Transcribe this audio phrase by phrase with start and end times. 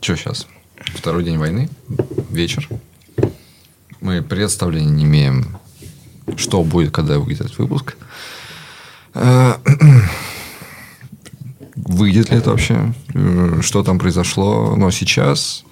[0.00, 0.46] что сейчас?
[0.94, 1.68] Второй день войны,
[2.30, 2.68] вечер.
[4.00, 5.58] Мы представления не имеем,
[6.36, 7.96] что будет, когда выйдет этот выпуск.
[9.14, 9.54] Э,
[11.74, 12.94] выйдет ли это вообще?
[13.14, 14.76] Э, что там произошло?
[14.76, 15.64] Но сейчас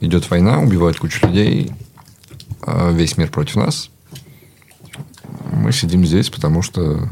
[0.00, 1.72] идет война, убивают кучу людей.
[2.62, 3.90] а Весь мир против нас.
[5.52, 7.10] Мы сидим здесь, потому что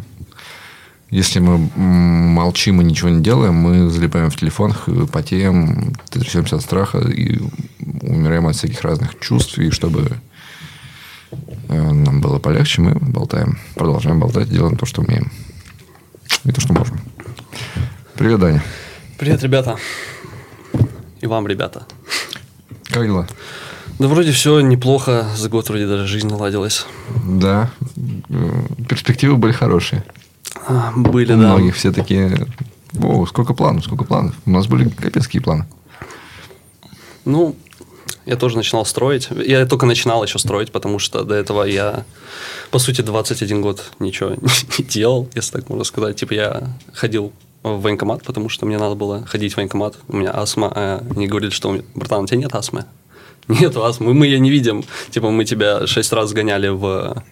[1.10, 6.62] если мы молчим и ничего не делаем, мы залипаем в телефонах, и потеем, трясемся от
[6.62, 7.40] страха и
[8.02, 9.58] умираем от всяких разных чувств.
[9.58, 10.10] И чтобы
[11.68, 15.30] э, нам было полегче, мы болтаем, продолжаем болтать, делаем то, что умеем.
[16.44, 17.00] И то, что можем.
[18.14, 18.64] Привет, Даня.
[19.16, 19.76] Привет, ребята.
[21.20, 21.86] И вам, ребята.
[22.88, 23.28] Как дела?
[23.98, 26.84] Да вроде все неплохо, за год вроде даже жизнь наладилась.
[27.24, 27.70] Да,
[28.28, 30.04] э, перспективы были хорошие.
[30.96, 31.48] Были, У да.
[31.48, 32.46] многих все такие...
[33.02, 34.34] О, сколько планов, сколько планов.
[34.46, 35.66] У нас были капецкие планы.
[37.24, 37.54] Ну,
[38.24, 39.28] я тоже начинал строить.
[39.30, 42.04] Я только начинал еще строить, потому что до этого я,
[42.70, 44.30] по сути, 21 год ничего
[44.78, 46.16] не делал, если так можно сказать.
[46.16, 47.32] Типа я ходил
[47.62, 49.96] в военкомат, потому что мне надо было ходить в военкомат.
[50.08, 50.72] У меня астма.
[50.74, 52.84] а Они говорили, что, у меня, братан, у тебя нет астмы.
[53.48, 54.84] Нет астмы, мы ее не видим.
[55.10, 57.22] Типа мы тебя шесть раз гоняли в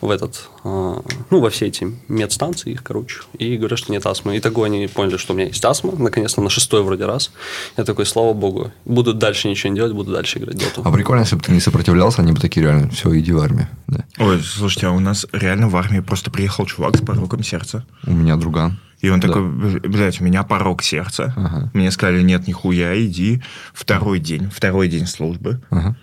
[0.00, 4.36] в этот, а, ну, во все эти медстанции, их, короче, и говорят, что нет астмы.
[4.36, 7.32] И такой они поняли, что у меня есть астма, наконец-то, на шестой вроде раз.
[7.76, 10.82] Я такой, слава богу, буду дальше ничего не делать, буду дальше играть доту.
[10.84, 13.68] А прикольно, если бы ты не сопротивлялся, они бы такие реально, все, иди в армию.
[13.86, 14.04] Да.
[14.18, 17.84] Ой, слушайте, а у нас реально в армии просто приехал чувак с пороком сердца.
[18.06, 18.78] У меня друган.
[19.00, 19.28] И он Да.
[19.28, 19.46] такой,
[19.80, 21.32] блядь, у меня порог сердца.
[21.36, 21.70] Ага.
[21.72, 23.42] Мне сказали, нет, нихуя, иди.
[23.72, 25.60] Второй день, второй день службы.
[25.70, 25.96] Ага.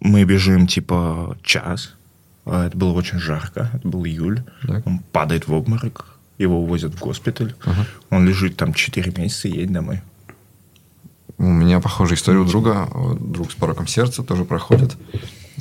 [0.00, 1.92] Мы бежим, типа, час.
[2.44, 3.70] А Это было очень жарко.
[3.72, 4.42] Это был июль.
[4.66, 4.86] Так.
[4.86, 6.06] Он падает в обморок.
[6.38, 7.54] Его увозят в госпиталь.
[8.10, 10.02] Он лежит там 4 месяца и едет домой.
[11.38, 12.88] У меня похожая история у друга.
[13.20, 14.96] Друг с пороком сердца тоже проходит.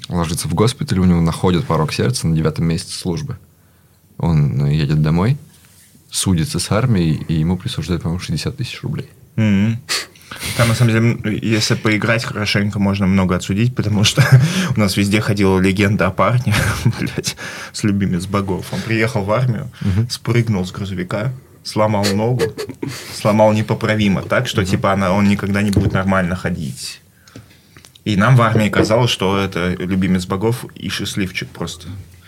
[0.09, 3.37] Ложится в госпиталь, у него находят порок сердца на девятом месяце службы.
[4.17, 5.37] Он ну, едет домой,
[6.09, 9.09] судится с армией, и ему присуждают, по-моему, 60 тысяч рублей.
[9.35, 9.79] Мгм.
[10.57, 14.23] Там, на самом деле, если поиграть хорошенько, можно много отсудить, потому что
[14.75, 16.53] у нас везде ходила легенда о парне,
[16.99, 17.35] блядь,
[17.71, 18.67] с любимец богов.
[18.71, 19.69] Он приехал в армию,
[20.09, 21.33] спрыгнул с грузовика,
[21.63, 22.43] сломал ногу,
[23.13, 27.01] сломал непоправимо так, что, типа, она, он никогда не будет нормально ходить.
[28.03, 31.87] И нам в армии казалось, что это любимец богов и счастливчик просто.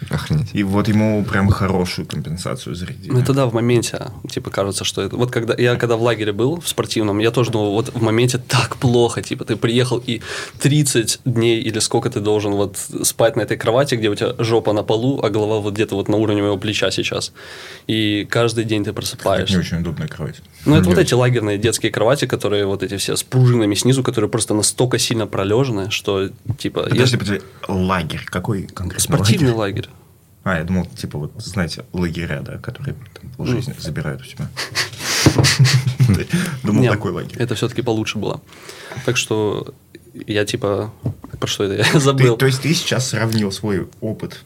[0.09, 0.49] Охренеть.
[0.53, 3.11] И вот ему прям хорошую компенсацию зарядили.
[3.11, 5.15] Ну, это да, в моменте, типа, кажется, что это...
[5.17, 8.37] Вот когда я когда в лагере был, в спортивном, я тоже думал, вот в моменте
[8.37, 10.21] так плохо, типа, ты приехал и
[10.59, 14.73] 30 дней или сколько ты должен вот спать на этой кровати, где у тебя жопа
[14.73, 17.31] на полу, а голова вот где-то вот на уровне моего плеча сейчас.
[17.87, 19.53] И каждый день ты Это просыпаешься.
[19.53, 20.41] не очень удобная кровать.
[20.65, 24.29] Ну, это вот эти лагерные детские кровати, которые вот эти все с пружинами снизу, которые
[24.29, 26.83] просто настолько сильно пролежены, что, типа...
[26.83, 28.23] Подожди, если- подожди, лагерь.
[28.25, 29.63] Какой конкретно Спортивный лагерь?
[29.63, 29.89] лагерь.
[30.43, 34.49] А, я думал, типа, вот, знаете, лагеря, да, которые там полжизни забирают у тебя.
[36.63, 37.37] Думал, такой лагерь.
[37.37, 38.41] Это все-таки получше было.
[39.05, 39.73] Так что
[40.13, 40.91] я типа...
[41.39, 41.75] Про что это?
[41.93, 42.37] Я забыл.
[42.37, 44.43] то есть ты сейчас сравнил свой опыт.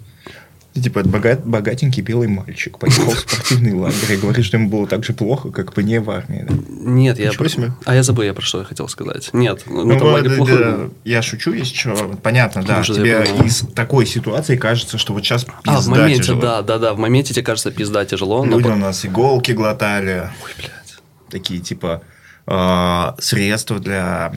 [0.77, 4.85] Ты, типа, богат- богатенький белый мальчик поехал в спортивный лагерь и говорит, что ему было
[4.85, 6.45] так же плохо, как мне в армии.
[6.47, 6.53] да?
[6.69, 7.31] Нет, я...
[7.31, 7.71] Про- себе.
[7.85, 9.29] А я забыл, я про что я хотел сказать.
[9.33, 11.95] Нет, ну, Ну, там лагерь да, плохой да, я шучу, если что.
[12.21, 12.83] Понятно, да.
[12.83, 16.41] Что Тебе из такой ситуации кажется, что вот сейчас пизда А, в моменте, тяжело.
[16.41, 16.93] да, да, да.
[16.93, 18.45] В моменте тебе кажется пизда тяжело.
[18.45, 20.29] но Люди по- у нас иголки глотали.
[20.45, 20.99] Ой, блядь.
[21.31, 22.03] такие типа
[22.45, 24.33] э, средства для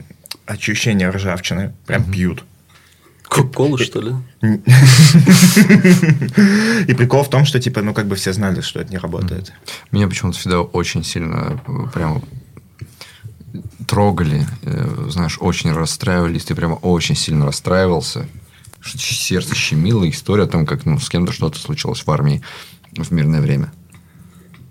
[0.47, 1.75] очищения ржавчины.
[1.87, 2.45] Прям пьют.
[3.31, 4.13] Кока-колу, что ли?
[6.89, 9.53] И прикол в том, что типа, ну как бы все знали, что это не работает.
[9.93, 12.23] Меня почему-то всегда очень сильно э, прямо
[13.87, 18.27] трогали, э, знаешь, очень расстраивались, ты прямо очень сильно расстраивался,
[18.81, 22.43] что сердце щемило, история о том, как ну, с кем-то что-то случилось в армии
[22.97, 23.73] в мирное время.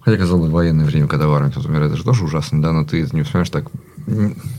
[0.01, 2.61] Хотя, казалось бы, в военное время, когда в армии кто-то умирает, это же тоже ужасно,
[2.61, 3.71] да, но ты это не вспоминаешь так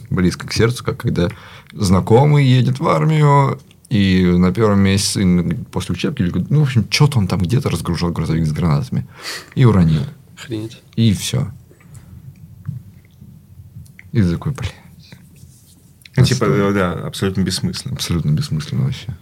[0.09, 1.29] близко к сердцу, как когда
[1.73, 3.59] знакомый едет в армию,
[3.91, 5.23] и на первом месяце
[5.73, 9.07] после учебки, ну, в общем, что-то он там где-то разгружал грузовик с гранатами
[9.57, 10.03] и уронил.
[10.37, 10.81] Охренеть.
[10.97, 11.51] И все.
[14.13, 14.71] И такой, блин,
[16.17, 17.95] Ну, типа, э, да, абсолютно бессмысленно.
[17.95, 19.17] абсолютно бессмысленно вообще.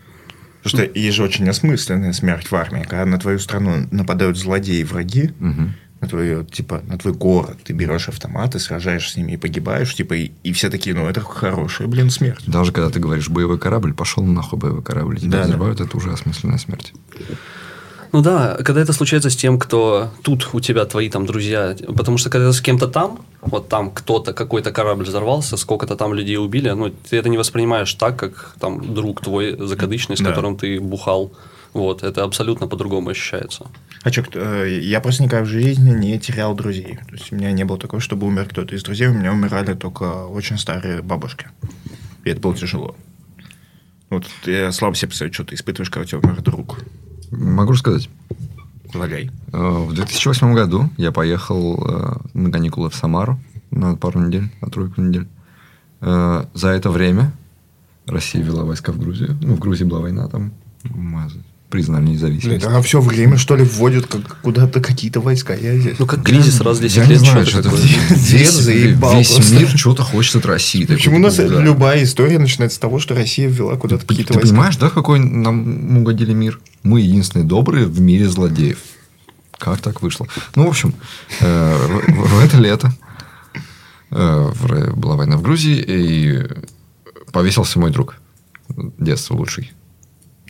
[0.62, 4.82] Потому что есть же очень осмысленная смерть в армии, когда на твою страну нападают злодеи,
[4.82, 5.75] враги, Мгм.
[6.00, 9.95] На твою, типа, на твой город, ты берешь автомат и сражаешься с ними и погибаешь,
[9.95, 12.45] типа, и, и все такие, ну, это хорошая, блин, смерть.
[12.47, 15.19] Даже когда ты говоришь боевой корабль, пошел нахуй боевой корабль.
[15.19, 15.45] Тебя Да, да.
[15.49, 16.93] взрывают, это уже осмысленная смерть.
[18.11, 22.17] Ну да, когда это случается с тем, кто тут у тебя твои там друзья, потому
[22.17, 26.71] что когда с кем-то там, вот там кто-то, какой-то корабль взорвался, сколько-то там людей убили,
[26.71, 30.31] ну, ты это не воспринимаешь так, как там друг твой закадычный, с Да.
[30.31, 31.33] которым ты бухал.
[31.79, 33.67] Вот, это абсолютно по-другому ощущается.
[34.03, 36.99] А что, я просто никогда в жизни не терял друзей.
[37.09, 39.07] То есть у меня не было такого, чтобы умер кто-то из друзей.
[39.07, 41.47] У меня умирали только очень старые бабушки.
[42.25, 42.97] И это было тяжело.
[44.11, 46.81] Вот я слабо себе представляю, что ты испытываешь, когда у тебя умер друг.
[47.31, 48.09] Могу рассказать.
[48.93, 49.31] Валяй.
[49.53, 53.39] Э, В 2008 году я поехал э, на каникулы в Самару
[53.71, 55.29] на пару недель, на тройку недель.
[56.01, 57.31] Э, За это время
[58.07, 59.39] Россия вела войска в Грузию.
[59.43, 60.53] Ну, в Грузии была война, там
[60.85, 61.29] мы
[61.69, 62.65] признали независимость.
[62.65, 65.55] а все время, что ли, вводят как, куда-то какие-то войска.
[65.55, 65.99] Я здесь.
[65.99, 68.19] Ну, как кризис раз в 10 Я не лет, знаю, что-то что-то такое.
[68.19, 69.55] Дед весь, заебал весь просто.
[69.59, 70.82] мир что-то хочет от России.
[70.82, 71.44] Такой, Почему у нас да.
[71.44, 74.55] любая история начинается с того, что Россия ввела куда-то Ты, какие-то ты войска?
[74.55, 76.59] понимаешь, да, какой нам угодили мир?
[76.82, 78.79] Мы единственные добрые в мире злодеев.
[79.59, 80.26] Как так вышло?
[80.55, 80.94] Ну, в общем,
[81.41, 81.76] э,
[82.09, 82.93] в, это лето
[84.11, 84.53] э,
[84.94, 86.47] была война в Грузии, и
[87.32, 88.17] повесился мой друг.
[88.99, 89.73] Детство лучший.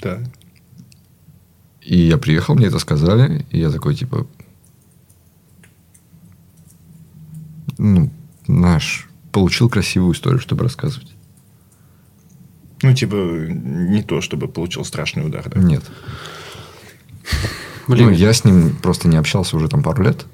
[0.03, 0.21] Да.
[1.89, 4.27] И я приехал, мне это сказали, и я такой, типа...
[7.79, 8.11] Ну,
[8.47, 11.11] знаешь, получил красивую историю, чтобы рассказывать.
[12.83, 15.49] Ну, типа, не то, чтобы получил страшный удар.
[15.49, 15.59] Да?
[15.59, 15.83] Нет.
[17.87, 20.27] Блин, Ну, я с ним просто не общался уже там пару лет.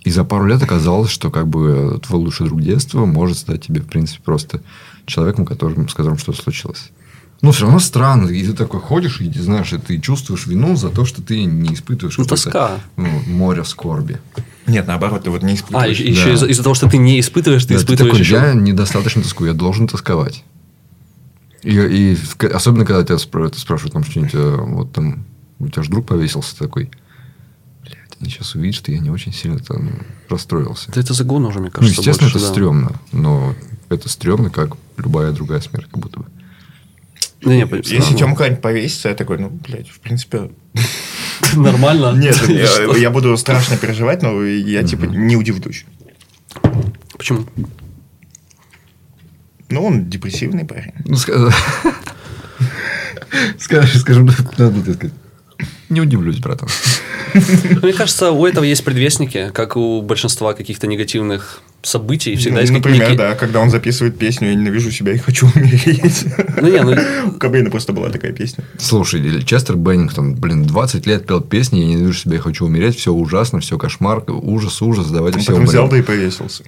[0.00, 3.82] И за пару лет оказалось, что как бы твой лучший друг детства может стать тебе,
[3.82, 4.62] в принципе, просто
[5.06, 6.90] человеком, которым, с которым что-то случилось.
[7.44, 8.28] Ну, все равно странно.
[8.30, 11.74] И ты такой ходишь, и знаешь, и ты чувствуешь вину за то, что ты не
[11.74, 12.80] испытываешь Ну, тоска.
[12.96, 14.18] ну, море скорби.
[14.66, 15.98] Нет, наоборот, ты вот не А, испытываешь.
[15.98, 16.32] еще, еще да.
[16.34, 18.34] из-за, из-за того, что ты не испытываешь, ты Да, испытываешь такой, еще.
[18.36, 20.42] я недостаточно тоскую, я должен тосковать.
[21.62, 25.24] И, и особенно, когда тебя это спрашивают, там что-нибудь, э, вот там,
[25.58, 26.90] у тебя же друг повесился такой,
[27.82, 29.90] блядь, они сейчас увидят, что я не очень сильно там
[30.30, 30.90] расстроился.
[30.94, 32.52] Да это загон уже, мне ну, кажется, естественно, больше, это да.
[32.52, 33.54] стрёмно, но
[33.90, 36.26] это стрёмно, как любая другая смерть, как будто бы.
[37.44, 38.36] Не, по- Если Тёма равно.
[38.36, 40.50] куда-нибудь повесится, я такой, ну, блядь, в принципе...
[41.54, 42.12] Нормально.
[42.16, 42.36] Нет,
[42.98, 45.84] я, буду страшно переживать, но я, типа, не удивлюсь.
[47.16, 47.46] Почему?
[49.70, 50.92] Ну, он депрессивный парень.
[51.04, 51.52] Ну, ска-
[53.58, 54.26] скажем,
[54.58, 55.14] надо так сказать.
[55.88, 56.68] Не удивлюсь, братан.
[57.82, 62.36] Мне кажется, у этого есть предвестники, как у большинства каких-то негативных событий.
[62.36, 65.48] Всегда Ну, есть например, какие- да, когда он записывает песню «Я ненавижу себя и хочу
[65.54, 66.24] умереть».
[66.60, 66.96] Ну, не, ну,
[67.34, 68.64] У Кобейна просто была такая песня.
[68.78, 73.12] Слушай, Честер Беннингтон, блин, 20 лет пел песни, я ненавижу себя, я хочу умереть, все
[73.12, 76.04] ужасно, все кошмар, ужас, ужас, давайте Он все потом взял умрем.
[76.04, 76.64] да и повесился.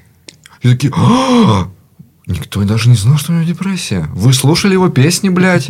[0.62, 1.68] И такие, «А,
[2.26, 4.08] Никто даже не знал, что у него депрессия.
[4.12, 5.68] Вы слушали его песни, блядь?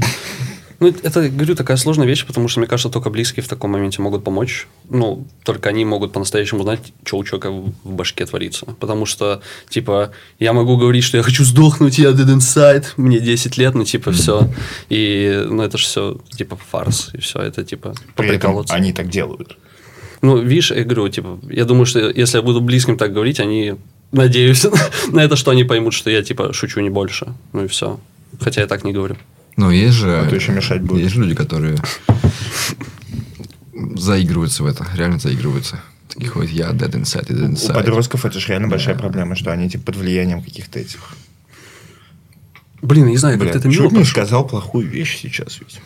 [0.78, 4.02] Ну, это, говорю, такая сложная вещь, потому что, мне кажется, только близкие в таком моменте
[4.02, 4.66] могут помочь.
[4.90, 8.66] Ну, только они могут по-настоящему знать, что у человека в башке творится.
[8.78, 13.56] Потому что, типа, я могу говорить, что я хочу сдохнуть, я dead inside, мне 10
[13.56, 14.48] лет, ну, типа, все.
[14.90, 18.74] И, ну, это же все, типа, фарс, и все, это, типа, поприкалываться.
[18.74, 19.56] они так делают.
[20.22, 23.76] Ну, видишь, я говорю, типа, я думаю, что если я буду близким так говорить, они,
[24.12, 24.66] надеюсь
[25.12, 27.34] на это, что они поймут, что я, типа, шучу не больше.
[27.52, 27.98] Ну и все.
[28.40, 29.16] Хотя я так не говорю.
[29.56, 30.20] Ну, есть же...
[30.20, 31.02] А то еще мешать будет.
[31.02, 31.76] Есть же люди, которые
[33.96, 35.80] заигрываются в это, реально заигрываются.
[36.08, 37.74] Такие ходят, я dead inside, dead У inside.
[37.74, 41.14] подростков это же реально большая проблема, что они типа под влиянием каких-то этих...
[42.82, 45.80] Блин, я не знаю, как-то это мило чуть не сказал плохую вещь сейчас ведь.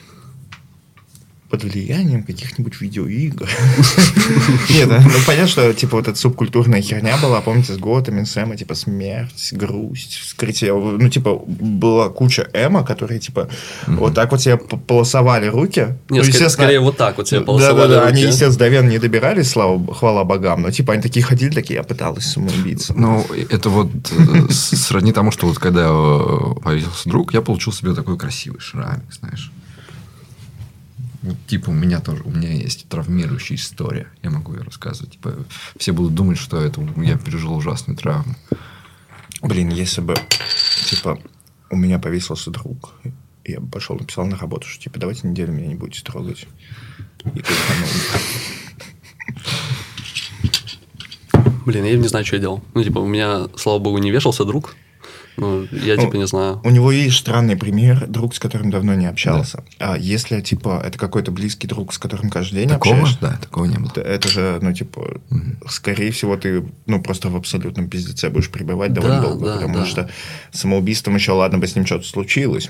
[1.50, 3.48] Под влиянием каких-нибудь видеоигр.
[4.70, 8.74] Нет, ну понятно, что типа вот эта субкультурная херня была, помните, с Готами, Сэма, типа
[8.74, 10.72] смерть, грусть, вскрытие.
[10.74, 13.48] Ну, типа, была куча эмо, которые, типа,
[13.86, 15.88] вот так вот себе полосовали руки.
[16.08, 18.12] Нет, Ну, скорее, вот так вот себе да, полосовали да, да, руки.
[18.12, 21.76] они, естественно, до Вен не добирались, слава, хвала богам, но типа они такие ходили, такие,
[21.76, 22.94] я пыталась самоубиться.
[22.96, 27.72] Ну, это вот э, с- сродни тому, что вот когда э, повесился друг, я получил
[27.72, 29.50] себе такой красивый шрамик, знаешь.
[31.22, 34.08] Вот, типа, у меня тоже, у меня есть травмирующая история.
[34.22, 35.12] Я могу ее рассказывать.
[35.12, 35.34] Типа,
[35.76, 38.34] все будут думать, что это я пережил ужасную травму.
[39.42, 40.14] Блин, если бы,
[40.86, 41.18] типа,
[41.70, 42.94] у меня повесился друг,
[43.44, 46.46] и я бы пошел, написал на работу, что, типа, давайте неделю меня не будете трогать.
[47.34, 47.52] И ты
[51.66, 52.64] Блин, я не знаю, что я делал.
[52.74, 54.74] Ну, типа, у меня, слава богу, не вешался друг.
[55.40, 56.60] Ну, я, Ну, типа, не знаю.
[56.64, 59.64] У него есть странный пример, друг, с которым давно не общался.
[59.78, 62.94] А если, типа, это какой-то близкий друг, с которым каждый день Такого?
[62.94, 63.90] общаешься, Да, такого не было.
[63.90, 65.20] то это же, ну, типа,
[65.68, 69.74] скорее всего, ты, ну, просто в абсолютном пиздеце будешь пребывать Да, довольно долго, да, потому
[69.74, 69.86] да.
[69.86, 70.10] что
[70.52, 72.68] самоубийством еще, ладно бы с ним что-то случилось.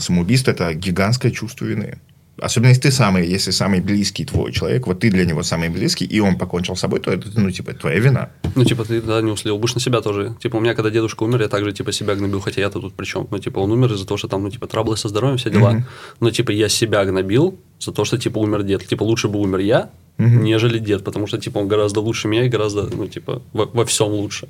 [0.00, 1.98] Самоубийство– это гигантское чувство вины.
[2.38, 6.06] Особенно если ты самый, если самый близкий твой человек, вот ты для него самый близкий,
[6.06, 8.30] и он покончил с собой, то это, ну, типа, твоя вина.
[8.54, 9.58] Ну, типа, ты, да, не услил.
[9.58, 10.34] Будешь на себя тоже.
[10.42, 13.04] Типа, у меня, когда дедушка умер, я также, типа, себя гнобил, хотя я-то тут при
[13.04, 13.28] чем?
[13.30, 15.72] Ну, типа, он умер из-за того, что там, ну, типа, траблы со здоровьем, все дела.
[15.72, 15.84] Мгм.
[16.20, 18.86] Но, типа, я себя гнобил за то, что, типа, умер дед.
[18.86, 20.42] Типа, лучше бы умер я, Мгм.
[20.42, 23.84] нежели дед, потому что, типа, он гораздо лучше меня и гораздо, ну, типа, во, во
[23.84, 24.48] всем лучше.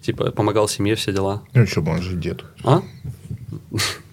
[0.00, 1.42] Типа, помогал семье, все дела.
[1.52, 2.44] Ну, что бы он же дед.
[2.64, 2.80] А?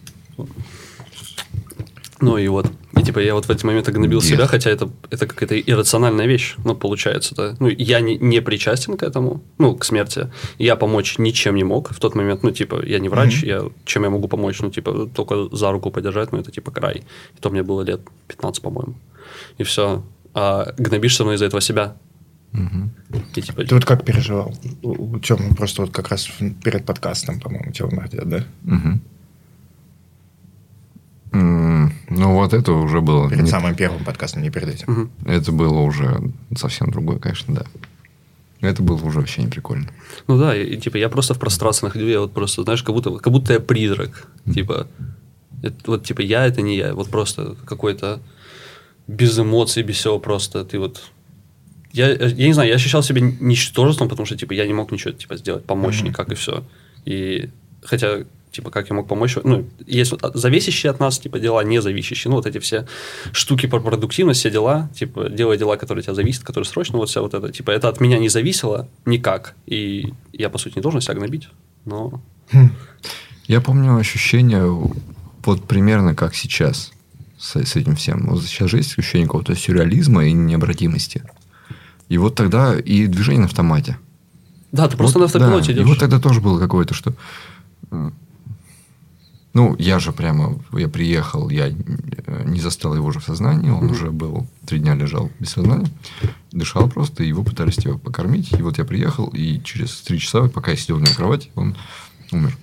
[2.20, 2.72] Ну и вот.
[2.98, 4.30] И типа я вот в эти моменты гнобил Дед.
[4.30, 7.56] себя, хотя это, это какая-то иррациональная вещь, ну, получается, да.
[7.60, 10.32] Ну, я не, не причастен к этому, ну, к смерти.
[10.58, 14.04] Я помочь ничем не мог в тот момент, ну, типа, я не врач, я, чем
[14.04, 17.04] я могу помочь, ну, типа, только за руку подержать, ну, это типа край.
[17.38, 18.96] И то мне было лет 15, по-моему.
[19.60, 20.04] И все.
[20.34, 21.96] А гнобишь со мной из-за этого себя.
[23.36, 24.54] И типа, Ты вот как переживал?
[25.22, 26.30] Тёмы просто вот как раз
[26.64, 28.44] перед подкастом, по-моему, дед, да?
[28.64, 29.02] Мгм.
[31.32, 33.30] Ну, вот это уже было...
[33.30, 34.92] Перед не- самым первым подкастом, не перед этим.
[34.92, 35.12] мгм.
[35.26, 36.22] Это было уже
[36.56, 37.66] совсем другое, конечно, да.
[38.60, 39.88] Это было уже вообще не прикольно.
[40.28, 43.12] Ну да, и, типа я просто в пространстве находил, я вот просто, знаешь, как будто,
[43.18, 44.28] как будто я призрак.
[44.52, 44.88] Типа,
[45.62, 48.20] это, вот типа я это не я, вот просто какой-то
[49.08, 50.66] без эмоций, без всего просто.
[50.66, 51.04] Ты вот
[51.94, 55.12] я, я не знаю, я ощущал себя ничтожеством, потому что типа я не мог ничего
[55.14, 56.08] типа сделать, помочь Мгм.
[56.10, 56.64] никак и все.
[57.06, 57.50] И
[57.84, 58.20] хотя
[58.58, 62.30] типа как я мог помочь, ну есть вот зависящие от нас типа дела, не зависящие,
[62.30, 62.86] ну вот эти все
[63.32, 67.10] штуки про продуктивность, все дела, типа делай дела, которые от тебя зависят, которые срочно, вот
[67.10, 70.82] вся вот это, типа это от меня не зависело никак, и я по сути не
[70.82, 71.50] должен себя гнобить,
[71.86, 72.22] но
[73.48, 74.66] Я помню ощущение
[75.46, 76.92] вот примерно как сейчас
[77.38, 78.28] с, с этим всем.
[78.28, 81.24] Вот сейчас же есть ощущение какого-то сюрреализма и необратимости.
[82.10, 83.98] И вот тогда и движение на автомате.
[84.72, 85.86] да, ты просто Вот, на автопилоте да, идешь.
[85.86, 87.14] И вот тогда тоже было какое-то, что...
[89.58, 93.90] Ну, я же прямо, я приехал, я э, не застал его уже в сознании, он
[93.90, 95.90] уже был, три дня лежал без сознания,
[96.52, 98.52] дышал просто, его пытались его покормить.
[98.52, 101.76] И вот я приехал, и через три часа, пока я сидел на кровати, он
[102.32, 102.56] умер.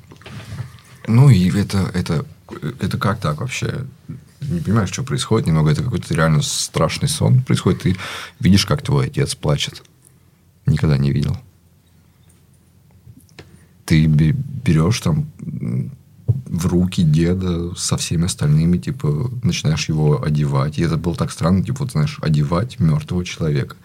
[1.09, 2.25] Ну, и это, это,
[2.79, 3.87] это как так вообще?
[4.41, 5.73] Не понимаешь, что происходит немного.
[5.73, 7.83] Это какой-то реально страшный сон происходит.
[7.83, 7.97] Ты
[8.39, 9.83] видишь, как твой отец плачет.
[10.65, 11.37] Никогда не видел.
[13.85, 15.27] Ты бе- берешь там
[16.47, 20.79] в руки деда со всеми остальными, типа, начинаешь его одевать.
[20.79, 23.77] И это было так странно, типа, вот, знаешь, одевать мертвого человека.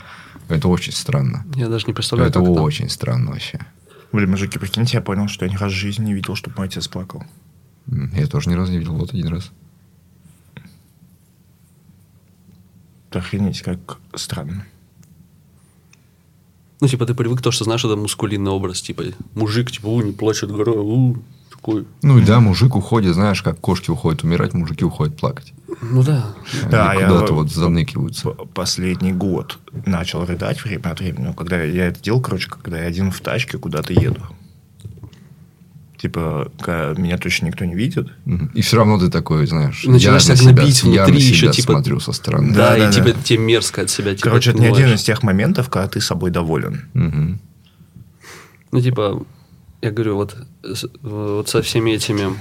[0.48, 1.46] Это очень странно.
[1.56, 2.62] Я даже не представляю, это как это.
[2.62, 3.60] очень странно вообще.
[4.12, 6.68] Блин, мужики, прикиньте, я понял, что я ни разу в жизни не видел, чтобы мой
[6.68, 7.24] отец плакал.
[7.88, 9.52] Я тоже ни разу не видел, вот один раз.
[13.12, 14.66] Охренеть, как странно.
[16.82, 19.04] Ну, типа, ты привык то, что знаешь, это мускулинный образ, типа,
[19.36, 21.18] мужик, типа, у, не плачет горой, у,
[21.60, 21.86] такой.
[22.02, 25.54] Ну и да, мужик уходит, знаешь, как кошки уходят умирать, мужики уходят плакать.
[25.82, 26.26] Ну да.
[26.70, 28.30] Да, Они я куда-то вот- вот заныкиваются.
[28.54, 31.26] Последний год начал рыдать время от времени.
[31.26, 34.22] Ну, когда я это делал, короче, когда я один в тачке куда-то еду.
[35.98, 36.50] Типа,
[36.98, 38.08] меня точно никто не видит.
[38.54, 41.36] И все равно ты такой, знаешь, Начинаешь я на себя гнобить я внутри на еще,
[41.36, 42.54] себя типа- смотрю со стороны.
[42.54, 43.22] Да, Да, и да, тебе, да.
[43.22, 44.12] тебе мерзко от себя.
[44.16, 46.86] Типа, Короче, это не один из тех моментов, когда ты собой доволен.
[46.94, 47.40] Мгм.
[48.72, 49.26] Ну, типа,
[49.82, 50.36] я говорю, вот,
[51.02, 52.36] вот со всеми этими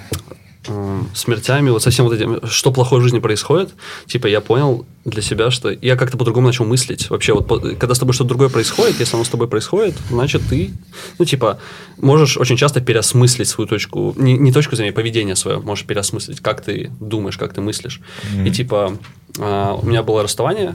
[0.66, 3.70] м, смертями, вот со всем вот этим, что плохое в жизни происходит,
[4.06, 7.08] типа, я понял для себя, что я как-то по-другому начал мыслить.
[7.10, 10.70] Вообще, вот когда с тобой что-то другое происходит, если оно с тобой происходит, значит, ты,
[11.18, 11.58] ну, типа,
[11.96, 16.60] можешь очень часто переосмыслить свою точку, не, не точку зрения, поведение свое, можешь переосмыслить, как
[16.62, 18.00] ты думаешь, как ты мыслишь.
[18.44, 18.98] И, типа,
[19.38, 20.74] а, у меня было расставание,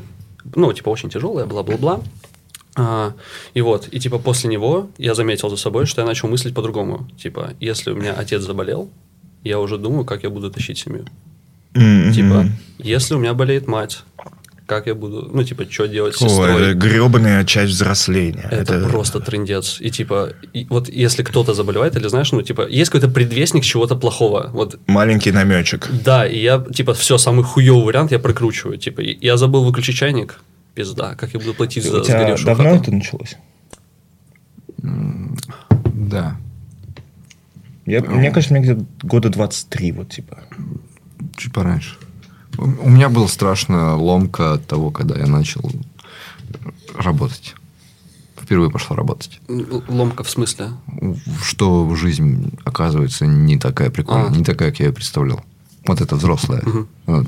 [0.55, 2.01] ну, типа, очень тяжелое, бла-бла-бла.
[2.75, 3.13] А,
[3.53, 7.07] и вот, и типа после него я заметил за собой, что я начал мыслить по-другому.
[7.21, 8.89] Типа, если у меня отец заболел,
[9.43, 11.05] я уже думаю, как я буду тащить семью.
[11.73, 14.03] Типа, если у меня болеет мать,
[14.65, 16.69] как я буду, ну, типа, что делать с О, сестрой?
[16.69, 18.47] это гребаная часть взросления.
[18.49, 19.77] Это, просто трендец.
[19.81, 23.95] И типа, и вот если кто-то заболевает, или знаешь, ну, типа, есть какой-то предвестник чего-то
[23.95, 24.49] плохого.
[24.53, 25.89] Вот маленький намечек.
[25.91, 28.77] да, и я, типа, все, самый хуёвый вариант я прокручиваю.
[28.77, 30.39] Типа, я забыл выключить чайник,
[30.73, 32.81] пизда, как я буду платить за У тебя сгоревшую давно хату?
[32.83, 33.37] это началось?
[34.77, 36.37] Да.
[37.85, 40.39] Я, мне кажется, мне где-то года 23, вот типа.
[41.35, 41.97] Чуть пораньше.
[42.57, 45.69] У у меня была страшная ломка от того, когда я начал
[46.97, 47.55] работать.
[48.39, 49.39] Впервые пошла работать.
[49.87, 50.69] Ломка в смысле?
[51.41, 54.35] Что жизнь, оказывается, не такая прикольная, А.
[54.35, 55.43] не такая, как я ее представлял.
[55.85, 56.61] Вот это взрослая.
[56.63, 56.87] Мгм.
[57.05, 57.27] Вот.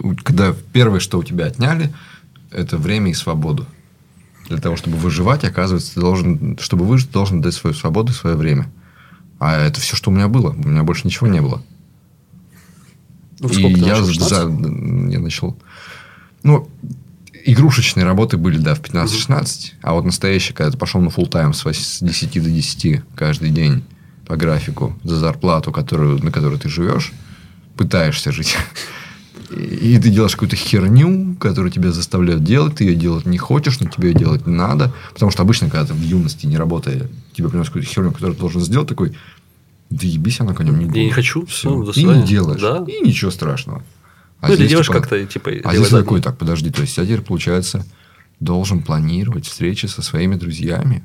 [0.00, 1.92] У- Когда первое, что у тебя отняли,
[2.56, 3.66] это время и свободу.
[4.48, 8.14] Для того, чтобы выживать, оказывается, ты должен, чтобы выжить, ты должен дать свою свободу и
[8.14, 8.70] свое время.
[9.38, 10.50] А это все, что у меня было.
[10.50, 11.62] У меня больше ничего не было.
[13.40, 14.28] Вы И я, начал, 16?
[14.28, 15.56] за- я начал...
[16.42, 16.68] Ну,
[17.44, 19.72] игрушечные работы были, да, в 15-16.
[19.82, 23.84] А вот настоящий, когда ты пошел на full тайм с 10 до 10 каждый день
[24.26, 27.12] по графику за зарплату, которую, на которой ты живешь,
[27.76, 28.56] пытаешься жить.
[29.50, 33.88] И ты делаешь какую-то херню, которую тебя заставляют делать, ты ее делать не хочешь, но
[33.88, 34.92] тебе ее делать надо.
[35.12, 38.40] Потому что обычно, когда ты в юности, не работая, тебе приносят какую-то херню, которую ты
[38.40, 39.16] должен сделать, такой,
[39.90, 42.60] да ебись, она конем не Я не хочу, всё, до И не делаешь.
[42.60, 42.84] Да.
[42.88, 43.84] И ничего страшного.
[44.40, 45.50] А ну, или здесь, делаешь типа, как-то, типа...
[45.64, 46.00] А здесь так.
[46.00, 47.86] такой, так, подожди, то есть я теперь, получается,
[48.40, 51.04] должен планировать встречи со своими друзьями.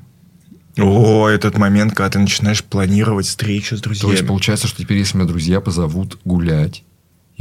[0.78, 4.12] О, этот момент, когда ты начинаешь планировать встречу с То друзьями.
[4.12, 6.82] есть получается, что теперь, если меня друзья позовут гулять,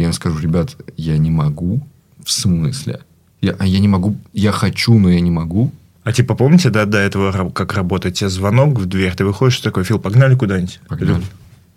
[0.01, 1.81] я им скажу, ребят, я не могу.
[2.23, 3.01] В смысле?
[3.41, 5.71] Я, а я не могу, я хочу, но я не могу.
[6.03, 9.83] А типа, помните, да, до этого, как работает тебе звонок в дверь, ты выходишь такой,
[9.83, 10.79] Фил, погнали куда-нибудь?
[10.87, 11.23] Погнали.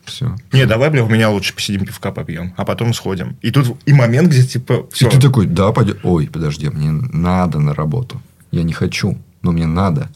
[0.05, 0.37] Все.
[0.53, 3.37] Не, давай, бля, у меня лучше посидим, пивка попьем, а потом сходим.
[3.41, 5.09] И тут и момент, где типа, все.
[5.09, 5.97] И ты такой, да, пойдем.
[6.03, 8.21] Ой, подожди, мне надо на работу.
[8.51, 10.11] Я не хочу, но мне надо.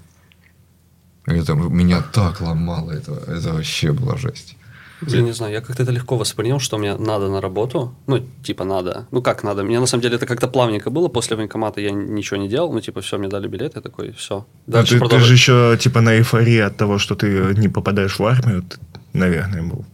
[1.24, 4.57] Это меня так ломало, это, это вообще была жесть.
[5.00, 7.94] Блин, не знаю, я как-то это легко воспринял, что мне надо на работу.
[8.06, 9.06] Ну, типа надо.
[9.10, 9.62] Ну, как надо?
[9.62, 11.08] Мне на самом деле это как-то плавненько было.
[11.08, 12.72] После военкомата я ничего не делал.
[12.72, 14.46] Ну, типа, все, мне дали билет, я такой, все.
[14.66, 18.18] А Дальше ты, ты же еще типа на эйфории от того, что ты не попадаешь
[18.18, 18.64] в армию,
[19.12, 19.84] наверное, был.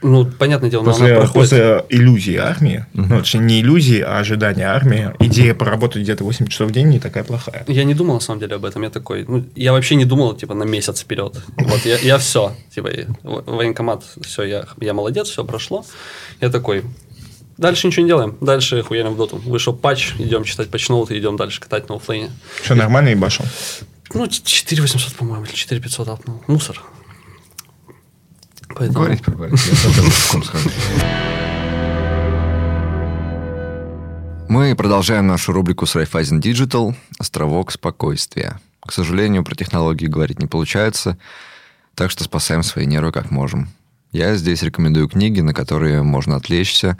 [0.00, 1.50] Ну, понятное дело, но она После, проходит.
[1.50, 6.68] после иллюзии армии, ну, точнее, не иллюзии, а ожидания армии, идея поработать где-то 8 часов
[6.68, 7.64] в день не такая плохая.
[7.66, 8.82] Я не думал, на самом деле, об этом.
[8.82, 11.36] Я такой, ну, я вообще не думал, типа, на месяц вперед.
[11.56, 12.90] Вот, я, я все, типа,
[13.22, 15.84] военкомат, все, я, я молодец, все прошло.
[16.40, 16.84] Я такой,
[17.56, 19.36] дальше ничего не делаем, дальше хуярим в доту.
[19.38, 22.30] Вышел патч, идем читать патчноуты, идем дальше катать на оффлейне.
[22.62, 23.44] Что, нормально ебашил?
[24.14, 26.42] Ну, 4800, по-моему, или 4500 апнул.
[26.46, 26.80] Мусор.
[28.68, 28.92] Поэтому...
[28.92, 29.60] Говорить, поговорить.
[29.66, 30.70] Я схожу.
[34.48, 38.58] Мы продолжаем нашу рубрику с Raiffeisen Digital «Островок спокойствия».
[38.80, 41.18] К сожалению, про технологии говорить не получается,
[41.94, 43.68] так что спасаем свои нервы как можем.
[44.10, 46.96] Я здесь рекомендую книги, на которые можно отвлечься,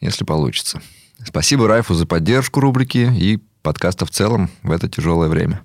[0.00, 0.82] если получится.
[1.24, 5.62] Спасибо Райфу за поддержку рубрики и подкаста в целом в это тяжелое время.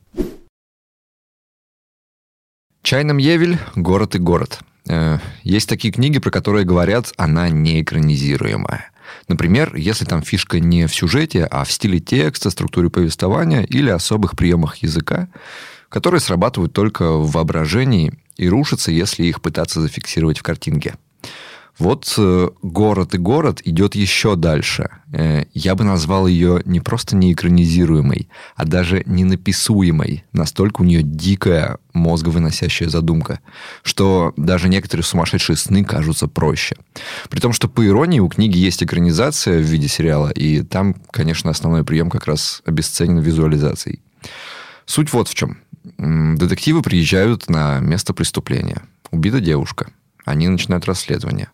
[2.84, 4.60] Чайном Евель «Город и город».
[4.88, 8.91] Э, Есть такие книги, про которые говорят, она не экранизируемая.
[9.28, 14.36] Например, если там фишка не в сюжете, а в стиле текста, структуре повествования или особых
[14.36, 15.28] приемах языка,
[15.89, 20.96] которые срабатывают только в воображении и рушатся, если их пытаться зафиксировать в картинке.
[21.82, 24.89] Вот э, «Город и город» идет еще дальше.
[25.12, 30.24] Э, я бы назвал ее не просто неэкранизируемой, а даже ненаписуемой.
[30.32, 33.39] Настолько у нее дикая мозговыносящая задумка,
[33.82, 36.76] что даже некоторые сумасшедшие сны кажутся проще.
[37.32, 41.50] При том, что по иронии у книги есть экранизация в виде сериала, и там, конечно,
[41.50, 44.02] основной прием как раз обесценен визуализацией.
[44.86, 45.58] Суть вот в чем.
[45.98, 48.84] Детективы приезжают на место преступления.
[49.10, 49.89] Убита девушка.
[50.26, 51.50] Они начинают расследование.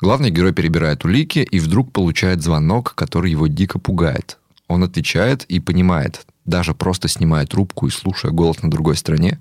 [0.00, 4.38] Главный герой перебирает улики и вдруг получает звонок, который его дико пугает.
[4.66, 9.40] Он отвечает и понимает, даже просто снимая трубку и слушая голос на другой стороне,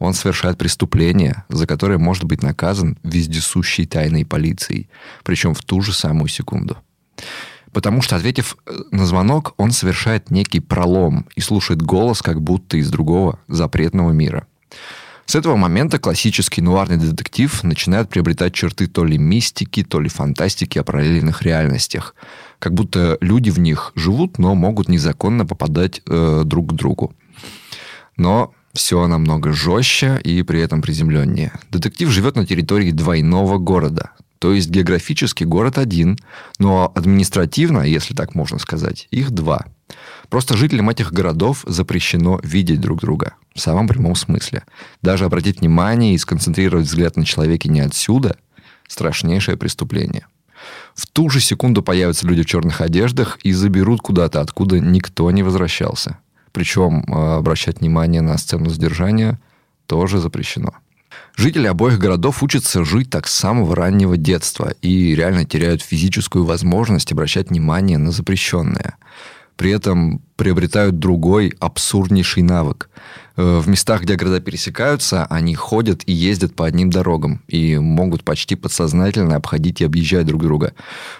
[0.00, 4.88] он совершает преступление, за которое может быть наказан вездесущей тайной полицией,
[5.22, 6.78] причем в ту же самую секунду.
[7.72, 12.78] Потому что, ответив э, на звонок, он совершает некий пролом и слушает голос как будто
[12.78, 14.46] из другого запретного мира.
[15.30, 20.76] С этого момента классический нуарный детектив начинает приобретать черты то ли мистики, то ли фантастики
[20.76, 22.16] о параллельных реальностях.
[22.58, 27.14] Как будто люди в них живут, но могут незаконно попадать э, друг к другу.
[28.16, 31.52] Но все намного жестче и при этом приземленнее.
[31.70, 34.10] Детектив живет на территории двойного города.
[34.40, 36.18] То есть географически город один,
[36.58, 39.66] но административно, если так можно сказать, их два.
[40.30, 43.34] Просто жителям этих городов запрещено видеть друг друга.
[43.54, 44.62] В самом прямом смысле.
[45.02, 48.36] Даже обратить внимание и сконцентрировать взгляд на человеке не отсюда–
[48.90, 50.26] страшнейшее преступление.
[50.94, 55.42] В ту же секунду появятся люди в черных одеждах и заберут куда-то, откуда никто не
[55.42, 56.18] возвращался.
[56.52, 59.40] Причем э, обращать внимание на сцену задержания
[59.86, 60.74] тоже запрещено.
[61.36, 67.12] Жители обоих городов учатся жить так с самого раннего детства и реально теряют физическую возможность
[67.12, 68.96] обращать внимание на запрещенное.
[69.56, 72.88] При этом приобретают другой абсурднейший навык.
[73.36, 78.24] Э, В местах, где города пересекаются, они ходят и ездят по одним дорогам и могут
[78.24, 80.72] почти подсознательно обходить и объезжать друг друга,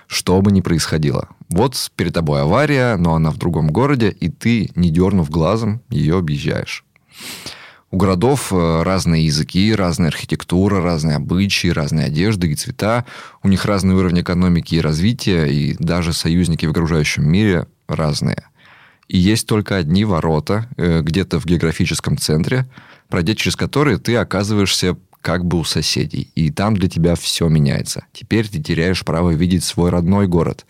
[0.07, 1.29] что бы ни происходило.
[1.51, 6.19] Вот перед тобой авария, но она в другом городе, и ты, не дернув глазом, ее
[6.19, 6.85] объезжаешь.
[7.93, 13.05] У городов э, разные языки, разная архитектура, разные обычаи, разные одежды и цвета.
[13.43, 18.45] У них разный уровень экономики и развития, и даже союзники в окружающем мире разные.
[19.09, 22.69] И есть только одни ворота э, где-то в географическом центре,
[23.09, 26.31] пройдя через которые ты оказываешься как бы у соседей.
[26.35, 28.05] И там для тебя все меняется.
[28.13, 30.65] Теперь ты теряешь право видеть свой родной город.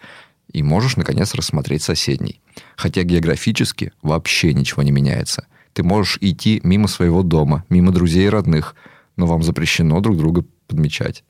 [0.53, 2.41] И можешь, наконец, рассмотреть соседний.
[2.77, 5.47] Хотя географически вообще ничего не меняется.
[5.73, 8.75] Ты можешь идти мимо своего дома, мимо друзей и родных,
[9.17, 11.25] но вам запрещено друг друга подмечать.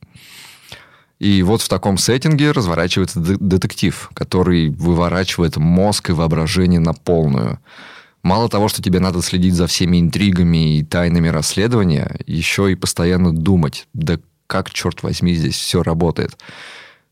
[1.21, 7.61] И вот в таком сеттинге разворачивается детектив, который выворачивает мозг и воображение на полную.
[8.23, 13.33] Мало того, что тебе надо следить за всеми интригами и тайнами расследования, еще и постоянно
[13.33, 16.37] думать, да как, черт возьми, здесь все работает.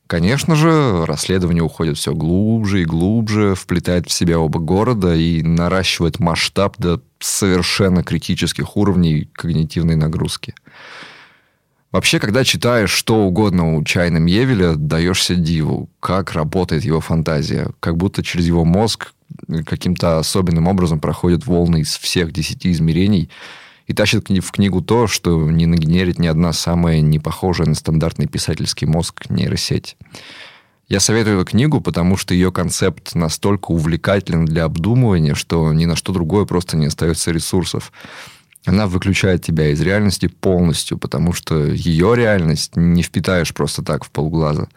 [0.06, 6.18] Конечно же, расследование уходит все глубже и глубже, вплетает в себя оба города и наращивает
[6.18, 10.54] масштаб до совершенно критических уровней когнитивной нагрузки.
[11.90, 17.70] Вообще, когда читаешь что угодно у Чайна Мьевеля, даешься диву, как работает его фантазия.
[17.80, 19.12] Как будто через его мозг
[19.64, 23.30] каким-то особенным образом проходят волны из всех десяти измерений
[23.86, 28.26] и тащит в книгу то, что не нагенерит ни одна самая не похожая на стандартный
[28.26, 29.96] писательский мозг нейросеть.
[30.88, 35.96] Я советую эту книгу, потому что ее концепт настолько увлекателен для обдумывания, что ни на
[35.96, 37.92] что другое просто не остается ресурсов
[38.68, 44.10] она выключает тебя из реальности полностью, потому что ее реальность не впитаешь просто так в
[44.10, 44.68] полглаза.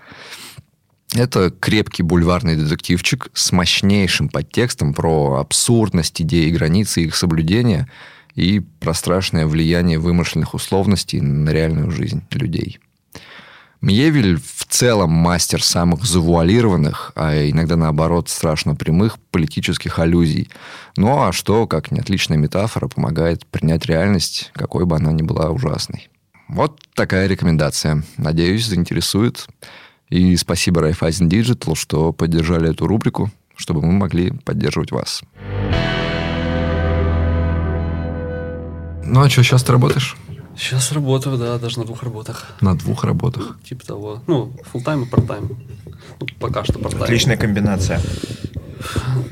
[1.14, 6.52] Это крепкий бульварный детективчик с мощнейшим подтекстом про абсурдность идей и
[7.02, 7.90] их соблюдения
[8.34, 12.80] и про страшное влияние вымышленных условностей на реальную жизнь людей.
[13.82, 20.50] Мьевель в целом мастер самых завуалированных, а иногда наоборот страшно прямых политических аллюзий.
[20.98, 25.50] Ну а что, как не отличная метафора, помогает принять реальность, какой бы она ни была
[25.50, 26.10] ужасной.
[26.48, 28.04] Вот такая рекомендация.
[28.18, 29.48] Надеюсь, заинтересует.
[30.10, 35.24] И спасибо Raiffeisen Digital, что поддержали эту рубрику, чтобы мы могли поддерживать вас.
[39.04, 40.16] Ну а что, сейчас ты работаешь?
[40.58, 42.48] Сейчас работаю, да, даже на двух работах.
[42.62, 43.58] На двух работах?
[43.64, 44.22] Типа того.
[44.28, 45.56] Ну, full тайм и part-time.
[46.20, 47.04] Ну, пока что part-time.
[47.04, 48.00] Отличная комбинация.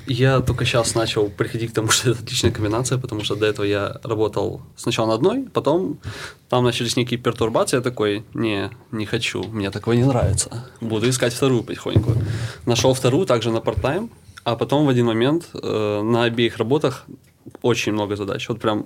[0.07, 3.65] Я только сейчас начал приходить к тому, что это отличная комбинация, потому что до этого
[3.65, 5.99] я работал сначала на одной, потом
[6.49, 11.33] там начались некие пертурбации, я такой, не, не хочу, мне такое не нравится, буду искать
[11.33, 12.13] вторую потихоньку.
[12.65, 14.09] Нашел вторую, также на part-time,
[14.43, 17.05] а потом в один момент э, на обеих работах
[17.61, 18.47] очень много задач.
[18.49, 18.85] Вот прям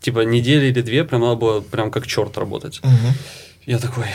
[0.00, 2.80] типа недели или две прям надо было прям как черт работать.
[2.82, 3.14] Угу.
[3.66, 4.06] Я такой,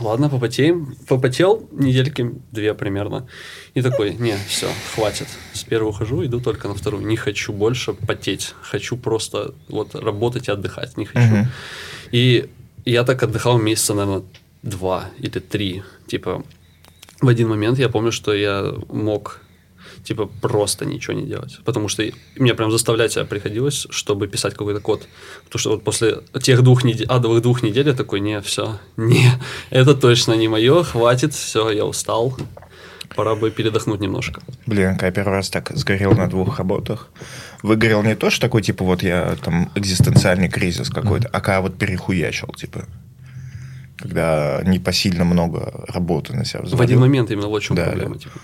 [0.00, 0.96] ладно, попотеем.
[1.06, 3.28] Попотел недельки две примерно.
[3.74, 5.28] И такой, не, все, хватит.
[5.52, 7.06] С первого ухожу, иду только на вторую.
[7.06, 8.54] Не хочу больше потеть.
[8.62, 10.96] Хочу просто вот работать и отдыхать.
[10.96, 11.34] Не хочу.
[11.34, 11.46] Угу.
[12.12, 12.50] И
[12.84, 14.24] я так отдыхал месяца, наверное,
[14.62, 15.82] два или три.
[16.06, 16.42] Типа,
[17.20, 19.40] в один момент я помню, что я мог
[20.04, 21.58] типа просто ничего не делать.
[21.64, 22.04] Потому что
[22.36, 25.08] мне прям заставлять себя приходилось, чтобы писать какой-то код.
[25.44, 29.30] Потому что вот после тех двух недель, адовых двух недель я такой, не, все, не,
[29.70, 32.36] это точно не мое, хватит, все, я устал.
[33.16, 34.40] Пора бы передохнуть немножко.
[34.66, 37.10] Блин, я первый раз так сгорел на двух работах.
[37.62, 41.78] Выгорел не то, что такой, типа, вот я там экзистенциальный кризис какой-то, а когда вот
[41.78, 42.86] перехуячил, типа
[43.96, 46.78] когда непосильно много работы на себя взвалил.
[46.78, 48.14] В один момент именно вот в чем да, проблема.
[48.14, 48.20] Да.
[48.20, 48.38] Типа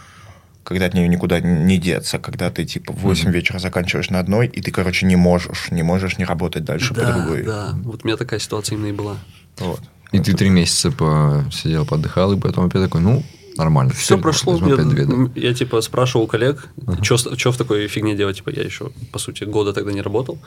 [0.64, 3.33] когда от нее никуда не деться, когда ты типа в 8 mm-hmm.
[3.33, 7.07] вечера заканчиваешь на одной, и ты, короче, не можешь, не можешь не работать дальше да,
[7.07, 7.42] по другой.
[7.42, 9.16] Да, вот у меня такая ситуация именно и была.
[9.59, 9.81] Вот.
[10.12, 13.23] И вот ты три месяца посидел, подыхал, и потом опять такой, ну,
[13.57, 13.92] нормально.
[13.92, 14.57] Все прошло.
[14.66, 15.14] Я, две, да?
[15.35, 17.37] я, типа, спрашивал коллег, uh-huh.
[17.37, 20.38] что в такой фигне делать, типа, я еще, по сути, года тогда не работал.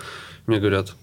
[0.48, 0.96] Мне говорят,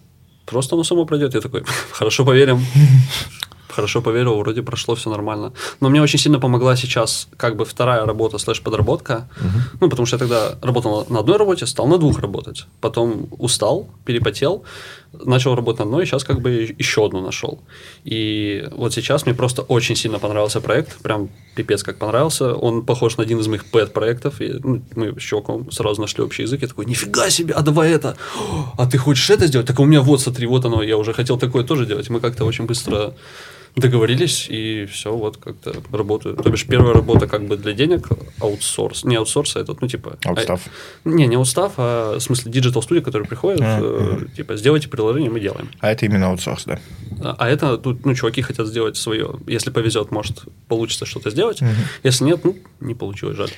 [0.47, 1.35] просто оно само пройдет.
[1.35, 2.65] Я такой, хорошо, поверим
[3.73, 5.53] хорошо поверил, вроде прошло все нормально.
[5.81, 9.29] Но мне очень сильно помогла сейчас как бы вторая работа слэш-подработка.
[9.37, 9.79] Угу.
[9.81, 12.67] Ну, потому что я тогда работал на одной работе, стал на двух работать.
[12.81, 14.65] Потом устал, перепотел,
[15.13, 17.61] начал работать на одной, и сейчас как бы еще одну нашел.
[18.05, 22.55] И вот сейчас мне просто очень сильно понравился проект, прям пипец как понравился.
[22.55, 24.41] Он похож на один из моих пэт-проектов.
[24.41, 26.63] И, ну, мы с чуваком сразу нашли общий язык.
[26.63, 28.17] Я такой, нифига себе, а давай это.
[28.79, 29.67] А ты хочешь это сделать?
[29.67, 32.09] Так у меня вот, смотри, вот оно, я уже хотел такое тоже делать.
[32.11, 33.15] Мы как-то очень быстро
[33.77, 36.37] договорились, и все, вот как-то работаю.
[36.37, 38.09] То бишь, первая работа как бы для денег,
[38.41, 39.05] аутсорс.
[39.05, 40.19] Не аутсорс, а этот, ну, типа...
[40.25, 40.61] Аутстафф.
[41.05, 44.25] А, не, не аутстафф, а в смысле диджитал студия, которые приходят, а, э, угу.
[44.37, 45.71] типа, сделайте приложение, мы делаем.
[45.81, 46.81] А это именно аутсорс, да?
[47.23, 49.35] А, а это, тут, ну, чуваки хотят сделать свое.
[49.47, 51.63] Если повезет, может, получится что-то сделать.
[51.63, 51.71] Угу.
[52.03, 53.51] Если нет, ну, не получилось, жаль.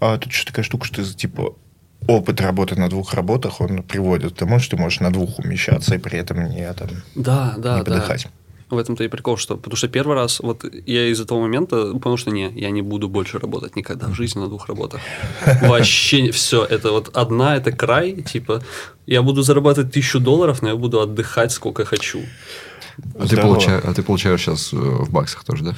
[0.00, 1.54] А тут еще такая штука, что ты, типа,
[2.08, 5.94] опыт работы на двух работах, он приводит к тому, что ты можешь на двух умещаться
[5.94, 8.16] и при этом не, там, Да, да, не да.
[8.72, 12.16] В этом-то и прикол, что потому что первый раз, вот я из этого момента понял,
[12.16, 15.00] что не, я не буду больше работать никогда в жизни на двух работах.
[15.60, 18.62] Вообще все, это вот одна, это край, типа,
[19.06, 22.20] я буду зарабатывать тысячу долларов, но я буду отдыхать сколько хочу.
[23.18, 23.56] А ты, Здорово.
[23.56, 25.74] получа- а ты получаешь сейчас э, в баксах тоже, да?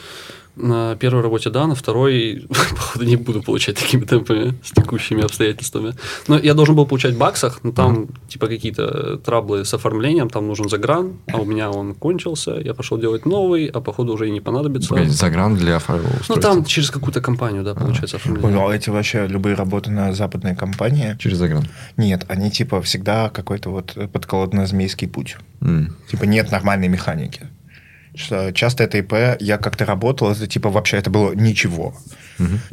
[0.57, 5.95] На первой работе да, на второй, походу, не буду получать такими темпами с текущими обстоятельствами.
[6.29, 10.47] Но я должен был получать в баксах, но там типа какие-то траблы с оформлением, там
[10.47, 14.31] нужен загран, а у меня он кончился, я пошел делать новый, а походу уже и
[14.31, 14.91] не понадобится.
[14.91, 16.37] Погоди, загран для фа- Ну, устройства.
[16.41, 18.51] там через какую-то компанию, да, получается оформление.
[18.53, 21.65] Понял, а эти вообще любые работы на западные компании, Через загран.
[21.97, 25.37] нет, они типа всегда какой-то вот подколодно-змейский путь.
[25.61, 25.97] М.
[26.11, 27.49] Типа нет нормальной механики.
[28.17, 31.97] Часто это ИП, я как-то работал, это типа вообще это было ничего.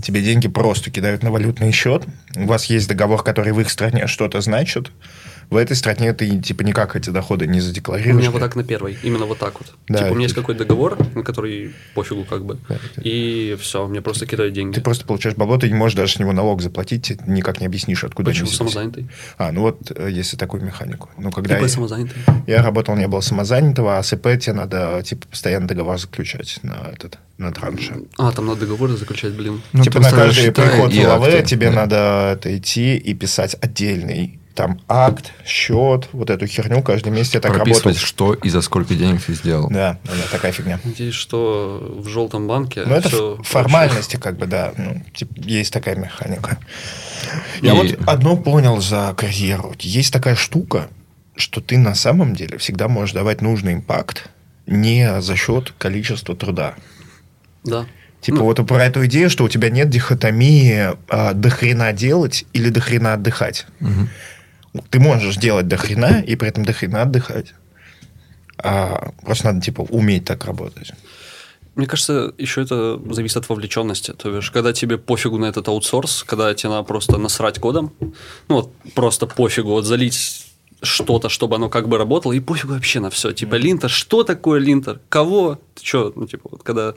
[0.02, 4.08] Тебе деньги просто кидают на валютный счет, у вас есть договор, который в их стране
[4.08, 4.92] что-то значит,
[5.52, 8.16] в этой стране ты типа никак эти доходы не У задекларируешь.
[8.16, 9.74] меня вот так на первой, именно вот так вот.
[9.90, 12.58] Да, типа, у меня это- есть какой-то договор, на который пофигу как бы.
[13.04, 14.76] И все, мне просто кидают деньги.
[14.76, 17.66] Ты просто получаешь бабло, ты не можешь даже с него налог заплатить, ты никак не
[17.66, 19.08] объяснишь, откуда Почему они самозанятый?
[19.38, 21.10] А, ну вот, э, если такую механику.
[21.18, 22.24] Ну, когда Типа я, самозанятый.
[22.48, 26.90] я работал, не было самозанятого, а с ИП тебе надо, типа, постоянно договор заключать на
[26.94, 27.96] этот, на транше.
[28.18, 29.62] А, там надо договоры заключать, блин.
[29.74, 31.76] Ну, типа ты на каждый приход в ЛВ тебе да.
[31.76, 37.40] надо это идти и писать отдельный там акт, счет, вот эту херню каждый месяц я
[37.40, 37.94] так работал.
[37.94, 39.70] Что и за сколько денег ты сделал.
[39.70, 40.80] Да, да, такая фигня.
[40.84, 42.84] Надеюсь, что в желтом банке.
[42.86, 44.74] Ну, это формальности, как бы, да.
[44.78, 46.58] Ну, типа, есть такая механика.
[47.62, 49.74] Я И- вот одно понял за карьеру.
[49.80, 50.90] Есть такая штука,
[51.36, 54.30] что ты на самом деле всегда можешь давать нужный импакт
[54.68, 56.76] не за счет количества труда.
[57.64, 57.86] Да.
[58.22, 58.44] Типа Ну.
[58.44, 62.80] вот про эту идею, что у тебя нет дихотомии а, до хрена делать или до
[62.80, 63.66] хрена отдыхать.
[64.90, 67.54] Ты можешь делать до хрена и при этом до хрена отдыхать.
[68.58, 70.92] А, просто надо типа уметь так работать.
[71.76, 74.12] Мне кажется, еще это зависит от вовлеченности.
[74.12, 77.94] То есть, когда тебе пофигу на этот аутсорс, когда тебе надо просто насрать кодом,
[78.50, 80.48] ну вот просто пофигу, вот залить
[80.84, 83.32] что-то, чтобы оно как бы работало, и пофигу вообще на все.
[83.32, 85.00] Типа, линтер, что такое линтер?
[85.10, 85.60] Кого?
[85.76, 86.12] Ты что?
[86.16, 86.94] Ну, типа, вот когда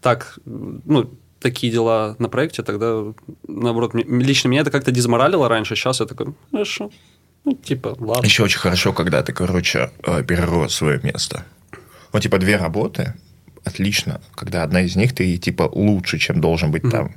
[0.00, 1.10] так, ну,
[1.40, 3.12] такие дела на проекте, тогда,
[3.46, 6.90] наоборот, мне- лично меня это как-то дезморалило раньше, сейчас я такой, «Ну, хорошо,
[7.44, 8.24] ну, типа, ладно.
[8.26, 11.44] Еще очень хорошо, когда ты, короче, э, перерос свое место.
[12.12, 13.14] Вот, типа, две работы,
[13.64, 17.14] отлично, когда одна из них ты, типа, лучше, чем должен быть там.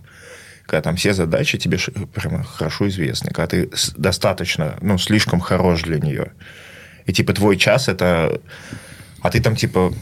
[0.66, 3.32] Когда там все задачи тебе ш- прямо хорошо известны.
[3.32, 6.32] Когда ты с- достаточно, ну, слишком хорош для нее.
[7.06, 8.42] И, типа, твой час это...
[9.22, 9.94] А ты там, типа...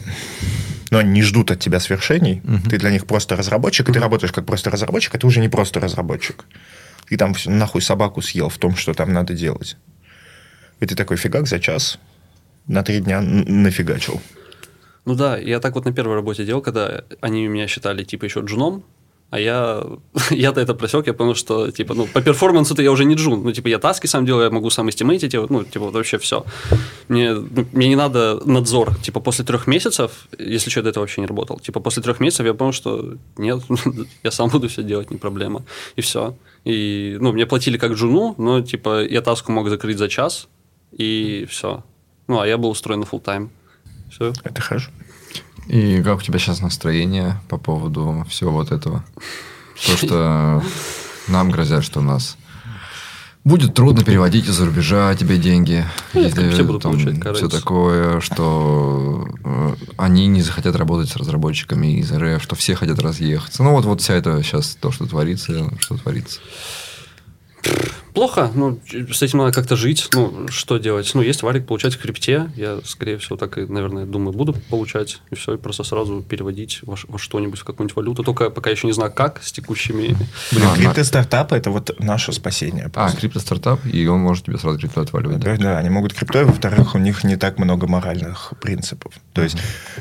[0.90, 2.42] Ну, они не ждут от тебя свершений.
[2.68, 5.48] Ты для них просто разработчик, и ты работаешь как просто разработчик, а ты уже не
[5.48, 6.44] просто разработчик.
[7.08, 9.76] Ты там нахуй собаку съел в том, что там надо делать.
[10.80, 11.98] И ты такой фигак за час
[12.66, 14.20] на три дня нафигачил.
[15.04, 18.40] Ну да, я так вот на первой работе делал, когда они меня считали типа еще
[18.40, 18.84] джуном,
[19.30, 19.84] а я,
[20.30, 23.42] я-то это просек, я понял, что, типа, ну, по перформансу-то я уже не джун.
[23.42, 26.18] Ну, типа, я таски сам делаю, я могу сам эстимейтить, я ну, типа, вот вообще
[26.18, 26.44] все.
[27.08, 28.94] Мне, ну, мне не надо надзор.
[29.02, 32.20] Типа, после трех месяцев, если что, я до этого вообще не работал, типа, после трех
[32.20, 33.62] месяцев я понял, что нет,
[34.22, 35.64] я сам буду все делать, не проблема.
[35.96, 36.36] И все.
[36.64, 40.48] И, ну, мне платили как джуну, но, типа, я таску мог закрыть за час,
[40.96, 41.84] и все.
[42.26, 43.50] Ну, а я был устроен на full тайм
[44.10, 44.32] Все.
[44.42, 44.90] Это хорошо.
[45.68, 49.04] И как у тебя сейчас настроение по поводу всего вот этого?
[49.86, 50.62] То, что
[51.28, 52.36] нам грозят, что нас
[53.46, 55.84] будет трудно переводить из-за рубежа тебе деньги.
[56.14, 61.10] Ну, я в крипте буду получать, какая все такое, что э, они не захотят работать
[61.10, 63.62] с разработчиками из РФ, что все хотят разъехаться.
[63.62, 66.40] Ну, вот, вот вся это сейчас то, что творится, что творится.
[68.16, 68.80] Плохо, ну,
[69.12, 71.10] с этим надо как-то жить, ну, что делать?
[71.12, 75.20] Ну, есть валик получать в крипте, я, скорее всего, так и, наверное, думаю, буду получать,
[75.30, 78.86] и все, и просто сразу переводить во, во что-нибудь, в какую-нибудь валюту, только пока еще
[78.86, 80.16] не знаю как, с текущими...
[80.50, 82.86] Блин, А, крипто-стартапы– это вот наше спасение.
[82.86, 83.18] А, просто.
[83.18, 85.40] крипто-стартап, и он может тебе сразу крипту отваливать.
[85.40, 85.54] Да?
[85.58, 89.12] Да, да, они могут криптой, во-вторых, у них не так много моральных принципов.
[89.34, 89.58] То есть,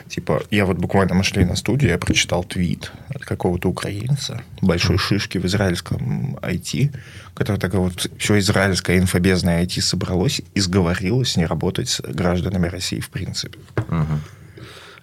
[0.07, 4.97] типа, я вот буквально мы шли на студию, я прочитал твит от какого-то украинца, большой
[4.99, 6.95] шишки в израильском IT,
[7.35, 12.99] который такой вот, все израильское инфобезное IT собралось и сговорилось не работать с гражданами России
[12.99, 13.59] в принципе.
[13.75, 14.19] Ага.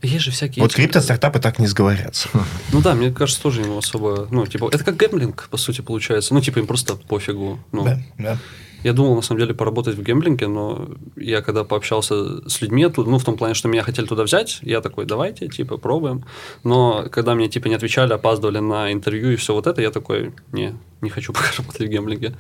[0.03, 0.64] Есть же всякие...
[0.64, 2.29] Вот крипто-стартапы так не сговорятся.
[2.73, 4.27] Ну да, мне кажется, тоже ему особо...
[4.33, 6.35] Ну, типа, это как гэмблинг, по сути, получается.
[6.35, 7.61] Ну, типа, им просто пофигу.
[7.71, 8.38] Ну, Да, да.
[8.83, 13.11] Я думал, на самом деле, поработать в гемблинге, но я когда пообщался с людьми оттуда,
[13.11, 16.25] ну, в том плане, что меня хотели туда взять, я такой, давайте, типа, пробуем.
[16.64, 20.33] Но когда мне, типа, не отвечали, опаздывали на интервью и все вот это, я такой,
[20.53, 22.35] не, не хочу пока работать в гемблинге.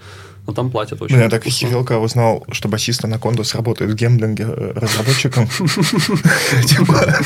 [0.46, 3.94] Но там платят очень Блин, я так охерел, когда узнал, что басист Анакондас работает в
[3.94, 5.46] гемблинге э, разработчиком.
[6.66, 7.16] Типа,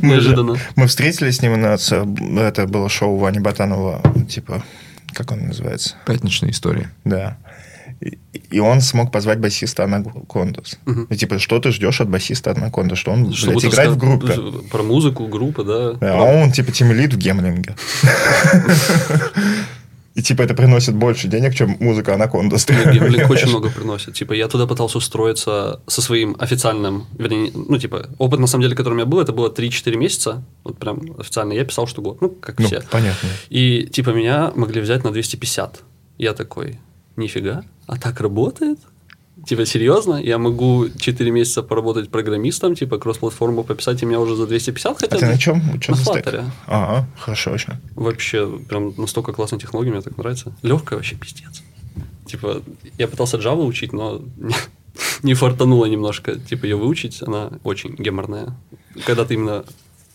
[0.00, 0.56] Неожиданно.
[0.76, 4.64] Мы встретились с ним это было шоу Вани Батанова, типа,
[5.12, 5.96] как он называется?
[6.06, 6.90] Пятничная история.
[7.04, 7.38] Да.
[8.50, 10.78] И- он смог позвать басиста Анакондас.
[11.10, 12.98] И типа, что ты ждешь от басиста Анакондас?
[12.98, 14.34] Что он, Чтобы блядь, играет в группе.
[14.70, 15.92] Про музыку, группы, да.
[15.94, 17.74] Да, а он типа тимлид в гемблинге.
[20.14, 22.66] И типа это приносит больше денег, чем музыка Анакондас.
[22.68, 24.14] Гемблинг очень много приносит.
[24.14, 28.76] Типа, я туда пытался устроиться со своим официальным, вернее, ну, типа, опыт, на самом деле,
[28.76, 30.44] который у меня был, это было 3-4 месяца.
[30.62, 31.52] Вот прям официально.
[31.52, 32.20] Я писал, что год.
[32.20, 32.80] Ну, как Ну, все.
[32.92, 33.28] понятно.
[33.50, 35.80] И, типа, меня могли взять на 250.
[36.18, 36.78] Я такой,
[37.16, 38.78] нифига, а так работает?
[39.46, 40.14] Типа, серьезно?
[40.14, 44.94] Я могу 4 месяца поработать программистом, типа, кросс-платформу пописать, и меня уже за 250 А
[44.94, 45.18] хотят?
[45.20, 45.80] ты на чем?
[45.82, 45.96] Что На?
[45.96, 46.44] Flutter.
[46.66, 47.74] Ага, хорошо очень.
[47.96, 50.54] Вообще, прям настолько классная технология, мне так нравится.
[50.62, 51.62] Легкая вообще пиздец.
[52.26, 52.62] Типа,
[52.96, 54.22] я пытался Java учить, но
[55.22, 56.36] не фартануло немножко.
[56.36, 58.56] Типа, ее выучить, она очень геморная.
[59.04, 59.64] Когда ты именно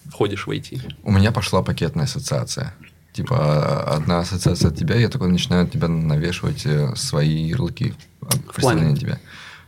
[0.09, 0.95] входишь в IT.
[1.03, 2.73] У меня пошла пакетная ассоциация.
[3.19, 7.93] Типа, а, одна ассоциация от тебя, я такой начинаю от тебя навешивать э, свои ярлыки
[8.53, 9.19] представления тебя.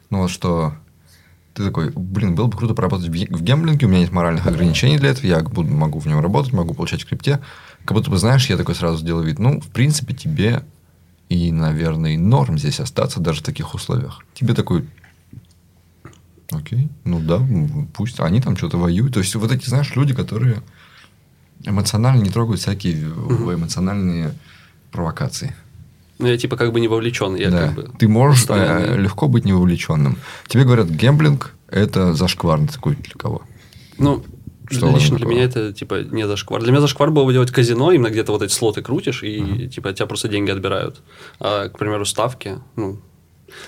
[0.10, 0.74] Ну, вот что
[1.54, 4.48] ты такой, блин, было бы круто поработать в, ге- в гемблинге, у меня нет моральных
[4.48, 7.42] ограничений для этого, я буду, могу в нем работать, могу получать в крипте.
[7.84, 10.64] Как будто бы, знаешь, я такой сразу делаю вид, ну, в принципе, тебе
[11.28, 14.24] и, наверное, норм здесь остаться даже в таких условиях.
[14.34, 14.88] Тебе такой,
[16.52, 17.46] окей, ну да,
[17.94, 19.14] пусть они там что-то воюют.
[19.14, 20.62] То есть, вот эти, знаешь, люди, которые
[21.66, 24.34] эмоционально не трогают всякие в- эмоциональные
[24.92, 25.56] провокации.
[26.20, 27.36] Ну, я типа как бы не вовлечен.
[27.36, 27.60] Я Да.
[27.68, 28.86] как бы Ты можешь на стороне.
[28.88, 30.18] э, легко быть невовлеченным.
[30.48, 32.60] Тебе говорят, гемблинг– это зашквар.
[32.68, 33.42] Такой, для кого?
[33.98, 34.24] Ну,
[34.70, 36.62] Что лично для меня это типа не зашквар.
[36.62, 39.90] Для меня зашквар было бы делать казино, именно где-то вот эти слоты крутишь, и типа
[39.90, 41.02] от тебя просто деньги отбирают.
[41.40, 43.00] А, к примеру, ставки, ну.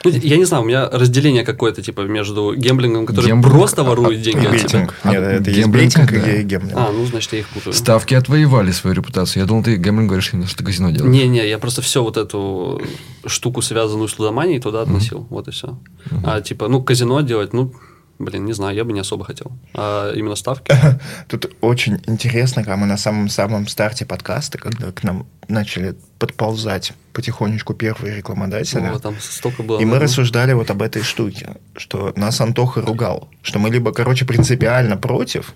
[0.03, 4.19] Ну, я не знаю, у меня разделение какое-то типа между гемблингом, который Гемблинг, просто ворует
[4.19, 4.61] а- деньги И от тебя.
[4.79, 4.93] бейтинг.
[5.03, 6.31] А Нет, это есть гемблинг, бейтинг да.
[6.31, 6.73] и гемблинг.
[6.77, 7.73] А, ну, значит, я их путаю.
[7.73, 9.41] Ставки отвоевали свою репутацию.
[9.41, 11.11] Я думал, ты гемблинг говоришь именно, что ты казино делаешь.
[11.13, 12.81] Не-не, я просто все вот эту
[13.25, 15.25] штуку, связанную с лудоманией, туда относил.
[15.29, 15.77] Вот и все.
[16.25, 17.73] А типа, ну, казино делать, ну,
[18.19, 19.51] блин, не знаю, я бы не особо хотел.
[19.73, 20.73] А именно ставки.
[21.27, 27.73] Тут очень интересно, когда мы на самом-самом старте подкаста, когда к нам начали подползать потихонечку
[27.73, 29.79] первые рекламодатели, О, там столько было.
[29.79, 34.25] и мы рассуждали вот об этой штуке, что нас Антоха ругал, что мы либо, короче,
[34.25, 35.53] принципиально против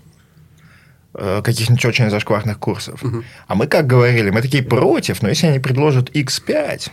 [1.43, 3.01] каких-нибудь очень зашкварных курсов,
[3.47, 6.89] а мы как говорили, мы такие против, но если они предложат X5,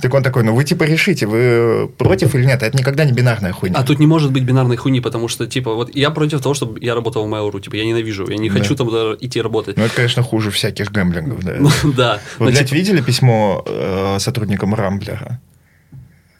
[0.00, 3.52] так он такой, ну вы типа решите, вы против или нет, это никогда не бинарная
[3.52, 3.78] хуйня.
[3.78, 6.78] А тут не может быть бинарной хуйни, потому что, типа, вот я против того, чтобы
[6.80, 7.60] я работал в Mail.ru.
[7.60, 8.58] Типа, я ненавижу, я не Да.
[8.58, 9.76] хочу там идти работать.
[9.76, 11.56] Ну, это, конечно, хуже всяких гэмблингов, да.
[11.58, 12.20] Ну, да.
[12.38, 15.40] Вы, Но, блядь, типа, видели письмо э, сотрудникам Рамблера?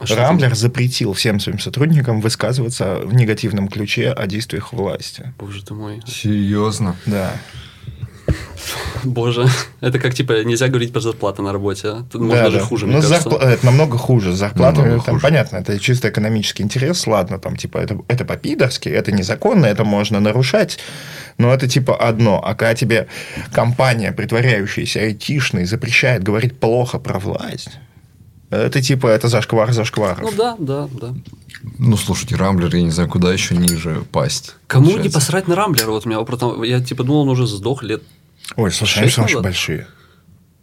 [0.04, 5.32] А что Рамблер запретил всем своим сотрудникам высказываться в негативном ключе о действиях власти.
[5.38, 6.00] Боже ты мой.
[6.06, 6.96] Серьезно?
[7.06, 7.32] Да.
[9.04, 9.46] Боже.
[9.82, 11.88] Это как, типа, нельзя говорить про зарплату на работе.
[11.88, 12.02] а?
[12.10, 12.64] Тут можно да, даже да.
[12.64, 13.28] хуже, Ну, мне с кажется.
[13.28, 14.32] зарпла- Это намного хуже.
[14.32, 15.22] С зарплатами Намного там хуже.
[15.22, 20.20] понятно, это чисто экономический интерес, ладно, там типа это, это по-пидорски, это незаконно, это можно
[20.20, 20.78] нарушать,
[21.36, 22.40] но это типа одно.
[22.42, 23.08] А когда тебе
[23.52, 27.78] компания, притворяющаяся айтишной, запрещает говорить плохо про власть,
[28.54, 30.20] это типа, это зашквар зашкваров.
[30.22, 31.14] Ну да, да, да.
[31.78, 34.54] Ну, слушайте, Рамблер, я не знаю, куда еще ниже пасть.
[34.66, 35.18] Кому не получается.
[35.18, 35.90] посрать на Рамблер?
[35.90, 36.40] Вот у меня вопрос.
[36.66, 38.02] Я, типа, думал, он уже сдох лет
[38.56, 39.86] Ой, слушай, они очень большие.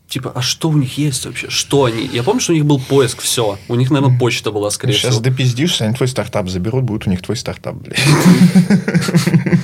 [0.08, 1.50] Типа, а что у них есть вообще?
[1.50, 2.06] Что они?
[2.06, 3.58] Я помню, что у них был поиск, все.
[3.70, 5.24] У них, наверное, почта была, скорее Сейчас всего.
[5.24, 7.98] допиздишься, они твой стартап заберут, будет у них твой стартап, блядь.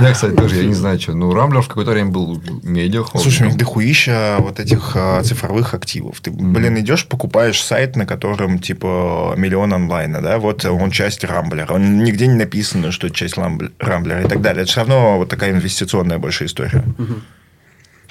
[0.00, 1.14] Я, кстати, тоже, я не знаю, что.
[1.14, 5.74] Ну, Рамблер в какое-то время был медиа Слушай, у них дохуища вот этих а, цифровых
[5.74, 6.20] активов.
[6.20, 11.72] Ты, блин, идешь, покупаешь сайт, на котором, типа, миллион онлайна, да, вот он часть Рамблера.
[11.72, 14.62] Он нигде не написано, что часть Рамблера и так далее.
[14.62, 16.84] Это все равно вот такая инвестиционная большая история.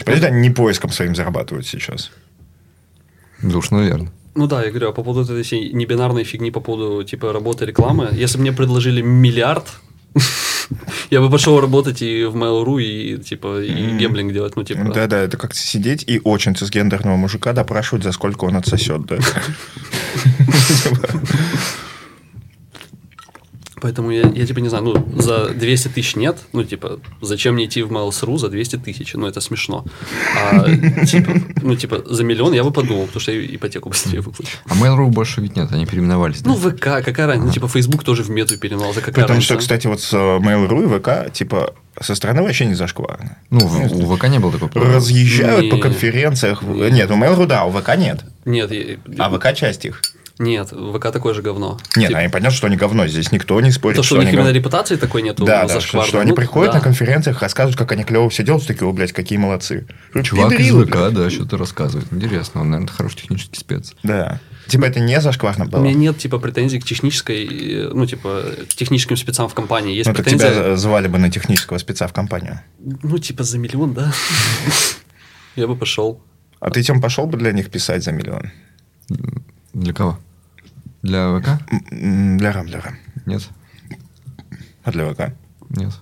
[0.06, 2.12] Понятно, они не поиском своим зарабатывают сейчас.
[3.42, 4.12] Да уж, наверное.
[4.36, 7.66] Ну да, я говорю, а по поводу этой всей небинарной фигни по поводу типа работы
[7.66, 9.66] рекламы, если бы мне предложили миллиард,
[11.10, 14.92] я бы пошел работать и в Mail.ru, и типа и гемблинг делать, ну типа.
[14.94, 19.06] Да-да, это как сидеть и очень цисгендерного мужика допрашивать, за сколько он отсосет.
[19.06, 19.18] Да.
[23.80, 27.66] Поэтому я, я типа не знаю, ну, за 200 тысяч нет, ну, типа, зачем мне
[27.66, 29.86] идти в Mail.ru за 200 тысяч, ну, это смешно.
[30.36, 30.64] А,
[31.06, 34.58] типа, ну, типа, за миллион я бы подумал, потому что я ипотеку быстрее выплачу.
[34.68, 36.42] А Mail.ru больше ведь нет, они переименовались.
[36.42, 36.50] да?
[36.50, 39.54] Ну, ВК, какая разница, ну, типа, Facebook тоже в мету переименовал, за какая Потому что,
[39.54, 39.76] разница?
[39.76, 43.38] кстати, вот с э, Mail.ru и ВК, типа, со стороны вообще не зашкварно.
[43.52, 43.60] Ну,
[43.92, 44.96] у ВК не было такой проблемы.
[44.96, 45.82] Разъезжают по Не.
[45.82, 46.64] конференциях.
[46.64, 48.22] Нет, у Mail.ru да, у ВК нет.
[48.46, 50.02] Нет, я- А ВК часть их.
[50.40, 51.80] Нет, ВК такое же говно.
[51.96, 53.08] Нет, Типа, они понятно, что они говно.
[53.08, 54.60] Здесь никто не спорит, то, что у них они именно говно.
[54.60, 56.78] репутации такой нету Да, да, что, что они Ну, приходят да.
[56.80, 59.88] на конференциях, рассказывают, как они клево все делают, такие, о, блядь, какие молодцы.
[60.24, 61.14] Чувак из Пидорилы, ВК, блядь.
[61.14, 62.08] да, что-то рассказывает.
[62.12, 63.94] Интересно, он, наверное, хороший технический спец.
[64.04, 64.40] Да.
[64.68, 65.82] Типа это не зашкварно У было.
[65.84, 69.96] меня нет, типа, претензий к технической, э, ну, типа, к техническим спецам в компании.
[69.96, 70.52] Есть Ну, так претензия...
[70.52, 72.60] тебя звали бы на технического спеца в компанию.
[72.80, 74.14] Ну, типа, за миллион, да?
[75.56, 76.22] Я бы пошел.
[76.60, 78.52] А ты, Тем, пошел бы для них писать за миллион?
[79.74, 80.20] Для кого?
[81.02, 81.62] Для ВК?
[81.92, 82.96] Для рам, для рам.
[83.26, 83.48] Нет.
[84.84, 85.34] А для ВК?
[85.70, 85.94] Нет.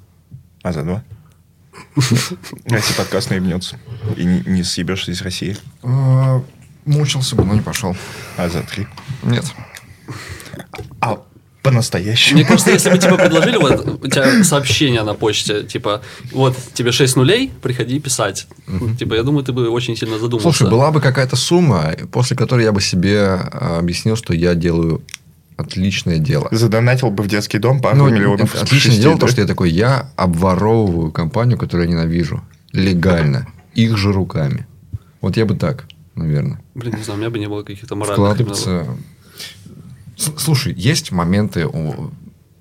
[0.63, 1.03] А за два?
[1.95, 3.77] Если подкаст наебнется
[4.15, 5.57] и не не съебешься из России.
[5.83, 6.41] А,
[6.85, 7.95] Мучился бы, но не пошел.
[8.37, 8.87] А за три?
[9.23, 9.45] Нет.
[11.01, 11.21] А
[11.65, 12.37] по-настоящему?
[12.39, 16.01] Мне кажется, если бы тебе предложили, вот у тебя сообщение на почте, типа,
[16.31, 18.47] вот тебе 6 нулей, приходи писать.
[18.99, 20.57] Типа, я думаю, ты бы очень сильно задумался.
[20.57, 25.01] Слушай, была бы какая-то сумма, после которой я бы себе а, объяснил, что я делаю
[25.57, 26.47] отличное дело.
[26.51, 28.55] Задонатил бы в детский дом пару Ну, миллионов.
[28.55, 29.21] отличное дело, да?
[29.21, 32.41] то, что я такой, я обворовываю компанию, которую я ненавижу.
[32.73, 33.47] Легально.
[33.73, 34.67] Их же руками.
[35.21, 35.85] Вот я бы так,
[36.15, 36.61] наверное.
[36.75, 38.17] Блин, не знаю, у меня бы не было каких-то моральных...
[38.39, 38.97] именно- Вкладываться.
[40.17, 41.67] Слушай, есть моменты...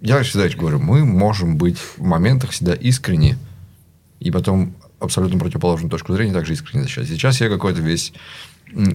[0.01, 3.39] Я всегда говорю, мы можем быть в моментах всегда искренне,
[4.21, 7.09] и потом абсолютно противоположную точку зрения также искренне защищать.
[7.09, 8.13] Сейчас я какой-то весь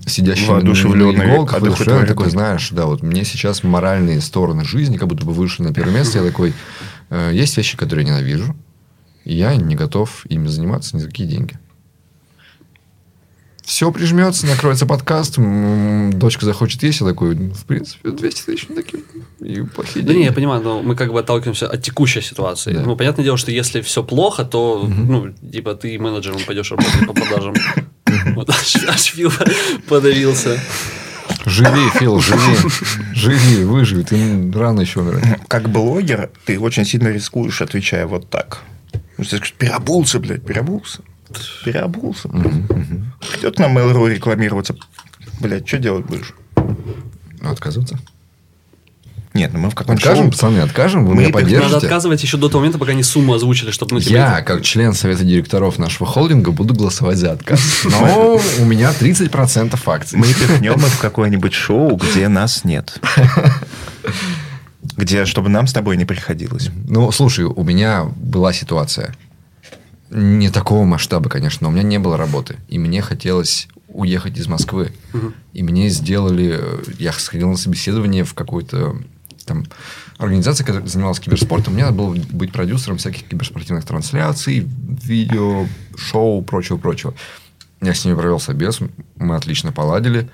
[0.06, 4.98] сидящий на- Воодушевлённый, на иголках, воодушевлённый, такой, знаешь, да, вот мне сейчас моральные стороны жизни
[4.98, 6.20] как будто бы вышли на первое место.
[6.20, 6.54] Я такой,
[7.10, 8.56] э, есть вещи, которые я ненавижу,
[9.24, 11.58] и я не готов ими заниматься ни за какие деньги.
[13.70, 19.04] Все прижмется, накроется подкаст, дочка захочет есть, я такой, ну, в принципе, 200 тысяч такие
[19.42, 20.26] и плохие Да не, деньги.
[20.26, 22.74] я понимаю, но мы как бы отталкиваемся от текущей ситуации.
[22.74, 22.82] Да.
[22.82, 27.14] Ну, понятное дело, что если все плохо, то, ну, типа, ты менеджером пойдешь работать по
[27.14, 27.54] продажам.
[28.34, 29.32] Вот аж аж Фил
[29.88, 30.60] подавился.
[31.46, 32.58] Живи, Фил, живи.
[33.14, 34.02] Живи, выживи.
[34.02, 35.42] Ты рано еще умирать.
[35.48, 38.64] Как блогер ты очень сильно рискуешь, отвечая вот так.
[39.20, 39.26] Ну,
[39.60, 41.02] переобулся, блядь, переобулся.
[41.66, 42.30] Переобулся.
[42.30, 44.76] Придет на Mail.ru рекламироваться.
[45.40, 46.34] Блядь, что делать будешь?
[46.56, 48.00] Ну, отказываться.
[49.36, 51.06] Нет, ну мы в каком-то Откажем, шоу- пацаны, откажем.
[51.06, 51.78] Вы Мы меня их- надо поддержите.
[51.78, 54.94] отказывать еще до того момента, пока они сумму озвучили, чтобы, ну, Я, это- как член
[54.94, 57.62] совета директоров нашего холдинга, буду голосовать за отказ.
[57.86, 60.18] Но у меня 30% акций.
[60.18, 63.00] Мы пихнем их в какое-нибудь шоу, где нас нет.
[64.98, 66.70] Где, чтобы нам с тобой не приходилось.
[66.88, 69.16] Ну, слушай, у меня была ситуация.
[70.12, 72.58] Не такого масштаба, конечно, но у меня не было работы.
[72.68, 74.92] И мне хотелось уехать из Москвы.
[75.54, 76.58] И мне сделали...
[76.60, 78.96] э, Я сходил на собеседование в какую-то
[79.46, 79.66] там
[80.18, 81.74] организации, которая занималась киберспортом.
[81.74, 85.66] Мне надо было быть продюсером всяких киберспортивных трансляций, видео,
[85.98, 87.14] шоу, прочего-прочего.
[87.82, 88.80] Я с ними провел собес,
[89.16, 90.30] мы отлично поладили.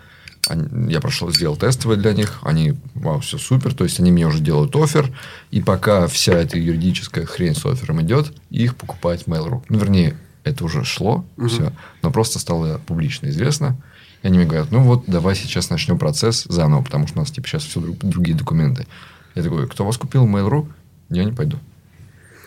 [0.48, 2.40] Они- Я прошел, сделал тестовые для них.
[2.44, 3.74] Они, вау, все супер.
[3.74, 5.12] То есть, они мне уже делают офер.
[5.52, 9.64] И пока вся эта юридическая хрень с оффером идет, их покупает Mail.ru.
[9.70, 11.72] Ну, вернее, это уже шло, все.
[12.04, 13.76] Но просто стало публично известно.
[14.22, 17.32] И они мне говорят, ну вот, давай сейчас начнем процесс заново, потому что у нас
[17.32, 18.88] типа сейчас все другие документы.
[19.34, 20.68] Я такой, кто вас купил Mail.ru?
[21.10, 21.58] Я не пойду.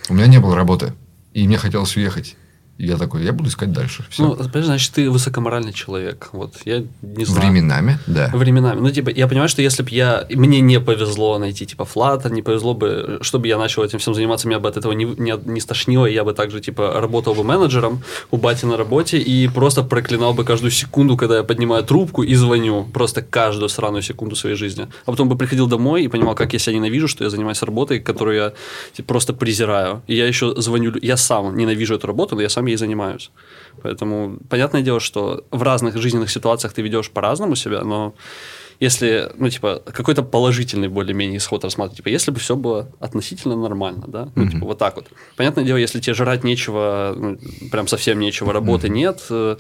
[0.09, 0.93] У меня не было работы.
[1.35, 2.37] И мне хотелось уехать.
[2.79, 4.05] Я такой, я буду искать дальше.
[4.09, 4.23] Все.
[4.23, 6.29] Ну, понимаешь, значит, ты высокоморальный человек.
[6.33, 7.51] Вот, я не знаю.
[7.51, 8.31] Временами, да.
[8.33, 8.79] Временами.
[8.79, 10.27] Ну, типа, я понимаю, что если бы я...
[10.31, 14.47] Мне не повезло найти, типа, Flutter, не повезло бы, чтобы я начал этим всем заниматься,
[14.47, 17.43] меня бы от этого не, не, не стошнило, и я бы также, типа, работал бы
[17.43, 18.01] менеджером
[18.31, 22.37] у бати на работе и просто проклинал бы каждую секунду, когда я поднимаю трубку и
[22.37, 22.85] звоню.
[22.85, 24.87] Просто каждую сраную секунду своей жизни.
[25.05, 27.99] А потом бы приходил домой и понимал, как я себя ненавижу, что я занимаюсь работой,
[27.99, 28.53] которую я
[28.93, 30.03] типа, просто презираю.
[30.07, 30.95] И я еще звоню...
[31.03, 33.31] Я сам ненавижу эту работу, но я сам ей занимаюсь.
[33.83, 38.15] Поэтому понятное дело, что в разных жизненных ситуациях ты ведешь по-разному себя, но
[38.81, 44.05] если, ну, типа, какой-то положительный более-менее исход рассматривать, типа, если бы все было относительно нормально,
[44.07, 45.09] да, ну, типа, вот так вот.
[45.37, 47.39] Понятное дело, если тебе жрать нечего, ну,
[47.71, 49.57] прям совсем нечего, работы нет, э,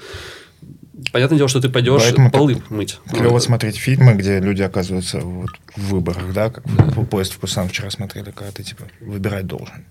[1.13, 3.01] понятное дело, что ты пойдешь Поэтому полы мыть.
[3.11, 6.65] Клево Ну, смотреть фильмы, где люди оказываются вот в выборах, да, как
[7.11, 9.85] поезд в Пусан вчера смотрели, когда ты типа выбирать должен.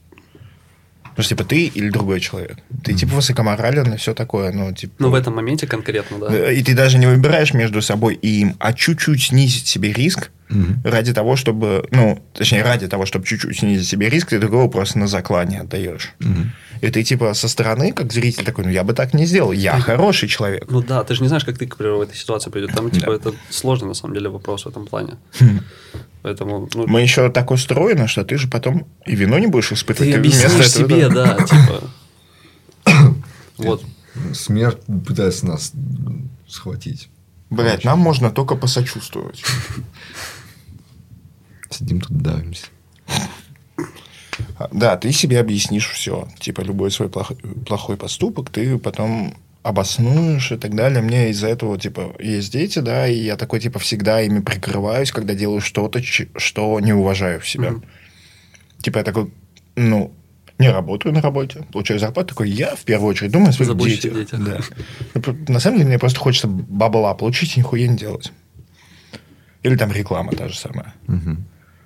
[1.17, 2.57] Ну, типа, ты или другой человек.
[2.83, 4.93] Ты, типа, высокоморален и все такое, ну, типа...
[4.99, 6.51] Ну, в этом моменте конкретно, да.
[6.51, 10.29] И ты даже не выбираешь между собой и им, а чуть-чуть снизить себе риск
[10.83, 11.87] ради того, чтобы...
[11.91, 16.13] Ну, точнее, ради того, чтобы чуть-чуть снизить себе риск, ты другого просто на заклане отдаешь.
[16.81, 19.51] И ты, типа, со стороны, как зритель такой, ну, я бы так не сделал.
[19.51, 20.65] Я хороший человек.
[20.69, 22.71] Ну да, ты же не знаешь, как ты, к примеру, в этой ситуации придет.
[22.73, 25.15] Там, типа, это сложный, на самом деле, вопрос в этом плане.
[26.27, 30.11] Поэтому, ну, Мы еще так устроены, что ты же потом и вину не будешь испытывать.
[30.11, 31.37] ты вместо объяснишь этого- себе, да,
[32.85, 33.13] типа...
[33.57, 33.85] Вот.
[34.33, 35.71] Смерть пытается нас
[36.45, 37.07] схватить.
[37.49, 39.41] Блять, нам можно только посочувствовать.
[41.69, 42.65] Сидим тут давимся.
[44.57, 46.27] А, Да, ты себе объяснишь все.
[46.39, 49.33] Типа, любой свой плохой, плохой поступок ты потом
[49.63, 51.01] обоснуешь и так далее.
[51.01, 55.33] Мне из-за этого, типа, есть дети, да, и я такой, типа, всегда ими прикрываюсь, когда
[55.33, 57.71] делаю что-то, что не уважаю в себя.
[57.71, 57.83] Мгм.
[58.81, 59.31] Типа, я такой,
[59.75, 60.13] ну,
[60.59, 64.13] не работаю на работе, получаю зарплату, такой, я в первую очередь думаю о своих детях.
[64.13, 64.39] детях.
[64.39, 64.59] Да.
[65.13, 68.31] Ну, На самом деле, мне просто хочется бабла получить и нихуя не делать.
[69.63, 70.93] Или там реклама та же самая.
[71.07, 71.45] Мгм.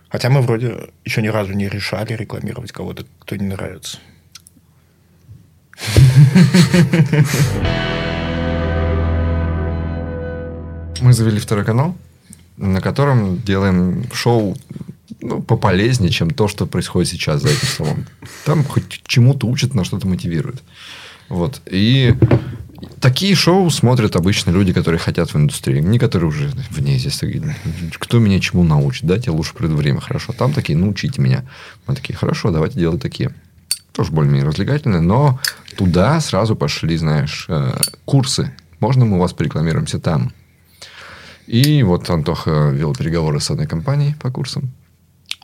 [0.09, 3.97] Хотя мы вроде еще ни разу не решали рекламировать кого-то, кто не нравится.
[11.01, 11.95] Мы завели второй канал,
[12.57, 14.55] на котором делаем шоу
[15.19, 18.05] ну, пополезнее, чем то, что происходит сейчас за этим столом.
[18.45, 20.61] Там хоть чему-то учат, на что-то мотивирует.
[21.29, 21.61] Вот.
[21.65, 22.15] И
[22.99, 25.79] такие шоу смотрят обычно люди, которые хотят в индустрии.
[25.79, 27.21] Не которые уже в ней здесь.
[27.93, 29.05] Кто меня чему научит?
[29.05, 30.01] Дайте лучше придет время.
[30.01, 30.33] Хорошо.
[30.33, 31.45] Там такие, ну, учите меня.
[31.87, 33.33] Мы такие, хорошо, давайте делать такие.
[33.93, 35.01] Тоже более-менее развлекательные.
[35.01, 35.39] Но
[35.77, 38.51] туда сразу пошли, знаешь, э, курсы.
[38.79, 40.31] Можно мы вас порекламируемся там?
[41.47, 44.71] И вот Антоха вел переговоры с одной компанией по курсам.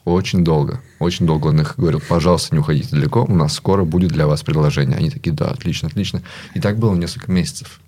[0.05, 0.81] Очень долго.
[0.99, 4.41] Очень долго он их говорил, пожалуйста, не уходите далеко, у нас скоро будет для вас
[4.41, 4.95] предложение.
[4.95, 6.21] Они такие, да, отлично, отлично.
[6.53, 7.81] И так было несколько месяцев.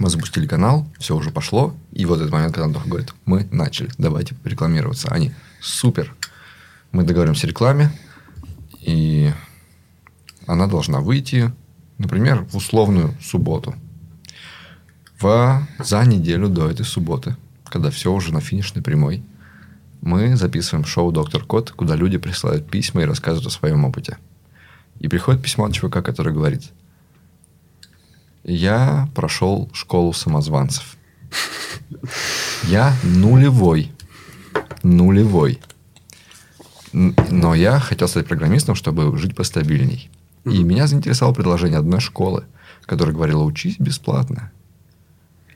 [0.00, 1.76] Мы запустили канал, все уже пошло.
[1.92, 5.08] И вот этот момент, когда Антоха говорит, мы начали, давайте рекламироваться.
[5.10, 6.12] Они, супер.
[6.90, 7.92] Мы договоримся о рекламе,
[8.80, 9.32] и
[10.46, 11.52] она должна выйти,
[11.98, 13.74] например, в условную субботу.
[15.20, 19.22] В, за неделю до этой субботы, когда все уже на финишной прямой,
[20.00, 24.18] мы записываем шоу «Доктор Кот», куда люди присылают письма и рассказывают о своем опыте.
[24.98, 26.72] И приходит письмо от чувака, который говорит,
[28.44, 30.96] я прошел школу самозванцев.
[32.64, 33.92] Я нулевой.
[34.82, 35.60] Нулевой.
[36.92, 40.10] Но я хотел стать программистом, чтобы жить постабильней.
[40.44, 42.44] И меня заинтересовало предложение одной школы,
[42.84, 44.50] которая говорила, учись бесплатно.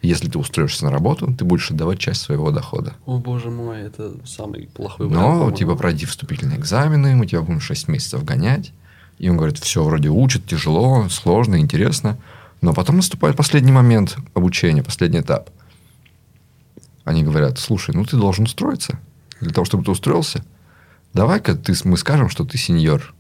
[0.03, 2.95] Если ты устроишься на работу, ты будешь отдавать часть своего дохода.
[3.07, 5.25] О, боже мой, это самый плохой вариант.
[5.25, 5.57] Но, по-моему.
[5.57, 8.73] типа, пройди вступительные экзамены, мы тебя будем 6 месяцев гонять.
[9.19, 12.19] И он говорит, все вроде учат, тяжело, сложно, интересно.
[12.61, 15.51] Но потом наступает последний момент обучения, последний этап.
[17.05, 19.01] Они говорят, слушай, ну ты должен устроиться.
[19.41, 20.45] Для того, чтобы ты устроился,
[21.15, 23.15] давай-ка ты, мы скажем, что ты сеньор.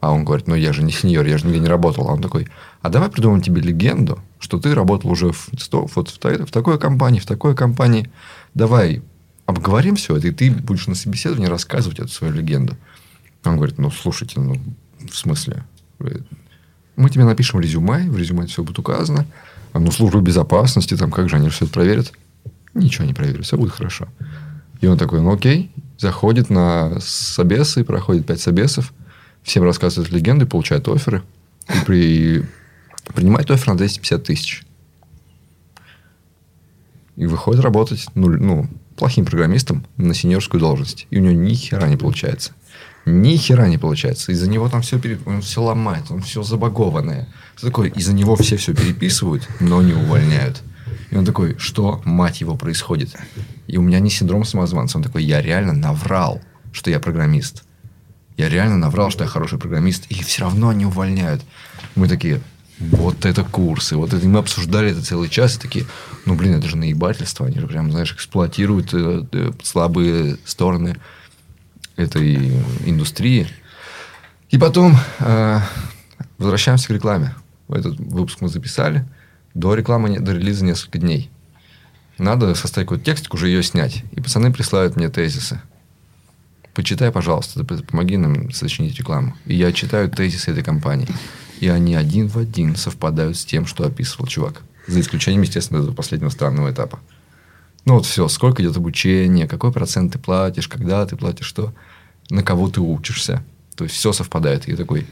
[0.00, 2.08] А он говорит, ну я же не сеньор, я же нигде не работал.
[2.08, 2.48] А он такой,
[2.80, 5.50] а давай придумаем тебе легенду, что ты работал уже в,
[5.94, 8.10] вот в, в такой компании, в такой компании.
[8.54, 9.02] Давай
[9.46, 12.76] обговорим все это, и ты будешь на собеседовании рассказывать эту свою легенду.
[13.44, 14.56] Он говорит, ну, слушайте, ну,
[15.10, 15.64] в смысле?
[16.96, 19.26] Мы тебе напишем резюме, в резюме все будет указано.
[19.74, 22.12] Ну, служба безопасности, там, как же они все это проверят?
[22.74, 24.08] Ничего не проверят, все будет хорошо.
[24.80, 28.92] И он такой, ну, окей, заходит на собесы, проходит пять собесов,
[29.42, 31.22] всем рассказывает легенды, получает оферы.
[31.68, 32.46] И при...
[33.14, 34.64] принимает офер на 250 тысяч.
[37.16, 41.06] И выходит работать нуль, ну, плохим программистом на сеньорскую должность.
[41.10, 42.52] И у него ни хера не получается.
[43.06, 44.32] Ни хера не получается.
[44.32, 45.18] Из-за него там все, пере...
[45.26, 47.28] он все ломает, он все забагованное.
[47.56, 47.88] Что такое?
[47.90, 50.62] Из-за него все все переписывают, но не увольняют.
[51.10, 53.16] И он такой, что, мать его, происходит?
[53.66, 54.98] И у меня не синдром самозванца.
[54.98, 56.40] Он такой, я реально наврал,
[56.72, 57.64] что я программист.
[58.40, 61.42] Я реально наврал, что я хороший программист, и все равно они увольняют.
[61.94, 62.40] Мы такие,
[62.78, 64.24] вот это курсы, вот это.
[64.24, 65.84] И мы обсуждали это целый час, и такие,
[66.24, 67.44] ну, блин, это же наебательство.
[67.44, 70.96] Они же прям, знаешь, эксплуатируют э, э, слабые стороны
[71.96, 72.50] этой
[72.86, 73.46] индустрии.
[74.48, 75.60] И потом э,
[76.38, 77.34] возвращаемся к рекламе.
[77.68, 79.04] Этот выпуск мы записали.
[79.52, 81.30] До рекламы, до релиза несколько дней.
[82.16, 84.02] Надо составить какой-то текстик, уже ее снять.
[84.12, 85.60] И пацаны присылают мне тезисы.
[86.80, 89.36] Почитай, пожалуйста, помоги нам сочинить рекламу.
[89.44, 91.06] И я читаю тезисы этой компании.
[91.60, 94.62] И они один в один совпадают с тем, что описывал чувак.
[94.86, 96.98] За исключением, естественно, этого последнего странного этапа.
[97.84, 101.74] Ну вот все, сколько идет обучение, какой процент ты платишь, когда ты платишь, что,
[102.30, 103.44] на кого ты учишься.
[103.76, 104.66] То есть все совпадает.
[104.66, 105.06] И я такой,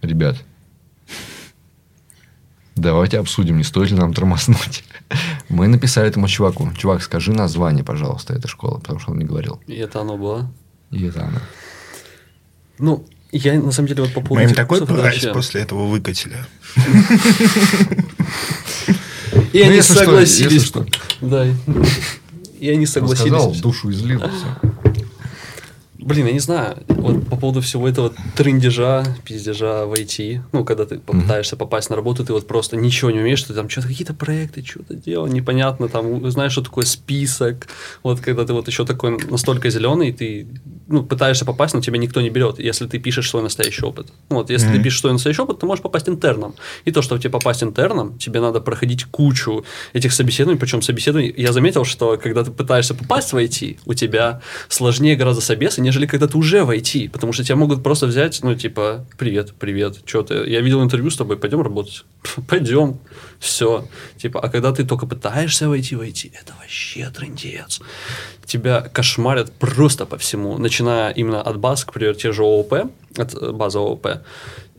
[0.00, 0.42] Ребят,
[2.74, 4.82] давайте обсудим, не стоит ли нам тормознуть.
[5.48, 6.70] Мы написали этому чуваку.
[6.76, 9.60] Чувак, скажи название, пожалуйста, этой школы, потому что он не говорил.
[9.66, 10.50] И это оно было.
[10.90, 11.40] И это она.
[12.78, 14.34] Ну, я на самом деле вот по поводу...
[14.44, 16.36] Мы им такой прайс вообще- после этого выкатили.
[19.52, 20.72] И Ну, они согласились.
[21.20, 21.46] Да.
[22.60, 23.20] И они Он согласились.
[23.32, 24.73] сказал, душу излил, и всё.
[26.04, 30.84] Блин, я не знаю, вот по поводу всего этого трындежа, пиздежа в IT, ну, когда
[30.84, 34.12] ты попытаешься попасть на работу, ты вот просто ничего не умеешь, ты там что-то, какие-то
[34.12, 37.68] проекты, что-то делал, непонятно, там, знаешь, что такое список,
[38.02, 40.46] вот когда ты вот еще такой настолько зеленый, ты,
[40.88, 44.12] ну, пытаешься попасть, но тебя никто не берет, если ты пишешь свой настоящий опыт.
[44.28, 46.54] Ну, вот, если ты пишешь свой настоящий опыт, ты можешь попасть интерном.
[46.84, 51.52] И то, что тебе попасть интерном, тебе надо проходить кучу этих собеседований, причем собеседований, я
[51.52, 56.26] заметил, что когда ты пытаешься попасть в IT, у тебя сложнее гораздо собесы, нежели когда
[56.26, 60.22] ты уже в IT, потому что тебя могут просто взять, ну, типа, привет, привет, что
[60.22, 62.04] ты, я видел интервью с тобой, пойдем работать,
[62.48, 62.98] пойдем,
[63.38, 63.86] все,
[64.16, 67.80] типа, а когда ты только пытаешься войти в IT, это вообще трындец,
[68.44, 72.72] тебя кошмарят просто по всему, начиная именно от баз, к примеру, те же ООП,
[73.16, 74.06] от э, базы ООП,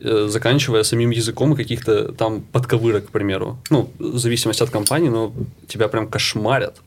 [0.00, 3.58] э, заканчивая самим языком и каких-то там подковырок, к примеру.
[3.70, 5.32] Ну, в зависимости от компании, но
[5.68, 6.80] тебя прям кошмарят.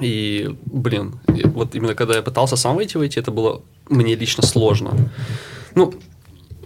[0.00, 4.46] И, блин, вот именно когда я пытался сам войти в IT, это было мне лично
[4.46, 5.10] сложно.
[5.74, 5.94] Ну,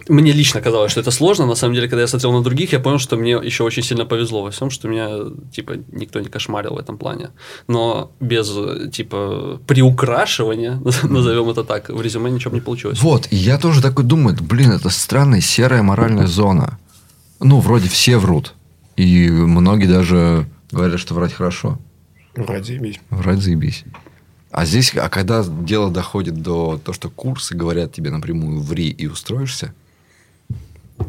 [0.09, 1.45] мне лично казалось, что это сложно.
[1.45, 4.05] На самом деле, когда я смотрел на других, я понял, что мне еще очень сильно
[4.05, 5.09] повезло во всем, что меня,
[5.51, 7.29] типа, никто не кошмарил в этом плане.
[7.67, 8.51] Но без,
[8.91, 13.01] типа, приукрашивания, назовем это так, в резюме ничего не получилось.
[13.01, 16.79] Вот, и я тоже такой думаю, блин, это странная серая моральная зона.
[17.39, 18.53] Ну, вроде все врут.
[18.97, 21.79] И многие даже говорят, что врать хорошо.
[22.35, 23.83] Вроде и Врать заебись.
[24.51, 29.07] А здесь, а когда дело доходит до того, что курсы говорят тебе напрямую «ври и
[29.07, 29.73] устроишься»,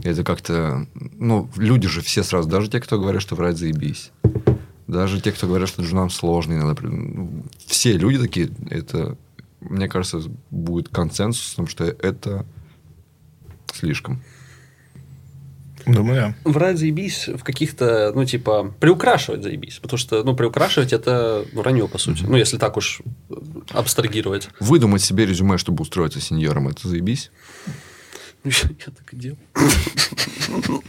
[0.02, 0.86] это как-то...
[0.94, 4.10] Ну, люди же все сразу, даже те, кто говорят, что врать заебись.
[4.86, 6.74] Даже те, кто говорят, что джунам сложно иногда.
[6.82, 9.16] ну, Все люди такие, это,
[9.60, 12.46] мне кажется, будет консенсусом, что это
[13.72, 14.22] слишком.
[15.86, 16.50] Думаю, да.
[16.50, 19.78] Врать заебись в каких-то, ну, типа, приукрашивать заебись.
[19.80, 22.24] Потому что, ну, приукрашивать это вранье, по сути.
[22.26, 23.34] Ну, если так уж э,
[23.70, 24.48] абстрагировать.
[24.60, 27.30] Выдумать себе резюме, чтобы устроиться сеньором, это заебись.
[28.44, 29.38] Ну, Я, я так и делал.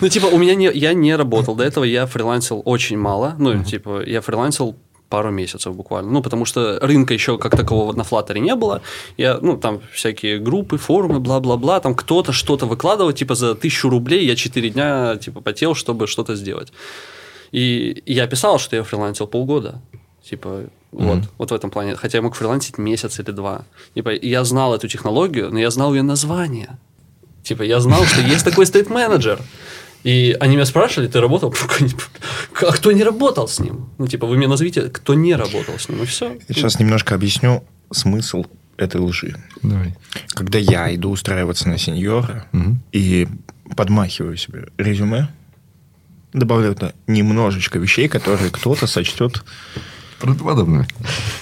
[0.00, 1.56] Ну, типа, у меня не, я не работал.
[1.56, 3.34] До этого я фрилансил очень мало.
[3.38, 4.76] Ну, типа, я фрилансил
[5.08, 6.10] пару месяцев буквально.
[6.10, 8.82] Ну, потому что рынка еще как такового на Flutter не было.
[9.16, 11.80] Я, ну, там всякие группы, форумы, бла-бла-бла.
[11.80, 16.36] Там кто-то что-то выкладывал, типа, за тысячу рублей я 4 дня, типа, потел, чтобы что-то
[16.36, 16.72] сделать.
[17.52, 19.80] И я писал, что я фрилансил полгода.
[20.22, 21.96] Типа, вот, вот в этом плане.
[21.96, 23.62] Хотя я мог фрилансить месяц или два.
[23.94, 26.78] Типа, я знал эту технологию, но я знал ее название.
[27.42, 29.40] Типа, я знал, что есть такой стейт-менеджер.
[30.04, 31.54] И они меня спрашивали, ты работал?
[32.60, 33.90] А кто не работал с ним?
[33.98, 36.38] Ну, типа, вы мне назовите, кто не работал с ним, и все.
[36.48, 38.44] Я сейчас немножко объясню смысл
[38.76, 39.36] этой лжи.
[39.62, 39.94] Давай.
[40.30, 42.46] Когда я иду устраиваться на сеньора
[42.92, 43.28] и
[43.76, 45.28] подмахиваю себе резюме,
[46.32, 49.42] добавляю туда немножечко вещей, которые кто-то сочтет
[50.18, 50.86] Правдоподобно.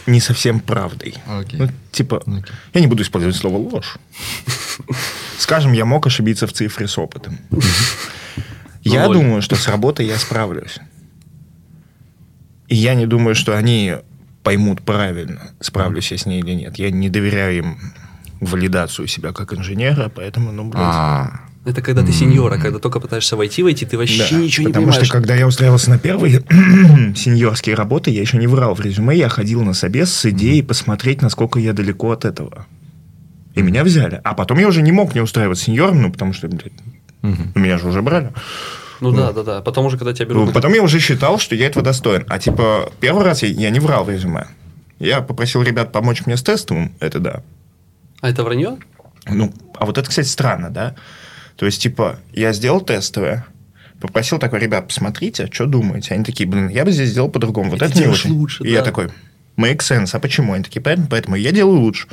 [0.07, 1.14] не совсем правдой.
[1.27, 1.61] Окей.
[1.61, 2.55] Ну, типа, Окей.
[2.74, 3.97] я не буду использовать слово ложь.
[5.39, 7.39] Скажем, я мог ошибиться в цифре с опытом.
[8.83, 10.79] Я думаю, что с работой я справлюсь.
[12.68, 13.97] И я не думаю, что они
[14.43, 16.79] поймут правильно, справлюсь я с ней или нет.
[16.79, 17.79] Я не доверяю им
[18.41, 21.31] валидацию себя как инженера, поэтому, ну, блядь.
[21.67, 24.73] А, Это когда ты сеньора, когда только пытаешься войти, войти, ты вообще Да, ничего не
[24.73, 25.07] потому понимаешь.
[25.07, 26.43] что когда я устраивался на первые
[27.17, 31.23] сеньорские работы, я еще не врал в резюме, я ходил на собес с идеей посмотреть,
[31.23, 32.67] насколько я далеко от этого.
[33.55, 34.21] И меня взяли.
[34.23, 36.73] А потом я уже не мог не устраивать сеньором, ну, потому что, блядь,
[37.23, 38.33] ну, меня же уже брали.
[39.01, 39.61] Ну да, да, да.
[39.62, 40.47] Потом уже, когда тебя берут...
[40.47, 42.25] Ну, Потом я уже считал, что я этого достоин.
[42.29, 44.47] А типа, первый раз я, я не врал в резюме.
[44.99, 47.43] Я попросил ребят помочь мне с тестовым, это да.
[48.21, 48.79] А это вранье?
[49.29, 50.95] Ну, а вот это, кстати, странно, да?
[51.57, 53.47] То есть, типа, я сделал тестовое,
[54.01, 56.15] попросил такой, ребят, посмотрите, что думаете?
[56.15, 57.71] Они такие, блин, я бы здесь сделал по-другому.
[57.71, 58.31] Вот И ты это не очень.
[58.33, 58.85] лучше, И я да.
[58.87, 59.07] такой,
[59.59, 60.11] make sense.
[60.13, 60.53] А почему?
[60.53, 62.09] Они такие, поэтому, поэтому я делаю лучше.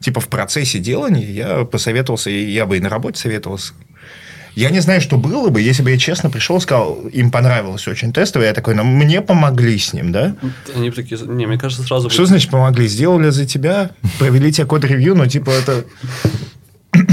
[0.00, 3.72] Типа, в процессе делания я посоветовался, и я бы и на работе советовался.
[4.56, 7.86] Я не знаю, что было бы, если бы я честно пришел и сказал, им понравилось
[7.88, 10.34] очень тестовое, я такой, ну, мне помогли с ним, да?
[10.74, 11.20] Они такие...
[11.20, 12.08] Не, мне кажется, сразу...
[12.10, 12.88] Что будет- значит помогли?
[12.88, 15.84] Сделали за тебя, провели тебе код-ревью, но типа это...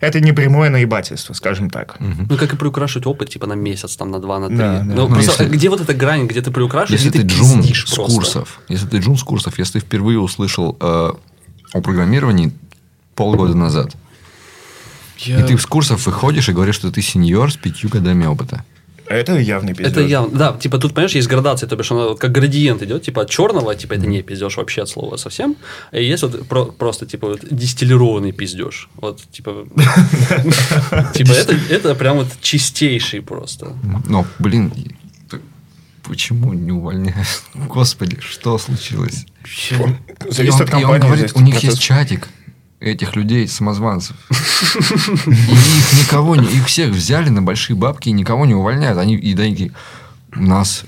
[0.00, 1.96] Это не прямое наебательство, скажем так.
[2.00, 4.56] Ну, как и приукрашивать опыт, типа, на месяц, там, на два, на три.
[4.56, 4.84] Да, да.
[4.84, 7.62] Ну, Ну, просто если- где вот эта грань, где ты приукрашиваешь, если ты ты джун
[7.62, 8.14] с просто?
[8.14, 11.12] курсов, если ты джун с курсов, если ты впервые услышал э,
[11.72, 12.52] о программировании
[13.14, 13.94] полгода назад,
[15.18, 18.64] Я- И ты с курсов выходишь и говоришь, что ты сеньор с пятью годами опыта.
[19.08, 19.92] Это явный пиздеж.
[19.92, 23.02] Это явно, да, типа тут, понимаешь, есть градация, то бишь она вот как градиент идет,
[23.02, 25.56] типа от черного, типа это не пиздеж вообще от слова совсем,
[25.92, 29.66] и есть вот про- просто типа вот дистиллированный пиздеж, вот типа,
[31.14, 33.72] типа это, это прям вот чистейший просто.
[34.08, 34.72] Но, блин,
[36.02, 37.28] почему не увольняют?
[37.54, 39.26] Господи, что случилось?
[40.28, 41.06] Зависит от компании.
[41.06, 42.28] говорит, у них есть чатик
[42.80, 44.16] этих людей, самозванцев.
[44.30, 46.46] И их никого не...
[46.46, 48.98] Их всех взяли на большие бабки и никого не увольняют.
[48.98, 49.72] Они и такие,
[50.34, 50.84] у нас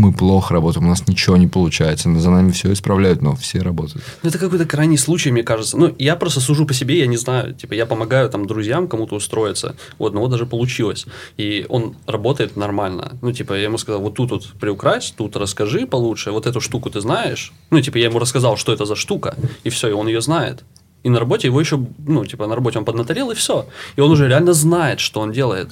[0.00, 2.12] мы плохо работаем, у нас ничего не получается.
[2.18, 4.02] За нами все исправляют, но все работают.
[4.22, 5.76] Ну, это какой-то крайний случай, мне кажется.
[5.76, 7.54] Ну, я просто сужу по себе, я не знаю.
[7.54, 9.76] Типа, я помогаю там друзьям кому-то устроиться.
[9.98, 11.06] У одного даже получилось.
[11.36, 13.18] И он работает нормально.
[13.20, 16.88] Ну, типа, я ему сказал, вот тут вот приукрась, тут расскажи получше, вот эту штуку
[16.88, 17.52] ты знаешь.
[17.70, 20.64] Ну, типа, я ему рассказал, что это за штука, и все, и он ее знает.
[21.02, 23.66] И на работе его еще, ну, типа, на работе он поднаторел, и все.
[23.96, 25.68] И он уже реально знает, что он делает.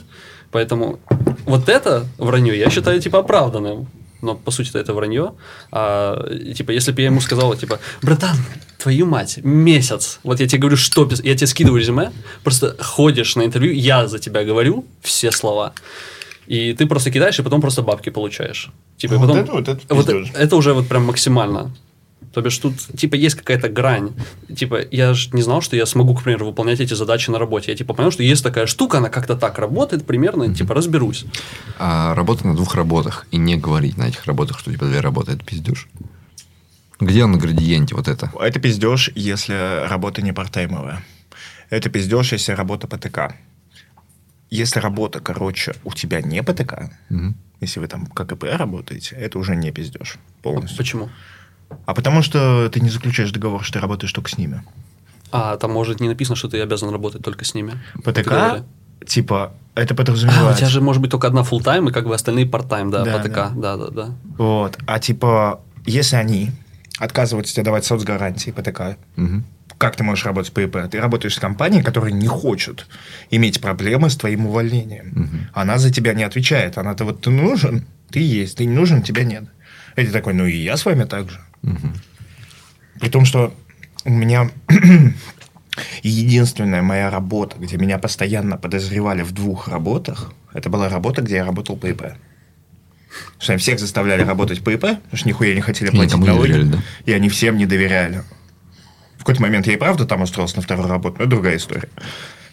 [0.50, 0.98] Поэтому
[1.44, 3.86] вот это вранье я считаю, типа, оправданным.
[4.22, 5.34] Но, по сути, это вранье.
[5.70, 8.36] А, и, типа, если бы я ему сказал, типа, братан,
[8.78, 10.18] твою мать, месяц.
[10.24, 12.10] Вот я тебе говорю, что пис- Я тебе скидываю резюме,
[12.42, 15.72] просто ходишь на интервью, я за тебя говорю все слова.
[16.48, 18.70] И ты просто кидаешь, и потом просто бабки получаешь.
[18.96, 21.70] Типа, Вот потом, это вот, это вот это уже вот прям максимально.
[22.32, 24.12] То бишь тут, типа, есть какая-то грань.
[24.54, 27.70] Типа, я же не знал, что я смогу, к примеру, выполнять эти задачи на работе.
[27.72, 31.24] Я, типа, понял, что есть такая штука, она как-то так работает примерно, типа, разберусь.
[31.78, 35.32] А работать на двух работах и не говорить на этих работах, что тебя две работы,
[35.32, 35.88] это пиздеж.
[37.00, 38.30] Где он на градиенте вот это?
[38.40, 41.04] Это пиздеж, если работа не партаймовая.
[41.70, 43.34] Это пиздеж, если работа ПТК.
[44.50, 47.36] Если работа, короче, у тебя не ПТК, Мгм.
[47.60, 50.76] если вы там ККП работаете, это уже не пиздеж полностью.
[50.78, 51.08] Почему?
[51.86, 54.62] А потому что ты не заключаешь договор, что ты работаешь только с ними.
[55.30, 57.74] А, там может не написано, что ты обязан работать только с ними.
[58.04, 58.64] ПТК,
[59.06, 62.14] типа, это А, у тебя же может быть только одна full тайм и как бы
[62.14, 64.10] остальные part-time, да, Да, ПТК, да, да, да.
[64.38, 64.78] Вот.
[64.86, 66.50] А типа, если они
[66.98, 69.44] отказываются тебе давать соцгарантии ПТК, Мгм.
[69.76, 70.90] как ты можешь работать по ИП?
[70.90, 72.86] Ты работаешь с компанией, которая не хочет
[73.30, 75.48] иметь проблемы с твоим увольнением.
[75.52, 76.78] Она за тебя не отвечает.
[76.78, 79.44] Она-то вот ты нужен, ты есть, ты не нужен, тебя нет.
[79.96, 81.40] И ты такой, ну и я с вами так же.
[83.00, 83.54] При том, что
[84.04, 84.50] у меня
[86.02, 91.44] единственная моя работа, где меня постоянно подозревали в двух работах, это была работа, где я
[91.44, 92.02] работал по ИП.
[92.02, 96.52] Потому что они всех заставляли работать по ИП, потому что нихуя не хотели платить налоги.
[96.52, 96.82] доверяли, да?
[97.04, 98.22] И они всем не доверяли.
[99.16, 101.88] В какой-то момент я и правда там устроился на вторую работу, но это другая история.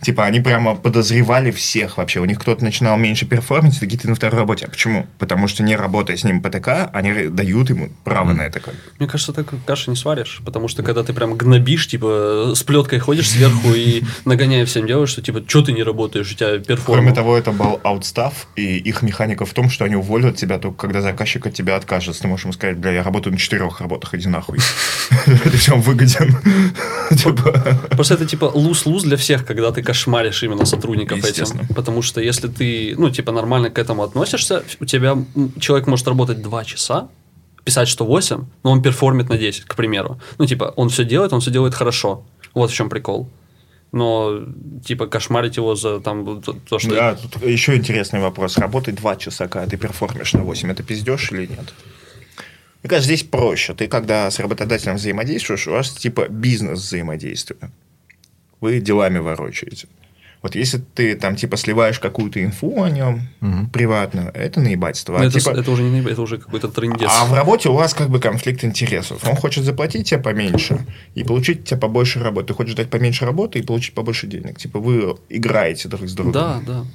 [0.06, 2.20] Типа, они прямо подозревали всех вообще.
[2.20, 4.68] У них кто-то начинал меньше перформить, такие, ты на второй работе.
[4.68, 5.08] А почему?
[5.18, 8.62] Потому что не работая с ним ПТК, они дают ему право на это.
[9.00, 13.00] Мне кажется, так каши не сваришь, потому что когда ты прям гнобишь, типа, с плеткой
[13.00, 17.00] ходишь сверху и нагоняя всем делаешь, что, типа, что ты не работаешь, у тебя перформ.
[17.00, 20.78] Кроме того, это был аутстав, и их механика в том, что они уволят тебя только
[20.78, 22.22] когда заказчик от тебя откажется.
[22.22, 24.60] Ты можешь ему сказать, бля, я работаю на четырех работах, иди нахуй.
[25.26, 26.38] Ты всем выгоден.
[27.18, 31.68] Типа, Просто это типа луз-луз для всех, когда ты кошмаришь именно сотрудников этим.
[31.76, 35.18] Потому что если ты, ну, типа, нормально к этому относишься, у тебя
[35.60, 37.08] человек может работать 2 часа,
[37.64, 40.20] писать, что 8, но он перформит на 10, к примеру.
[40.38, 42.26] Ну, типа, он все делает, он все делает хорошо.
[42.54, 43.28] Вот в чем прикол.
[43.92, 44.42] Но,
[44.86, 46.90] типа, кошмарить его за там то, то, что...
[46.90, 48.58] Да, тут еще интересный вопрос.
[48.58, 51.74] Работать два часа, когда ты перформишь на 8, это пиздешь или нет?
[52.84, 53.74] Мне кажется, здесь проще.
[53.74, 57.72] Ты, когда с работодателем взаимодействуешь, у вас типа бизнес взаимодействия.
[58.62, 59.88] Вы делами ворочаете.
[60.42, 63.22] Вот если ты там типа сливаешь какую-то инфу о нем
[63.74, 65.14] приватную, это наебательство.
[65.14, 67.10] Ну, А, это, типа- это уже не наеб- это уже какой-то трендец.
[67.12, 69.28] а в работе у вас как бы конфликт интересов.
[69.28, 70.86] Он хочет заплатить тебе поменьше
[71.16, 72.48] и получить тебе побольше работы.
[72.50, 74.60] Ты хочешь дать поменьше работы и получить побольше денег.
[74.60, 76.34] Типа вы играете друг с другом.
[76.34, 76.86] Да, да.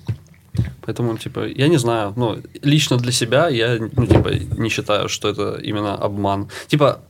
[0.83, 5.29] Поэтому, типа, я не знаю, ну, лично для себя я, ну, типа, не считаю, что
[5.29, 6.49] это именно обман.
[6.69, 7.01] Типа,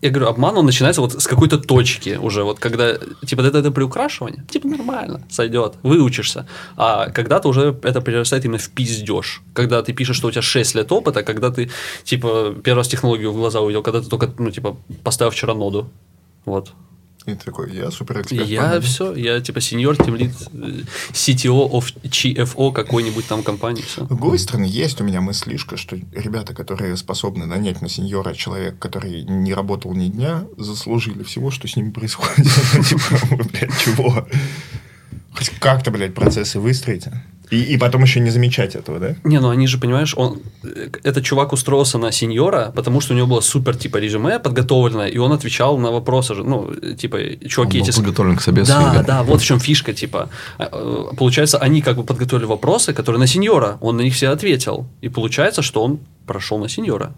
[0.00, 2.96] я говорю, обман, он начинается вот с какой-то точки уже, вот когда,
[3.26, 6.46] типа, это, это приукрашивание, типа, нормально, сойдет, выучишься.
[6.76, 9.42] А когда-то уже это перерастает именно в пиздеж.
[9.52, 11.70] Когда ты пишешь, что у тебя 6 лет опыта, когда ты,
[12.04, 15.90] типа, первый раз технологию в глаза увидел, когда ты только, ну, типа, поставил вчера ноду.
[16.44, 16.72] Вот.
[17.28, 22.72] И такой, я супер И я все, я типа сеньор, тимлит, э, CTO of CFO
[22.72, 24.04] какой-нибудь там компании, все.
[24.04, 28.76] С другой стороны, есть у меня мыслишка, что ребята, которые способны нанять на сеньора человека,
[28.78, 32.36] который не работал ни дня, заслужили всего, что с ним происходит.
[32.88, 34.26] Типа, блядь, чего?
[35.34, 37.22] Хоть как-то, блядь, процессы выстроите.
[37.50, 39.14] И, и потом еще не замечать этого, да?
[39.24, 43.16] Не, ну они же, понимаешь, он, э, этот чувак устроился на сеньора, потому что у
[43.16, 47.18] него было супер, типа, резюме подготовленное, и он отвечал на вопросы же, ну, типа,
[47.48, 47.96] чуваки Он был эти...
[47.96, 48.72] подготовлен к собесу.
[48.72, 50.28] Да, да, вот в чем фишка, типа.
[50.58, 54.28] А, э, Получается, они как бы подготовили вопросы, которые на сеньора, он на них все
[54.28, 54.86] ответил.
[55.00, 57.12] И получается, что он прошел на сеньора.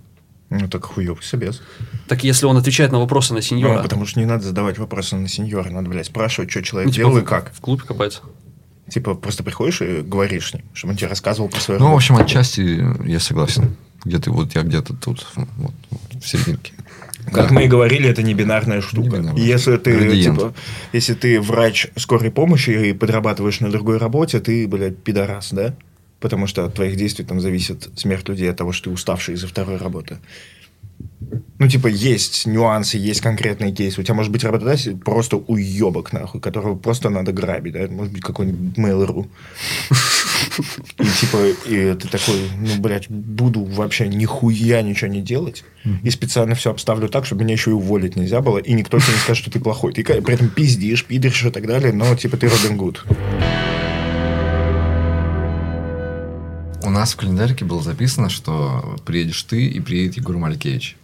[0.51, 1.63] Ну, так хуёвый собес.
[2.09, 5.15] Так если он отвечает на вопросы на Ну, сеньора, потому что не надо задавать вопросы
[5.15, 7.53] на сеньора, надо, блядь, спрашивать, что человек ну, типа, делал и как.
[7.55, 8.23] В клубе копается.
[8.91, 11.89] Типа, просто приходишь и говоришь с ним, чтобы он тебе рассказывал про свою Ну, в
[11.91, 11.97] работу.
[12.13, 13.77] общем, отчасти я согласен.
[14.05, 15.75] Где-то вот я где-то тут, вот,
[16.21, 16.73] в серединке.
[17.33, 19.17] Как мы и говорили, это не бинарная штука.
[19.19, 19.43] Не бинарная.
[19.43, 20.39] Если ты, Градиент.
[20.39, 20.55] типа,
[20.93, 25.75] если ты врач скорой помощи и подрабатываешь на другой работе, ты, блядь, пидорас, да?
[26.19, 29.49] Потому что от твоих действий там зависит смерть людей от того, что ты уставший из-за
[29.49, 30.19] второй работы.
[31.59, 34.01] Ну, типа, есть нюансы, есть конкретные кейсы.
[34.01, 37.81] У тебя может быть работодатель просто уебок, нахуй, которого просто надо грабить, да?
[37.81, 39.29] Это может быть какой-нибудь Mail.ru.
[40.99, 41.37] И типа,
[41.67, 45.65] и ты такой, ну, блядь, буду вообще нихуя ничего не делать.
[46.03, 48.59] И специально все обставлю так, чтобы меня еще и уволить нельзя было.
[48.59, 49.93] И никто тебе не скажет, что ты плохой.
[49.93, 53.05] Ты при этом пиздишь, пидоришь и так далее, но типа ты Робин Гуд.
[56.91, 60.97] У нас в календарике было записано, что приедешь ты и приедет Егор Малькевич.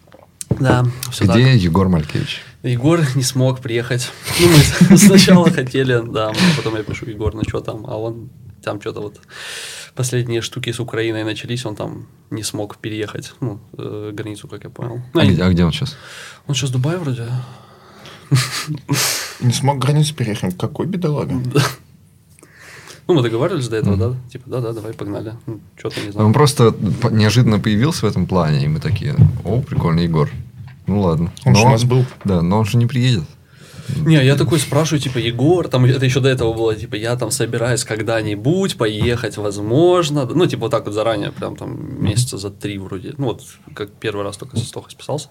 [0.51, 2.43] Да, все Где Егор Малькевич?
[2.65, 4.11] Егор не смог приехать.
[4.41, 4.49] Ну,
[4.91, 7.87] мы сначала хотели, да, потом я пишу, Егор, ну что там?
[7.87, 8.31] А он
[8.65, 9.21] там что-то вот
[9.95, 14.71] последние штуки с Украиной начались, он там не смог переехать, ну, э, границу, как я
[14.71, 15.03] понял.
[15.15, 15.97] Ну, А где, а где он сейчас?
[16.49, 17.29] Он сейчас в Дубае вроде.
[19.39, 20.59] Не смог границу переехать.
[20.59, 21.41] Какой бедолага?
[23.09, 24.15] Ну, мы договаривались до этого, да?
[24.31, 25.35] Типа, да-да, давай, погнали.
[25.47, 26.27] Ну, что-то не знаю.
[26.27, 26.75] Он просто
[27.11, 30.29] неожиданно появился в этом плане, и мы такие, о, прикольный Егор.
[30.87, 31.31] Ну ладно.
[31.45, 32.05] Он Но же у нас был.
[32.25, 33.25] Да, но он же не приедет.
[34.05, 37.31] Не, я такой спрашиваю, типа, Егор, там это еще до этого было, типа, я там
[37.31, 40.27] собираюсь когда-нибудь поехать, возможно.
[40.27, 43.15] Ну, типа, вот так вот заранее, прям там месяца за три вроде.
[43.19, 43.43] Ну, вот
[43.75, 45.29] как первый раз только со Стохой списался.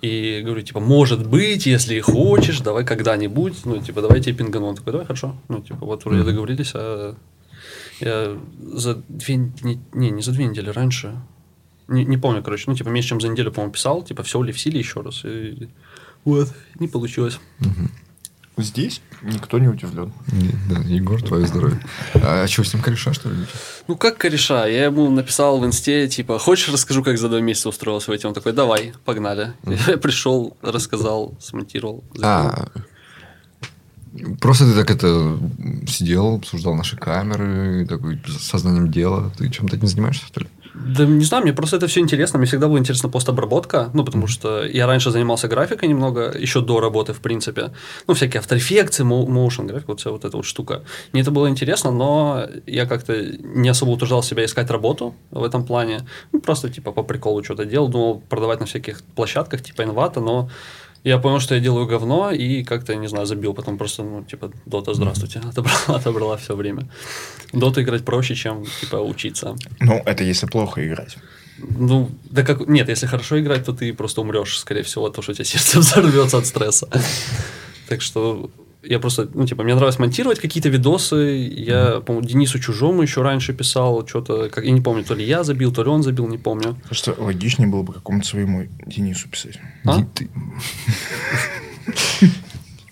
[0.00, 4.66] И говорю, типа, может быть, если хочешь, давай когда-нибудь, ну, типа, давай тебе пингану.
[4.66, 5.36] Он такой, давай, хорошо.
[5.48, 7.16] Ну, типа, вот вроде договорились, а
[8.00, 8.36] я
[8.74, 11.14] за две, не, не, не за две недели раньше,
[11.88, 14.52] не, не помню, короче, ну, типа, меньше, чем за неделю, по-моему, писал, типа, все ли
[14.52, 15.24] в силе еще раз.
[15.24, 15.68] И
[16.24, 17.38] вот, не получилось.
[18.58, 20.12] Здесь никто не удивлен.
[20.30, 21.80] Не- Да, Егор, твое здоровье.
[22.14, 23.36] А что, с ним кореша, что ли?
[23.88, 24.66] Ну, как кореша?
[24.66, 28.26] Я ему написал в инсте, типа, хочешь расскажу, как за два месяца устроился в эти?
[28.26, 29.54] Он такой, давай, погнали.
[29.88, 32.04] Я пришел, рассказал, смонтировал.
[32.22, 32.66] А,
[34.40, 35.38] просто ты так это
[35.88, 39.32] сидел, обсуждал наши камеры, такой сознанием дела.
[39.38, 40.46] Ты чем-то не занимаешься, что ли?
[40.84, 42.38] Да не знаю, мне просто это все интересно.
[42.38, 46.80] Мне всегда была интересна постобработка, ну, потому что я раньше занимался графикой немного, еще до
[46.80, 47.72] работы, в принципе.
[48.08, 50.82] Ну, всякие After Effects, motion график, вот вся вот эта вот штука.
[51.12, 55.64] Мне это было интересно, но я как-то не особо утруждал себя искать работу в этом
[55.64, 56.06] плане.
[56.32, 60.50] Ну, просто, типа, по приколу что-то делал, думал продавать на всяких площадках, типа Инвата, но
[61.04, 63.54] я понял, что я делаю говно, и как-то, не знаю, забил.
[63.54, 66.88] Потом просто, ну, типа, Дота, здравствуйте, отобрала, отобрала все время.
[67.52, 69.56] Доту играть проще, чем, типа, учиться.
[69.80, 71.16] Ну, это если плохо играть.
[71.58, 72.68] Ну, да как...
[72.68, 75.44] Нет, если хорошо играть, то ты просто умрешь, скорее всего, от того, что у тебя
[75.44, 76.88] сердце взорвется от стресса.
[77.88, 78.50] Так что
[78.82, 81.48] я просто, ну, типа, мне нравилось монтировать какие-то видосы.
[81.56, 85.44] Я, по-моему, Денису Чужому еще раньше писал что-то, как, я не помню, то ли я
[85.44, 86.76] забил, то ли он забил, не помню.
[86.88, 89.58] Кажется, логичнее было бы какому-то своему Денису писать.
[89.84, 89.98] А?
[89.98, 90.28] Ди- ты-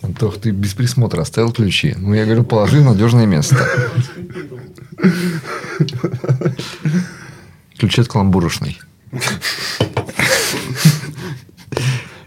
[0.02, 1.94] Антох, ты без присмотра оставил ключи.
[1.98, 3.56] Ну, я говорю, положи в надежное место.
[7.78, 8.78] Ключи от каламбурочной.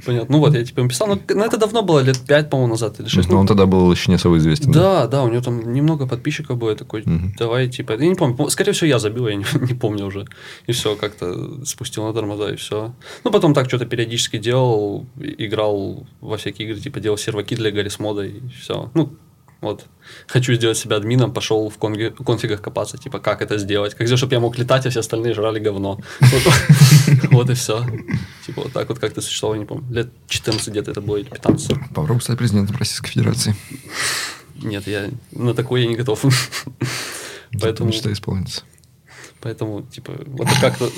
[0.06, 0.36] Понятно.
[0.36, 3.00] Ну вот, я типа ему писал, но, но это давно было, лет 5, по-моему, назад
[3.00, 3.30] или 6.
[3.30, 4.72] Но он тогда был еще не особо известен.
[4.72, 7.04] Да, да, у него там немного подписчиков было, такой,
[7.38, 10.26] давай, типа, я не помню, по- скорее всего, я забил, я не, не помню уже.
[10.68, 12.94] И все, как-то спустил на тормоза, и все.
[13.24, 18.00] Ну, потом так что-то периодически делал, играл во всякие игры, типа, делал серваки для Гаррис
[18.00, 18.92] мода, и все.
[18.94, 19.14] Ну,
[19.64, 19.86] вот.
[20.28, 23.94] Хочу сделать себя админом, пошел в конге- конфигах копаться, типа, как это сделать.
[23.96, 26.00] Как сделать, чтобы я мог летать, а все остальные жрали говно.
[27.32, 27.86] Вот- и все.
[28.46, 29.92] Типа, вот так вот как-то существовало, не помню.
[29.94, 31.78] Лет 14 где-то это было, или 15.
[31.96, 33.56] Попробуй стать президентом Российской Федерации.
[34.56, 36.24] Нет, я на такое я не готов.
[37.62, 38.64] Поэтому, Мечта исполнится.
[39.42, 40.90] поэтому, типа, вот как-то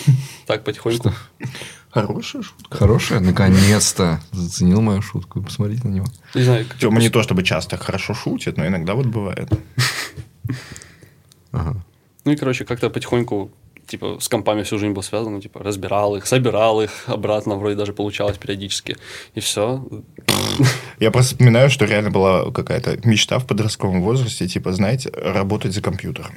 [0.45, 1.11] так потихоньку.
[1.95, 2.77] Хорошая шутка.
[2.77, 5.41] Хорошая, наконец-то заценил мою шутку.
[5.41, 6.05] Посмотрите на него.
[6.35, 9.49] Не знаю, как- Тема не то чтобы часто хорошо шутит, но иногда вот бывает.
[11.53, 11.75] Ага.
[12.25, 13.49] Ну и, короче, как-то потихоньку,
[13.87, 17.75] типа, с компами всю жизнь был связан, ну, типа, разбирал их, собирал их обратно, вроде
[17.77, 18.97] даже получалось периодически.
[19.33, 19.87] И все.
[20.99, 25.81] Я просто вспоминаю, что реально была какая-то мечта в подростковом возрасте, типа, знаете, работать за
[25.81, 26.33] компьютером.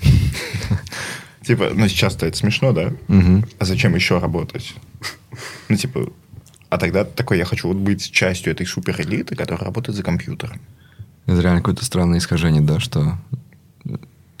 [1.44, 2.92] Типа, ну сейчас-то это смешно, да?
[3.08, 3.44] Мгм.
[3.58, 4.74] А зачем еще работать?
[5.70, 6.12] Ну, типа,
[6.68, 10.60] а тогда такой, я хочу вот быть частью этой суперэлиты, которая работает за компьютером.
[11.24, 13.18] Это реально какое-то странное искажение, да, что...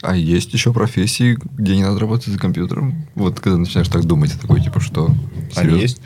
[0.02, 3.06] А есть еще профессии, где не надо работать за компьютером?
[3.14, 5.06] Вот когда начинаешь так думать, такой, типа, что?
[5.06, 5.80] Они Серьезно?
[5.80, 6.00] есть?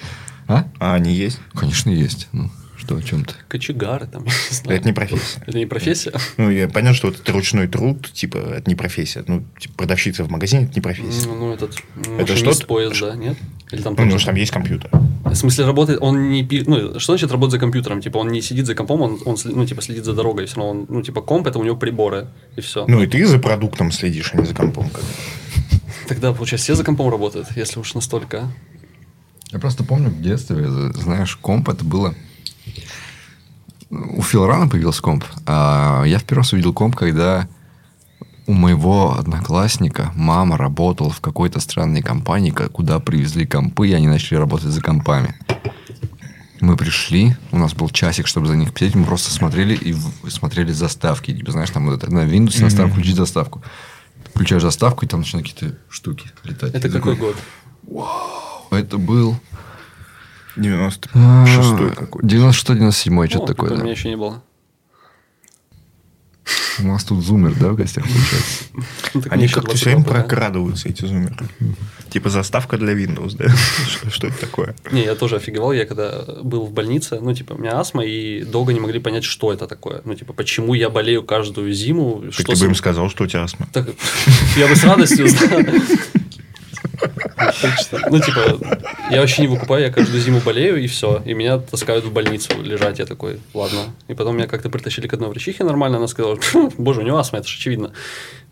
[0.46, 0.68] А?
[0.78, 1.40] А они есть?
[1.54, 2.28] Конечно, есть.
[2.32, 2.50] Ну,
[2.86, 3.34] что, о чем ты?
[3.48, 4.78] Кочегары там, я не знаю.
[4.78, 5.42] Это не профессия.
[5.46, 6.12] Это не профессия?
[6.36, 9.24] Ну, я понял, что вот это ручной труд, типа, это не профессия.
[9.26, 11.26] Ну, типа, продавщица в магазине, это не профессия.
[11.26, 13.36] Ну, этот Это машинист что-то- поезд, да, нет?
[13.72, 14.90] Или там Ну, потому что там есть компьютер.
[15.24, 16.46] В смысле, работает, он не...
[16.66, 18.00] Ну, что значит работать за компьютером?
[18.00, 20.70] Типа, он не сидит за компом, он, он ну, типа, следит за дорогой, все равно
[20.70, 22.84] он, ну, типа, комп, это у него приборы, и все.
[22.86, 24.88] Ну, и ты за продуктом следишь, а не за компом.
[24.90, 25.02] как.
[26.08, 28.48] Тогда, получается, все за компом работают, если уж настолько.
[29.52, 32.14] Я просто помню в детстве, знаешь, комп это было...
[33.90, 35.24] У Фила рано появился комп.
[35.46, 37.48] А я в первый раз увидел комп, когда
[38.46, 44.38] у моего одноклассника мама работала в какой-то странной компании, куда привезли компы, и они начали
[44.38, 45.34] работать за компами.
[46.60, 49.94] Мы пришли, у нас был часик, чтобы за них посидеть, мы просто смотрели и
[50.28, 51.36] смотрели заставки.
[51.36, 53.62] Типа, знаешь, там вот это на Windows на старт включить заставку.
[54.32, 56.74] Включаешь заставку, и там начинают какие-то штуки летать.
[56.74, 57.34] Это какой такой,
[57.86, 58.06] год?
[58.70, 59.36] Это был
[60.56, 62.26] 96-й какой-то.
[62.26, 63.76] 96-97, что-то О, такое, да.
[63.76, 64.42] У меня еще не было.
[66.78, 69.30] У нас тут зумер, да, в гостях получается?
[69.34, 71.34] Они как-то 22 все время прокрадываются, эти зумеры.
[72.10, 73.46] Типа заставка для Windows, да?
[74.10, 74.76] Что- это такое?
[74.92, 78.44] Не, я тоже офигевал, я когда был в больнице, ну, типа, у меня астма, и
[78.44, 80.02] долго не могли понять, что это такое.
[80.04, 82.22] Ну, типа, почему я болею каждую зиму.
[82.24, 83.68] Так что ты бы им сказал, что у тебя астма.
[84.56, 85.26] Я бы с радостью.
[88.10, 88.40] Ну, типа,
[89.10, 91.22] я вообще не выкупаю, я каждую зиму болею, и все.
[91.26, 92.98] И меня таскают в больницу лежать.
[92.98, 93.80] Я такой, ладно.
[94.08, 97.18] И потом меня как-то притащили к одной врачихе нормально, она сказала, «Фу, боже, у него
[97.18, 97.92] астма, это же очевидно.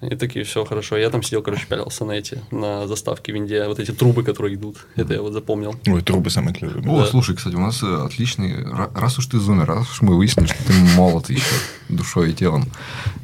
[0.02, 0.98] И такие, все хорошо.
[0.98, 4.54] Я там сидел, короче, пялился на эти, на заставке в Винде, вот эти трубы, которые
[4.56, 4.76] идут.
[4.96, 5.74] Это я вот запомнил.
[5.86, 6.84] Ой, трубы самые клевые.
[6.86, 8.52] О, слушай, кстати, у нас э, отличный...
[8.64, 11.46] ра- Раз уж ты зумер, раз уж мы выяснили, что ты молод еще
[11.88, 12.64] душой и телом.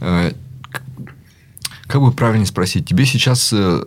[0.01, 0.33] э,
[1.87, 2.87] Как бы правильно спросить?
[2.87, 3.83] Тебе сейчас э,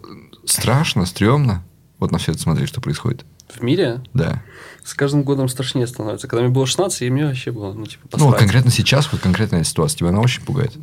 [0.45, 1.63] страшно, стрёмно?
[1.99, 3.25] Вот на все это смотреть, что происходит.
[3.49, 4.41] В мире Да.
[4.83, 6.27] с каждым годом страшнее становится.
[6.27, 8.39] Когда мне было 16, и мне вообще было, ну, типа, Ну, вот посрать.
[8.39, 10.73] конкретно сейчас, вот конкретная ситуация, тебя она очень пугает.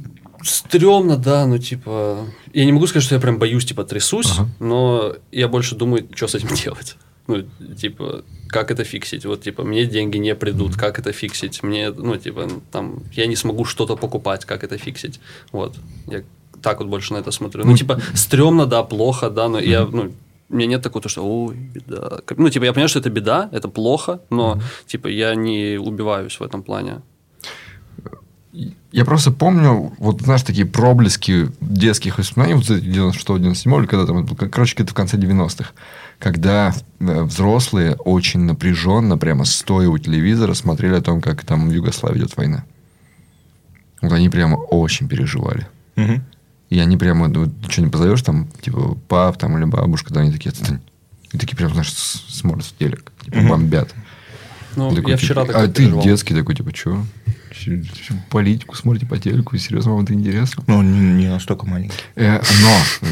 [0.42, 2.24] Стремно, да, ну типа.
[2.54, 4.48] Я не могу сказать, что я прям боюсь, типа, трясусь, Ага.
[4.58, 6.96] но я больше думаю, что с этим делать.
[7.26, 7.42] Ну,
[7.76, 9.24] типа, как это фиксить?
[9.26, 11.62] Вот, типа, мне деньги не придут, как это фиксить?
[11.62, 15.20] Мне, ну, типа, там, я не смогу что-то покупать, как это фиксить?
[15.52, 15.76] Вот.
[16.06, 16.22] Я
[16.62, 17.64] так вот больше на это смотрю.
[17.64, 20.12] Ну, типа, стрёмно, да, плохо, да, но я, ну,
[20.48, 22.20] у меня нет такого, то, что, ой, беда.
[22.36, 26.42] Ну, типа, я понимаю, что это беда, это плохо, но, типа, я не убиваюсь в
[26.42, 27.02] этом плане.
[28.92, 34.48] Я просто помню, вот знаешь, такие проблески детских воспоминаний, вот 96-97, или когда там, это
[34.48, 35.70] короче, где-то в конце 90-х,
[36.18, 41.72] когда э, взрослые очень напряженно, прямо стоя у телевизора, смотрели о том, как там в
[41.72, 42.64] Югославии идет война.
[44.02, 45.68] Вот они прямо очень переживали.
[45.94, 46.24] Мгм.
[46.70, 50.32] И они прямо, ну, что не позовешь, там, типа, пап там, или бабушка, да, они
[50.32, 50.80] такие, «Отстань».
[51.32, 53.94] и такие прям, знаешь, смотрят в телек, типа, бомбят.
[54.76, 56.04] Ну, такой, я типа, вчера а такой ты переживал.
[56.04, 57.04] детский такой, типа, что?
[58.30, 60.64] Политику смотрите по телеку, серьезно, вам это интересно?
[60.66, 61.94] Ну, не, не настолько маленький.
[62.14, 63.08] Э, но,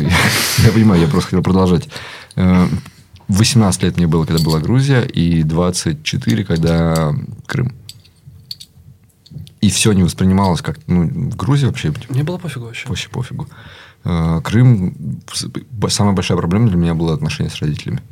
[0.64, 1.88] я понимаю, я просто хотел продолжать.
[2.36, 2.66] Э,
[3.26, 7.14] 18 лет мне было, когда была Грузия, и 24, когда
[7.46, 7.74] Крым.
[9.60, 10.78] И все не воспринималось как...
[10.86, 12.88] Ну, в Грузии вообще Мне было пофигу вообще.
[12.88, 13.48] вообще пофигу.
[14.04, 15.20] Э, Крым...
[15.88, 18.02] Самая большая проблема для меня была отношения с родителями.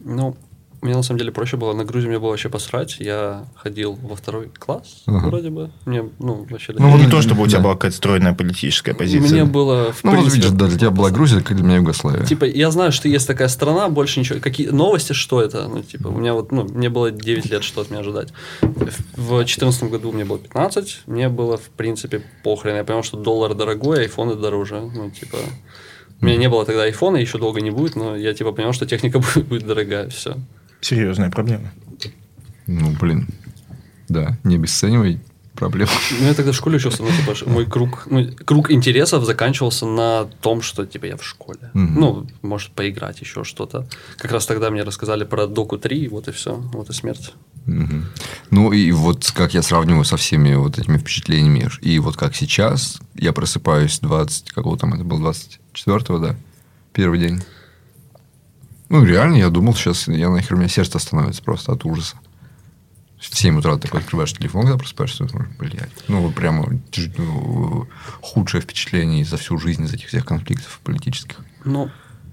[0.00, 0.36] Ну,
[0.82, 1.72] мне на самом деле проще было.
[1.72, 2.96] На Грузии мне было вообще посрать.
[2.98, 5.28] Я ходил во второй класс, Ага.
[5.28, 5.70] вроде бы.
[5.86, 6.74] Мне, ну, вообще...
[6.76, 7.64] Ну, вот не то, чтобы у тебя да.
[7.64, 9.30] была какая-то стройная политическая позиция.
[9.30, 11.76] Мне было, в Ну, вот принципе, видишь, да, для тебя была Грузия, как для меня
[11.76, 12.24] Югославия.
[12.24, 14.40] Типа, я знаю, что есть такая страна, больше ничего.
[14.40, 15.68] Какие новости, что это?
[15.68, 18.32] Ну, типа, у меня вот, ну, мне было 9 лет, что от меня ожидать.
[18.60, 22.74] В 2014 году мне было 15, мне было, в принципе, похрен.
[22.74, 24.80] Я понял, что доллар дорогой, а айфоны дороже.
[24.80, 25.38] Ну, типа,
[26.20, 28.86] у меня не было тогда айфона, еще долго не будет, но я, типа, понял, что
[28.86, 30.36] техника будет, будет дорогая, все.
[30.82, 31.72] Серьезная проблема.
[32.66, 33.28] Ну, блин.
[34.08, 35.20] Да, не обесценивай
[35.54, 35.90] проблему.
[36.20, 40.24] Ну, я тогда в школе учился, ну, типа, мой круг, ну, круг интересов заканчивался на
[40.40, 41.70] том, что, типа, я в школе.
[41.72, 42.00] Мгм.
[42.00, 43.86] Ну, может, поиграть еще что-то.
[44.16, 47.32] Как раз тогда мне рассказали про Доку 3, вот и все, вот и смерть.
[47.66, 48.06] Мгм.
[48.50, 51.70] Ну, и вот как я сравниваю со всеми вот этими впечатлениями.
[51.80, 54.50] И вот как сейчас, я просыпаюсь 20...
[54.50, 55.30] Какого там это было?
[55.30, 56.36] 24-го, да?
[56.92, 57.40] Первый день.
[58.92, 62.18] Ну, реально, я думал, сейчас я нахер у меня сердце остановится просто от ужаса.
[63.18, 65.88] В 7 утра такой открываешь телефон, когда просыпаешься, думаешь, блядь.
[66.08, 66.78] Ну, вот прямо
[67.16, 67.88] ну,
[68.20, 71.38] худшее впечатление за всю жизнь из этих всех конфликтов политических.
[71.64, 71.90] Ну,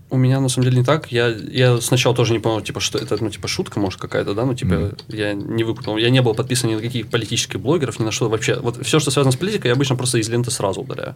[0.09, 1.11] у меня на самом деле не так.
[1.11, 4.45] Я, я сначала тоже не понял, типа, что это, ну, типа, шутка, может, какая-то, да,
[4.45, 5.97] ну, типа, я не выкупил.
[5.97, 8.59] Я не был подписан ни на каких политических блогеров, ни на что вообще.
[8.59, 11.15] Вот все, что связано с политикой, я обычно просто из ленты сразу удаляю.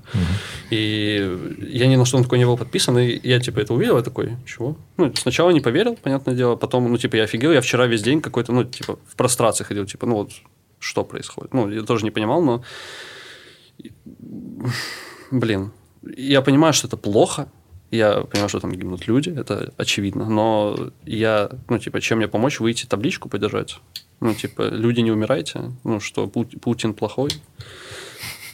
[0.69, 1.37] И
[1.71, 4.37] я ни на что такое не был подписан, и я, типа, это увидел, я такой,
[4.45, 4.77] чего?
[4.97, 8.21] Ну, сначала не поверил, понятное дело, потом, ну, типа, я офигел, я вчера весь день
[8.21, 10.31] какой-то, ну, типа, в прострации ходил, типа, ну, вот,
[10.79, 11.53] что происходит?
[11.53, 12.63] Ну, я тоже не понимал, но...
[15.31, 15.71] Блин,
[16.15, 17.47] я понимаю, что это плохо,
[17.97, 22.59] я понимаю, что там гибнут люди, это очевидно, но я, ну, типа, чем мне помочь
[22.59, 23.79] выйти табличку подержать?
[24.19, 27.31] Ну, типа, люди не умирайте, ну, что Пу- Путин плохой,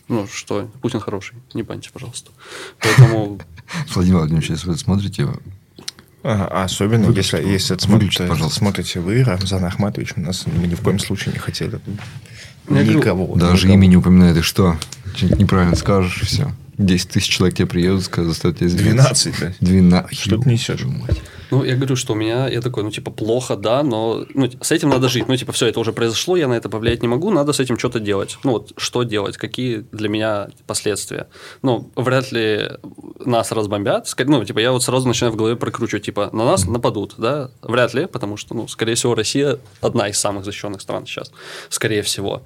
[0.08, 2.32] ну, что Путин хороший, не баньте, пожалуйста.
[2.80, 3.40] Поэтому,
[3.94, 5.28] Владимир Владимирович, если вы это смотрите,
[6.24, 8.58] А, Особенно, Выключите, если, если это смотрите, пожалуйста.
[8.60, 11.80] смотрите вы, Рамзан Ахматович, у нас мы ни в коем случае не хотели
[12.68, 13.36] говорю, никого.
[13.36, 13.74] даже никого.
[13.84, 14.76] имя не упоминает, и что?
[15.16, 16.52] Что-нибудь неправильно скажешь, все.
[16.80, 19.30] 10 тысяч человек тебе приедут, скажут, заставят тебя извиняться.
[19.30, 19.56] 12, блядь.
[19.60, 20.20] 12.
[20.20, 20.86] Что ты несешь?
[21.52, 24.72] ну, я говорю, что у меня, я такой, ну, типа, плохо, да, но ну, с
[24.72, 25.28] этим надо жить.
[25.28, 27.78] Ну, типа, все, это уже произошло, я на это повлиять не могу, надо с этим
[27.78, 28.38] что-то делать.
[28.44, 31.28] Ну, вот, что делать, какие для меня последствия.
[31.62, 32.70] Ну, вряд ли
[33.26, 34.08] нас разбомбят.
[34.08, 37.50] Скорее, ну, типа, я вот сразу начинаю в голове прокручивать, типа, на нас нападут, да?
[37.62, 41.32] Вряд ли, потому что, ну, скорее всего, Россия одна из самых защищенных стран сейчас.
[41.70, 42.44] Скорее всего.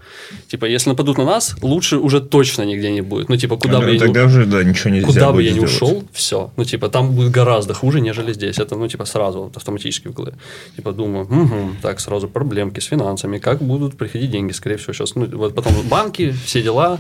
[0.48, 3.30] Типа, если нападут на нас, лучше уже точно нигде не будет.
[3.30, 6.04] Ну, типа, куда Ну, бы я уже, да, ничего нельзя Куда бы я ни ушел,
[6.12, 6.52] все.
[6.58, 8.60] Ну, типа, там будет гораздо хуже, нежели здесь.
[8.60, 10.36] Это, ну, типа, сразу вот, автоматически в голове.
[10.76, 15.16] Типа, думаю, «Мгм, так, сразу проблемки с финансами, как будут приходить деньги, скорее всего, сейчас.
[15.16, 17.00] Ну, вот потом банки, все дела.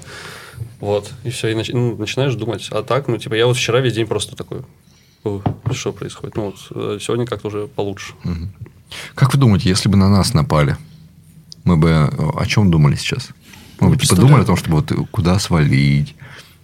[0.79, 2.67] Вот, и все, и нач- ну, начинаешь думать.
[2.71, 4.61] А так, ну, типа, я вот вчера весь день просто такой,
[5.23, 6.35] «Ух, что происходит?
[6.35, 8.13] Ну, вот, э, сегодня как-то уже получше.
[9.15, 10.77] Как вы думаете, если бы на нас напали,
[11.63, 13.29] мы бы э, о чем думали сейчас?
[13.79, 16.15] Мы бы типа думали о том, чтобы вот куда свалить,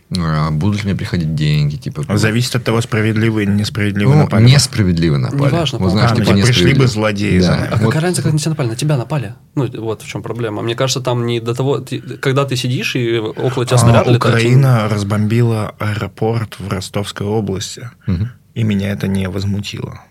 [0.09, 2.03] будут ли мне приходить деньги, типа.
[2.17, 4.43] Зависит от того, справедливо или несправедливо ну, напали.
[4.45, 5.51] несправедливо напали.
[5.51, 7.67] Неважно, Вот знаешь, А, ну, типа типа, пришли бы злодеи за Да.
[7.71, 8.67] А Вот какая разница, как на тебя напали?
[8.69, 9.35] На тебя напали.
[9.55, 10.61] Ну, вот в чем проблема.
[10.63, 11.77] Мне кажется, там не до того...
[11.79, 17.27] ты- когда ты сидишь и около тебя А, снаряд летает, Украина разбомбила аэропорт в Ростовской
[17.27, 18.31] области, Мгм.
[18.55, 20.01] и меня это не возмутило.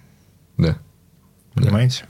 [0.58, 0.76] Да.
[1.54, 2.04] Понимаете?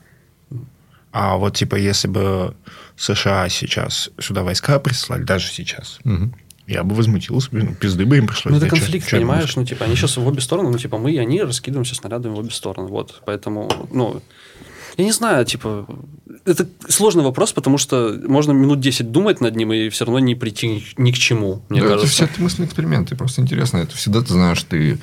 [1.11, 2.55] А вот типа если бы
[2.97, 6.34] США сейчас сюда войска прислали, даже сейчас, Мгм.
[6.69, 8.53] Я бы возмутился, блин, пизды бы им пришлось.
[8.53, 8.66] Ну, это.
[8.66, 9.49] Чё- конфликт, чё понимаешь?
[9.55, 12.35] буду Ну, типа, они сейчас в обе стороны, ну, типа, мы и они раскидываемся снарядами
[12.35, 12.89] в обе стороны.
[12.89, 14.23] Вот, поэтому, ну,
[14.97, 15.87] я не знаю, типа,
[16.45, 20.35] это сложный вопрос, потому что можно минут 10 думать над ним и все равно не
[20.35, 22.14] прийти ни, ни к чему, мне Да, это кажется.
[22.14, 23.16] все это мысленные эксперименты.
[23.16, 23.79] Просто интересно.
[23.79, 24.99] Это всегда ты знаешь, ты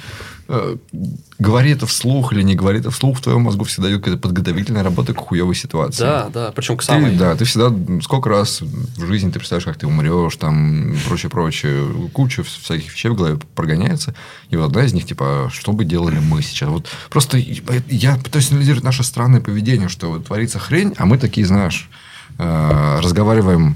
[1.39, 4.83] говори это вслух или не говори это вслух, в твоем мозгу всегда идет какая-то подготовительная
[4.83, 6.03] работа к хуевой ситуации.
[6.03, 7.15] Да, да, причем к Ты, самой.
[7.15, 12.09] да, ты всегда сколько раз в жизни ты представляешь, как ты умрешь, там, прочее, прочее.
[12.13, 14.13] Куча всяких вещей в голове прогоняется.
[14.49, 16.69] И вот одна из них, типа, что бы делали мы сейчас?
[16.69, 21.47] Вот просто я пытаюсь анализировать наше странное поведение, что вот творится хрень, а мы такие,
[21.47, 21.89] знаешь,
[22.37, 23.75] э, разговариваем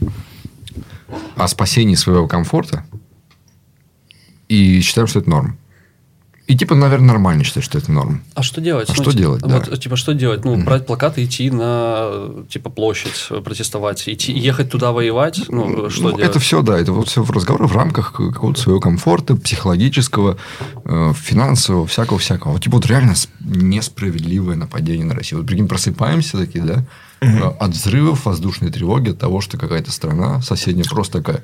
[1.36, 2.86] о спасении своего комфорта
[4.47, 5.57] и считаем, что это норм.
[6.50, 8.24] И типа, наверное, нормально считать, что это норм.
[8.34, 8.89] А что делать?
[8.89, 9.60] А Ну, что ти- делать, да.
[9.60, 10.43] Вот, типа, что делать?
[10.43, 15.41] Ну, брать плакаты, идти на, типа, площадь, э, протестовать, идти, ехать туда воевать?
[15.47, 16.26] Ну, что Ну, делать?
[16.26, 20.38] это все, да, это вот все в разговоры в рамках какого-то своего комфорта, психологического,
[20.86, 22.54] э, финансового, всякого-всякого.
[22.54, 25.41] Вот типа вот реально несправедливое нападение на Россию.
[25.41, 26.84] Вот прикинь, просыпаемся такие, да,
[27.22, 31.43] э, от взрывов, воздушной тревоги, от того, что какая-то страна соседняя просто такая,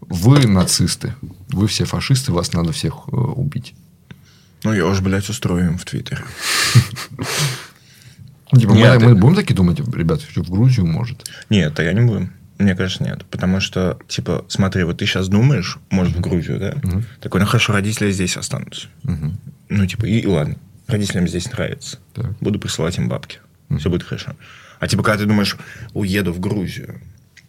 [0.00, 1.14] вы нацисты,
[1.48, 3.72] вы все фашисты, вас надо всех э, убить.
[4.64, 6.22] Ну, я уж, блядь, устрою им в Твиттере.
[8.52, 11.28] Ну, Типа, Нет, мы, мы это- будем такие думать, ребят, что в Грузию может.
[11.50, 12.28] Нет, а я не буду.
[12.58, 13.24] Мне кажется, нет.
[13.30, 16.74] Потому что, типа, смотри, вот ты сейчас думаешь, может, в Грузию, да?
[17.20, 18.86] Такой, ну хорошо, родители здесь останутся.
[19.02, 19.38] Мгм.
[19.68, 20.56] Ну, типа, и, и ладно.
[20.86, 21.98] Родителям здесь нравится.
[22.12, 22.38] Так.
[22.40, 23.38] Буду присылать им бабки.
[23.78, 24.36] Все будет хорошо.
[24.78, 25.56] А типа, когда ты думаешь,
[25.94, 27.00] уеду в Грузию,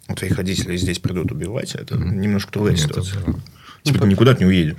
[0.08, 3.20] у твоих родителей здесь придут убивать, это немножко другая Нет, ситуация.
[3.20, 3.34] это-
[3.84, 4.76] Типа, ты никуда не уедешь.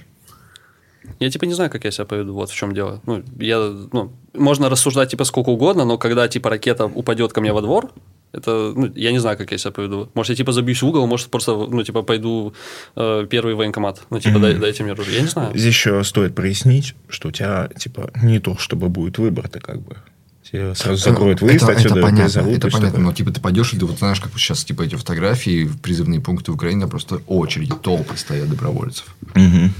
[1.20, 3.02] Я типа не знаю, как я себя поведу, вот в чем дело.
[3.06, 3.60] Ну, я,
[3.92, 7.92] ну, можно рассуждать типа сколько угодно, но когда типа ракета упадет ко мне во двор,
[8.34, 10.10] это, ну, я не знаю, как я себя поведу.
[10.14, 12.54] Может, я типа забьюсь в угол, может, просто, ну, типа, пойду
[12.96, 14.04] э, первый в военкомат.
[14.10, 15.16] Ну, типа, дай- дайте мне оружие.
[15.16, 15.52] Я не знаю.
[15.58, 19.96] Здесь еще стоит прояснить, что у тебя, типа, не то, чтобы будет выбор-то как бы.
[20.44, 23.00] Тебе сразу закроют выезд это, отсюда, это понятно, призовут, это понятно.
[23.00, 26.54] Но типа ты пойдешь, и ты вот знаешь, как сейчас типа эти фотографии, призывные пункты
[26.54, 29.14] Украины, просто очереди, толпы стоят добровольцев.
[29.36, 29.74] Мгм.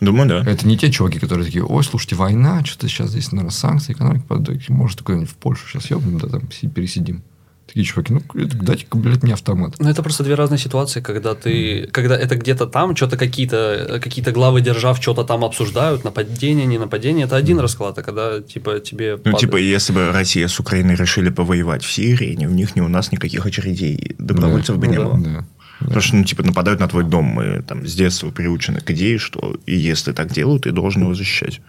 [0.00, 0.50] Думаю, да.
[0.50, 4.24] Это не те чуваки, которые такие, ой, слушайте, война, что-то сейчас здесь, наверное, санкции, экономика
[4.26, 7.22] падает, может, куда-нибудь в Польшу сейчас ебнем, да, там си- пересидим.
[7.66, 9.76] Такие чуваки, ну, дайте-ка, блядь, мне автомат.
[9.78, 14.32] Ну, это просто две разные ситуации, когда ты, когда это где-то там, что-то какие-то, какие-то
[14.32, 19.12] главы держав, что-то там обсуждают, нападение, не нападение, это один расклад, а когда, типа, тебе...
[19.12, 22.74] Ну, падает- типа, если бы Россия с Украиной решили повоевать в Сирии, ни у них,
[22.74, 25.04] ни у нас никаких очередей добровольцев бы Ну не да.
[25.04, 25.18] было.
[25.20, 25.44] Да.
[25.80, 27.24] Потому что, ну, типа, нападают на твой дом.
[27.24, 31.14] Мы там с детства приучены к идее, что и если так делают, ты должен его
[31.14, 31.60] защищать.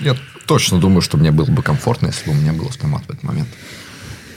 [0.00, 0.14] Я
[0.46, 3.22] точно думаю, что мне было бы комфортно, если бы у меня был автомат в этот
[3.22, 3.48] момент.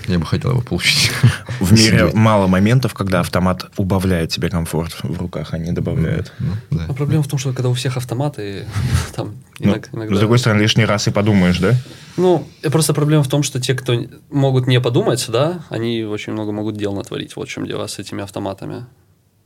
[0.08, 1.12] Я бы хотел его получить.
[1.60, 6.34] В мире мало моментов, когда автомат убавляет тебе комфорт в руках, а не добавляет.
[6.40, 6.86] Ну, да.
[6.90, 8.66] А проблема в том, что когда у всех автоматы,
[9.16, 10.16] там Ну, иног- иногда...
[10.16, 11.76] С другой стороны, лишний раз и подумаешь, да?
[12.18, 13.94] Ну, просто проблема в том, что те, кто
[14.32, 17.36] могут не подумать, да, они очень много могут дел натворить.
[17.36, 18.86] Вот в чем дело с этими автоматами.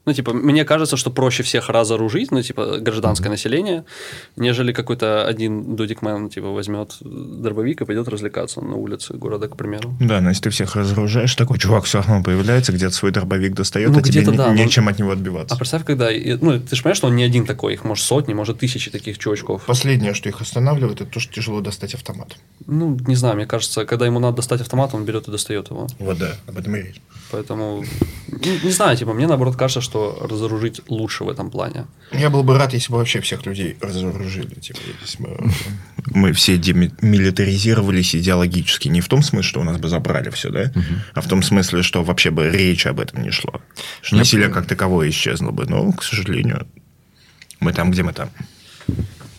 [0.05, 3.85] Ну, типа, мне кажется, что проще всех разоружить, ну, типа, гражданское население,
[4.35, 9.95] нежели какой-то один дудикмен, типа, возьмет дробовик и пойдет развлекаться на улице города, к примеру.
[10.01, 13.91] Да, но если ты всех разоружаешь, такой чувак все равно появляется, где-то свой дробовик достает,
[13.91, 15.55] Ну, а тебе где-то не- да, но- нечем от него отбиваться.
[15.55, 16.09] А представь, когда...
[16.11, 19.17] Ну, ты же понимаешь, что он не один такой, их может сотни, может тысячи таких
[19.19, 19.63] чувачков.
[19.65, 22.35] Последнее, что их останавливает, это то, что тяжело достать автомат.
[22.67, 25.87] Ну, не знаю, мне кажется, когда ему надо достать автомат, он берет и достает его.
[25.99, 27.01] Вот да, об этом и речь.
[27.33, 27.83] Поэтому,
[28.27, 31.87] ну, не знаю, типа, мне наоборот кажется, что разоружить лучше в этом плане.
[32.11, 34.53] Я был бы рад, если бы вообще всех людей разоружили.
[34.59, 35.51] Типа, если бы
[36.13, 38.87] мы все демилитаризировались идеологически.
[38.87, 40.71] Не в том смысле, что у нас бы забрали все, да?
[41.15, 43.61] А в том смысле, что вообще бы речи об этом не шло.
[44.03, 45.65] Что насилие как таковое исчезло бы.
[45.65, 46.67] Но, к сожалению,
[47.59, 48.29] мы там, где мы там.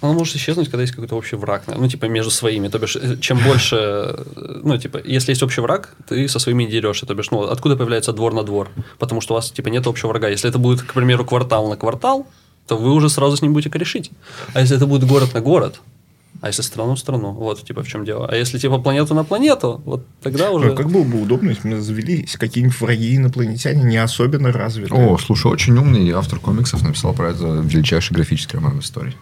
[0.05, 2.69] Оно может исчезнуть, когда есть какой-то общий враг, ну, типа, между своими.
[2.69, 6.65] То бишь, э, чем больше, э, ну, типа, если есть общий враг, ты со своими
[6.65, 7.07] не дерешься.
[7.07, 8.69] То бишь, ну, откуда появляется двор на двор?
[8.99, 10.29] Потому что у вас, типа, нет общего врага.
[10.29, 12.27] Если это будет, к примеру, квартал на квартал,
[12.67, 14.11] то вы уже сразу с ним будете корешить.
[14.53, 15.81] А если это будет город на город,
[16.43, 18.29] а если страну в страну, вот, типа, в чем дело.
[18.31, 20.69] А если, типа, планету на планету, вот тогда уже...
[20.69, 25.07] Ну, как было бы удобно, если бы завелись какие-нибудь враги инопланетяне не особенно развитые.
[25.07, 29.15] О, слушай, очень умный автор комиксов написал про это величайший графический роман в истории.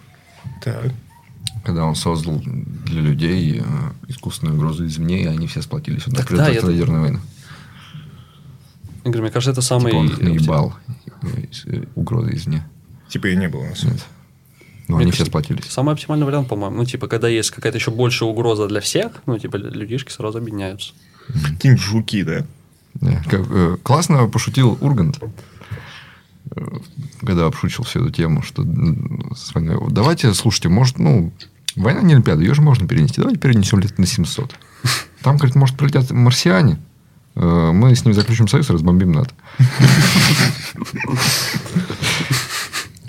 [0.62, 0.92] Так.
[1.64, 3.64] Когда он создал для людей э,
[4.08, 6.06] искусственную угрозу извне, и они все сплотились.
[6.08, 7.18] Он Так да, я- предотвратил ядерную войну.
[9.04, 9.90] Я говорю, мне кажется, это самый...
[9.92, 10.74] Типа он их наебал.
[11.22, 11.26] э,
[11.66, 12.66] э, Угрозы извне.
[13.08, 14.06] Типа и не было на самом деле.
[14.88, 15.64] Но Мне они все сплотились.
[15.70, 16.76] Самый оптимальный вариант, по-моему.
[16.76, 20.92] Ну, типа, когда есть какая-то еще большая угроза для всех, ну, типа, людишки сразу объединяются.
[21.28, 22.44] Какие-нибудь жуки, да?
[22.94, 25.18] Да, как, э, классно пошутил Ургант,
[27.24, 28.62] когда обшучил всю эту тему, что
[29.90, 31.32] Давайте, слушайте, может, ну,
[31.76, 33.20] война не Олимпиада, ее же можно перенести.
[33.20, 34.54] Давайте перенесем лет на 700.
[35.22, 36.78] Там, говорит, может, прилетят марсиане,
[37.34, 39.34] э, мы с ними заключим союз и разбомбим НАТО.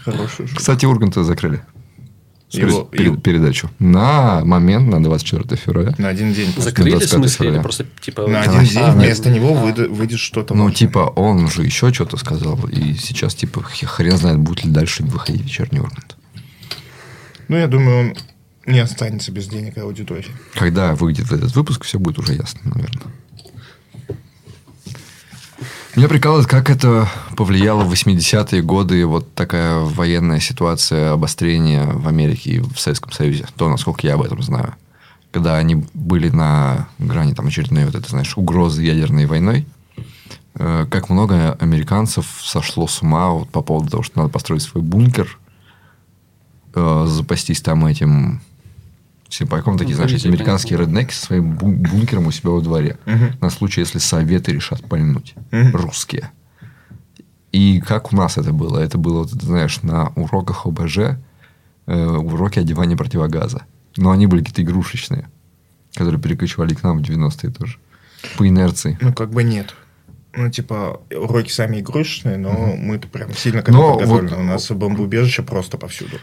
[0.05, 0.47] Хороший.
[0.47, 1.63] Кстати, Урганта закрыли.
[2.53, 3.69] Его- Перед- его- передачу.
[3.79, 5.95] На момент, на 24 февраля.
[5.97, 6.53] На один день.
[6.55, 7.61] Закрыли, в 25 смысле, или февраля.
[7.61, 8.27] просто, типа...
[8.27, 9.61] На а, один день а, вместо него а.
[9.61, 10.53] выйдет, выйдет что-то.
[10.53, 10.77] Ну, важное.
[10.77, 12.59] типа, он же еще что-то сказал.
[12.67, 16.15] И сейчас, типа, хрен знает, будет ли дальше выходить вечерний Ургант.
[17.47, 18.15] Ну, я думаю, он
[18.65, 20.31] не останется без денег и аудитории.
[20.53, 23.11] Когда выйдет этот выпуск, все будет уже ясно, наверное.
[25.95, 27.07] Меня прикалывает, как это
[27.37, 33.45] повлияло в 80-е годы, вот такая военная ситуация обострения в Америке и в Советском Союзе.
[33.55, 34.73] То, насколько я об этом знаю.
[35.31, 39.67] Когда они были на грани там, очередной, вот это, знаешь, угрозы ядерной войной,
[40.55, 44.81] э, как много американцев сошло с ума вот по поводу того, что надо построить свой
[44.81, 45.37] бункер,
[46.73, 48.41] э, запастись там этим
[49.33, 52.97] симпайком, такие, знаешь, эти американские реднеки со своим бу- бункером у себя во дворе.
[53.41, 55.33] На случай, если советы решат пальнуть.
[55.51, 55.75] Мгм.
[55.75, 56.31] Русские.
[57.51, 58.79] И как у нас это было?
[58.79, 60.97] Это было, ты знаешь, на уроках ОБЖ,
[61.85, 63.63] э, уроки одевания противогаза.
[63.95, 65.27] Но они были какие-то игрушечные,
[65.95, 67.77] которые перекочевали к нам в 90-е тоже.
[68.37, 68.97] По инерции.
[69.01, 69.75] Ну, как бы нет.
[70.35, 74.29] Ну, типа, уроки сами игрушечные, но мы-то прям сильно к этому подготовлены.
[74.37, 76.17] вот- У нас бомбоубежище просто повсюду.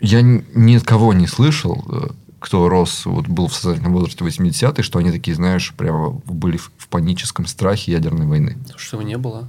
[0.00, 2.08] Я ни от кого не слышал, э,
[2.40, 6.72] кто рос, вот был в сознательном возрасте 80-е, что они такие, знаешь, прямо были в,
[6.76, 8.56] в паническом страхе ядерной войны.
[8.76, 9.46] Что его не было.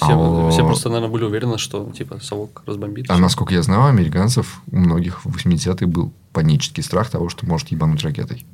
[0.00, 3.08] А Все, о- все просто, наверное, были уверены, что, типа, совок разбомбит.
[3.10, 7.46] А насколько я знаю, у американцев у многих в 80-е был панический страх того, что
[7.46, 8.44] может ебануть ракетой.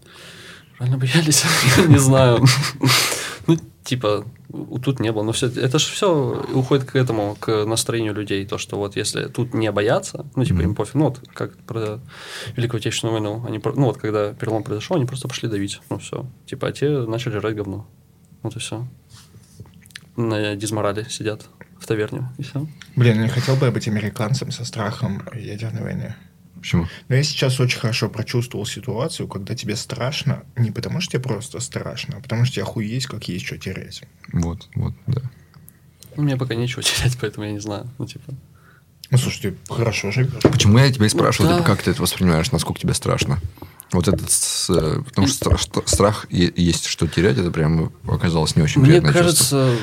[0.78, 1.44] Реально боялись?
[1.88, 2.44] Не знаю.
[3.84, 4.26] Типа,
[4.82, 5.22] тут не было.
[5.22, 8.44] Но все, это же все уходит к этому, к настроению людей.
[8.44, 10.94] То, что вот если тут не боятся, ну, типа, им пофиг.
[10.94, 12.00] Ну, вот как про
[12.56, 13.44] Великую Отечественную войну.
[13.46, 15.80] Они, ну, вот когда перелом произошел, они просто пошли давить.
[15.90, 16.26] Ну, все.
[16.46, 17.86] Типа, а те начали жрать говно.
[18.42, 18.86] Вот и все.
[20.16, 21.46] На дизморале сидят
[21.78, 22.28] в таверне.
[22.38, 22.66] И все.
[22.96, 26.16] Блин, не хотел бы я быть американцем со страхом ядерной войны.
[26.60, 26.86] Почему?
[27.08, 31.60] Но я сейчас очень хорошо прочувствовал ситуацию, когда тебе страшно, не потому что тебе просто
[31.60, 34.02] страшно, а потому что тебе охуеть, как есть что терять.
[34.32, 35.22] Вот, вот, да.
[36.16, 37.88] Ну, мне пока нечего терять, поэтому я не знаю.
[37.98, 38.32] Ну, типа,
[39.10, 40.42] Ну, слушай, ты хорошо живешь.
[40.42, 41.56] Почему я тебя и спрашиваю, да.
[41.58, 43.38] типа, как ты это воспринимаешь, насколько тебе страшно?
[43.92, 47.90] Вот этот, с- э, потому что стра- что- страх е- есть что терять, это прям
[48.06, 49.56] оказалось не очень Мне приятное чувство.
[49.56, 49.76] кажется,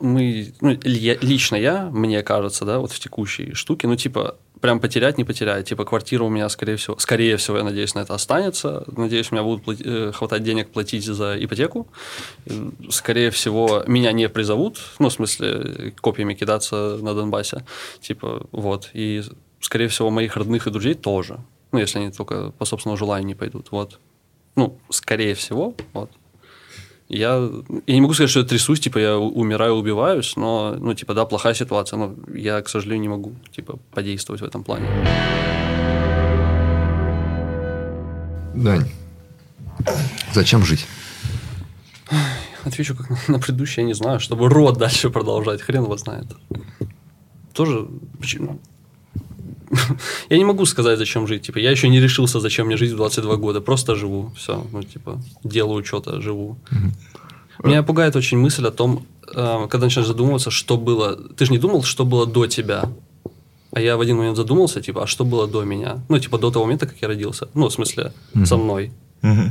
[0.00, 4.80] мы, ну, я- лично я, мне кажется, да, вот в текущей штуке, ну, типа, прям
[4.80, 5.68] потерять, не потерять.
[5.68, 8.84] Типа, квартира у меня, скорее всего, скорее всего, я надеюсь, на это останется.
[8.96, 11.88] Надеюсь, у меня будут плати- э, хватать денег платить за ипотеку.
[12.90, 17.64] Скорее всего, меня не призовут, ну, в смысле, копьями кидаться на Донбассе.
[18.00, 18.90] Типа, вот.
[18.92, 19.22] И,
[19.60, 21.38] скорее всего, моих родных и друзей тоже.
[21.72, 23.68] Ну, если они только по собственному желанию не пойдут.
[23.70, 23.98] Вот.
[24.56, 26.10] Ну, скорее всего, вот.
[27.10, 27.50] Я,
[27.88, 31.24] я не могу сказать, что я трясусь, типа я умираю, убиваюсь, но, ну, типа, да,
[31.26, 34.86] плохая ситуация, но я, к сожалению, не могу, типа, подействовать в этом плане.
[38.54, 38.88] Дань,
[40.32, 40.86] зачем жить?
[42.62, 46.26] Отвечу как на, предыдущее, я не знаю, чтобы рот дальше продолжать, хрен его знает.
[47.52, 47.88] Тоже,
[48.20, 48.60] почему?
[50.30, 51.42] Я не могу сказать, зачем жить.
[51.42, 53.60] Типа, я еще не решился, зачем мне жить в 22 года.
[53.60, 54.32] Просто живу.
[54.36, 54.66] Все.
[54.72, 56.56] Ну, типа, делаю что-то, живу.
[57.62, 61.16] Меня пугает очень мысль о том, э, когда начинаешь задумываться, что было.
[61.36, 62.90] Ты же не думал, что было до тебя.
[63.72, 65.98] А я в один момент задумался, типа, а что было до меня?
[66.08, 67.48] Ну, типа, до того момента, как я родился.
[67.54, 68.12] Ну, в смысле,
[68.44, 68.92] со мной.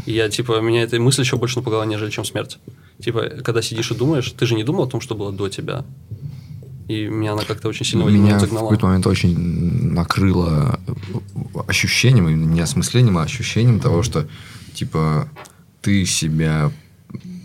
[0.06, 2.58] И я, типа, меня эта мысль еще больше напугала, нежели чем смерть.
[3.04, 5.86] Типа, когда сидишь и думаешь, ты же не думал о том, что было до тебя.
[6.90, 8.66] И меня она как-то очень сильно Меня момент в загнала.
[8.66, 9.38] какой-то момент очень
[9.94, 10.80] накрыло
[11.68, 14.28] ощущением, не осмыслением, а ощущением того, что,
[14.74, 15.30] типа,
[15.82, 16.72] ты себя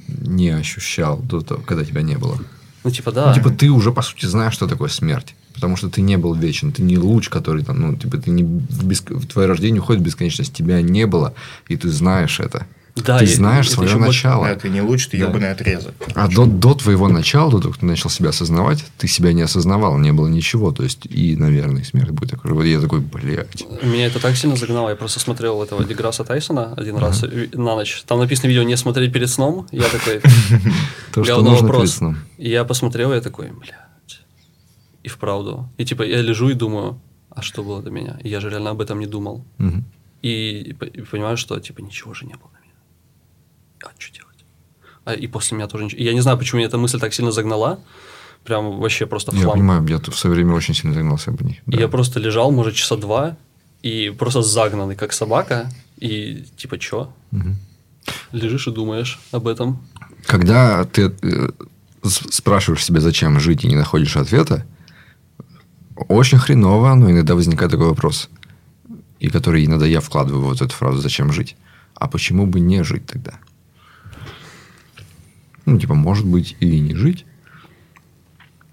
[0.09, 2.39] не ощущал до того, когда тебя не было.
[2.85, 3.29] Ну, типа, да.
[3.29, 5.35] Ну, типа, ты уже, по сути, знаешь, что такое смерть.
[5.53, 6.73] Потому что ты не был вечен.
[6.73, 10.03] Ты не луч, который там, ну, типа, ты не в, беск- в твое рождение уходит
[10.03, 10.55] в бесконечность.
[10.55, 11.35] Тебя не было,
[11.69, 12.67] и ты знаешь это.
[12.97, 14.47] Да, ты знаешь это свое еще больше- начало.
[14.49, 15.27] Да, ты не лучше, ты Да.
[15.27, 15.95] ебаный отрезок.
[16.15, 19.43] А до, до твоего начала, до того, как ты начал себя осознавать, ты себя не
[19.43, 20.71] осознавал, не было ничего.
[20.71, 22.53] То есть, и, наверное, смерть будет такой.
[22.53, 23.65] Вот я такой, блядь.
[23.83, 24.91] Меня это так сильно загнало.
[24.91, 27.23] Я просто смотрел этого Деграсса Тайсона один раз
[27.53, 28.05] на ночь.
[28.07, 29.67] Там написано видео «Не смотреть перед сном».
[29.73, 30.21] Я такой...
[31.13, 31.81] То, что нужно вопрос.
[31.83, 32.17] перед сном.
[32.39, 34.21] И я посмотрел, я такой, блядь.
[35.03, 35.69] И вправду.
[35.79, 37.01] И типа я лежу и думаю,
[37.31, 38.19] а что было до меня?
[38.23, 39.45] И я же реально об этом не думал.
[40.23, 40.75] И,
[41.11, 42.51] понимаю, что типа ничего же не было.
[43.85, 44.45] А что делать?
[45.05, 46.03] А, и после меня тоже ничего.
[46.03, 47.81] Я не знаю, почему меня эта мысль так сильно загнала.
[48.45, 51.57] Прям вообще просто в Я понимаю, я в свое время очень сильно загнался об них.
[51.67, 53.37] И я просто лежал, может, часа два,
[53.83, 55.71] и просто загнанный, как собака.
[55.99, 57.13] И типа, чё?
[58.33, 59.87] Лежишь и думаешь об этом.
[60.27, 61.51] Когда ты э,
[62.03, 64.67] спрашиваешь себя, зачем жить, и не находишь ответа,
[66.09, 68.29] очень хреново, но иногда возникает такой вопрос,
[69.21, 71.57] и который иногда я вкладываю в вот эту фразу «зачем жить?».
[71.95, 73.35] А почему бы не жить тогда?
[75.67, 77.25] Ну, типа, может быть, и не жить.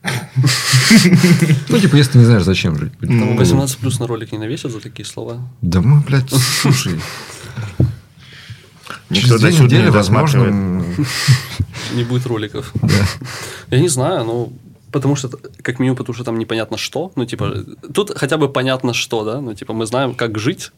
[0.03, 2.93] Ну, типа, если ты не знаешь, зачем жить.
[2.99, 5.37] Там 18 плюс на ролик не навесят за такие слова.
[5.61, 6.99] Да мы, блядь, слушай.
[9.09, 10.83] Никто до сюда не возможно,
[11.93, 12.73] Не будет роликов.
[13.69, 14.53] Я не знаю, ну,
[14.91, 15.29] потому что,
[15.61, 17.11] как минимум, потому что там непонятно что.
[17.15, 19.41] Ну, типа, тут хотя бы понятно что, да?
[19.41, 20.71] Ну, типа, мы знаем, как жить,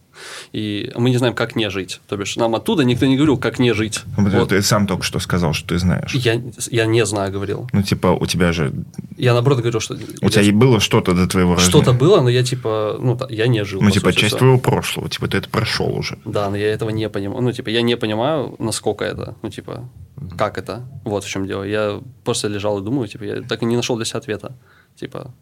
[0.52, 1.99] и мы не знаем, как не жить.
[2.07, 4.02] То бишь, нам оттуда никто не говорил, как не жить.
[4.18, 4.49] Ну, Вот.
[4.49, 6.14] Ты сам только что сказал, что ты знаешь.
[6.14, 6.41] Я,
[6.72, 7.69] я не знаю, говорил.
[7.73, 8.73] Ну, типа, у тебя же...
[9.18, 9.95] Я, наоборот, говорил, что...
[10.22, 11.69] У тебя и было что-то до твоего рождения.
[11.69, 13.81] Что-то было, но я, типа, ну, я не жил.
[13.81, 14.40] Ну, типа, сути, часть всё.
[14.40, 15.10] твоего прошлого.
[15.10, 16.18] Типа, ты это прошел уже.
[16.26, 17.41] Да, но я этого не понимаю.
[17.41, 19.90] Ну, типа, я не понимаю, насколько это, ну, типа,
[20.38, 20.88] как это.
[21.03, 21.64] Вот в чем дело.
[21.64, 24.56] Я просто лежал и думаю, типа, я так и не нашел для себя ответа.
[24.95, 25.34] Типа,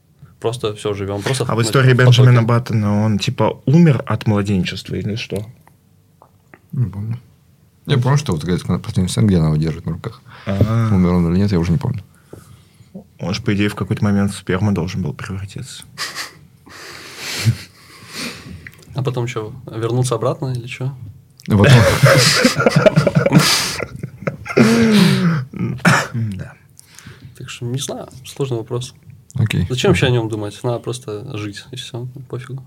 [0.41, 1.21] просто все живем.
[1.21, 1.93] Просто А в истории.
[1.93, 5.45] Бенджамина Баттона он, типа, умер от младенчества или что?
[6.71, 7.17] Не помню.
[7.85, 10.21] Я помню, что вот какая-то последняя сцена, где она его держит на руках.
[10.45, 12.03] А, Умер он или нет, я уже не помню.
[13.19, 15.83] Он же, по идее, в какой-то момент в сперму должен был превратиться.
[18.93, 20.93] А потом что, вернуться обратно или что?
[21.47, 21.67] Потом-
[26.13, 26.53] Да.
[27.37, 28.93] Так что не знаю, сложный вопрос.
[29.35, 29.65] Окей.
[29.69, 30.59] Зачем вообще о нем думать?
[30.63, 32.63] Надо просто жить, и все, пофигу.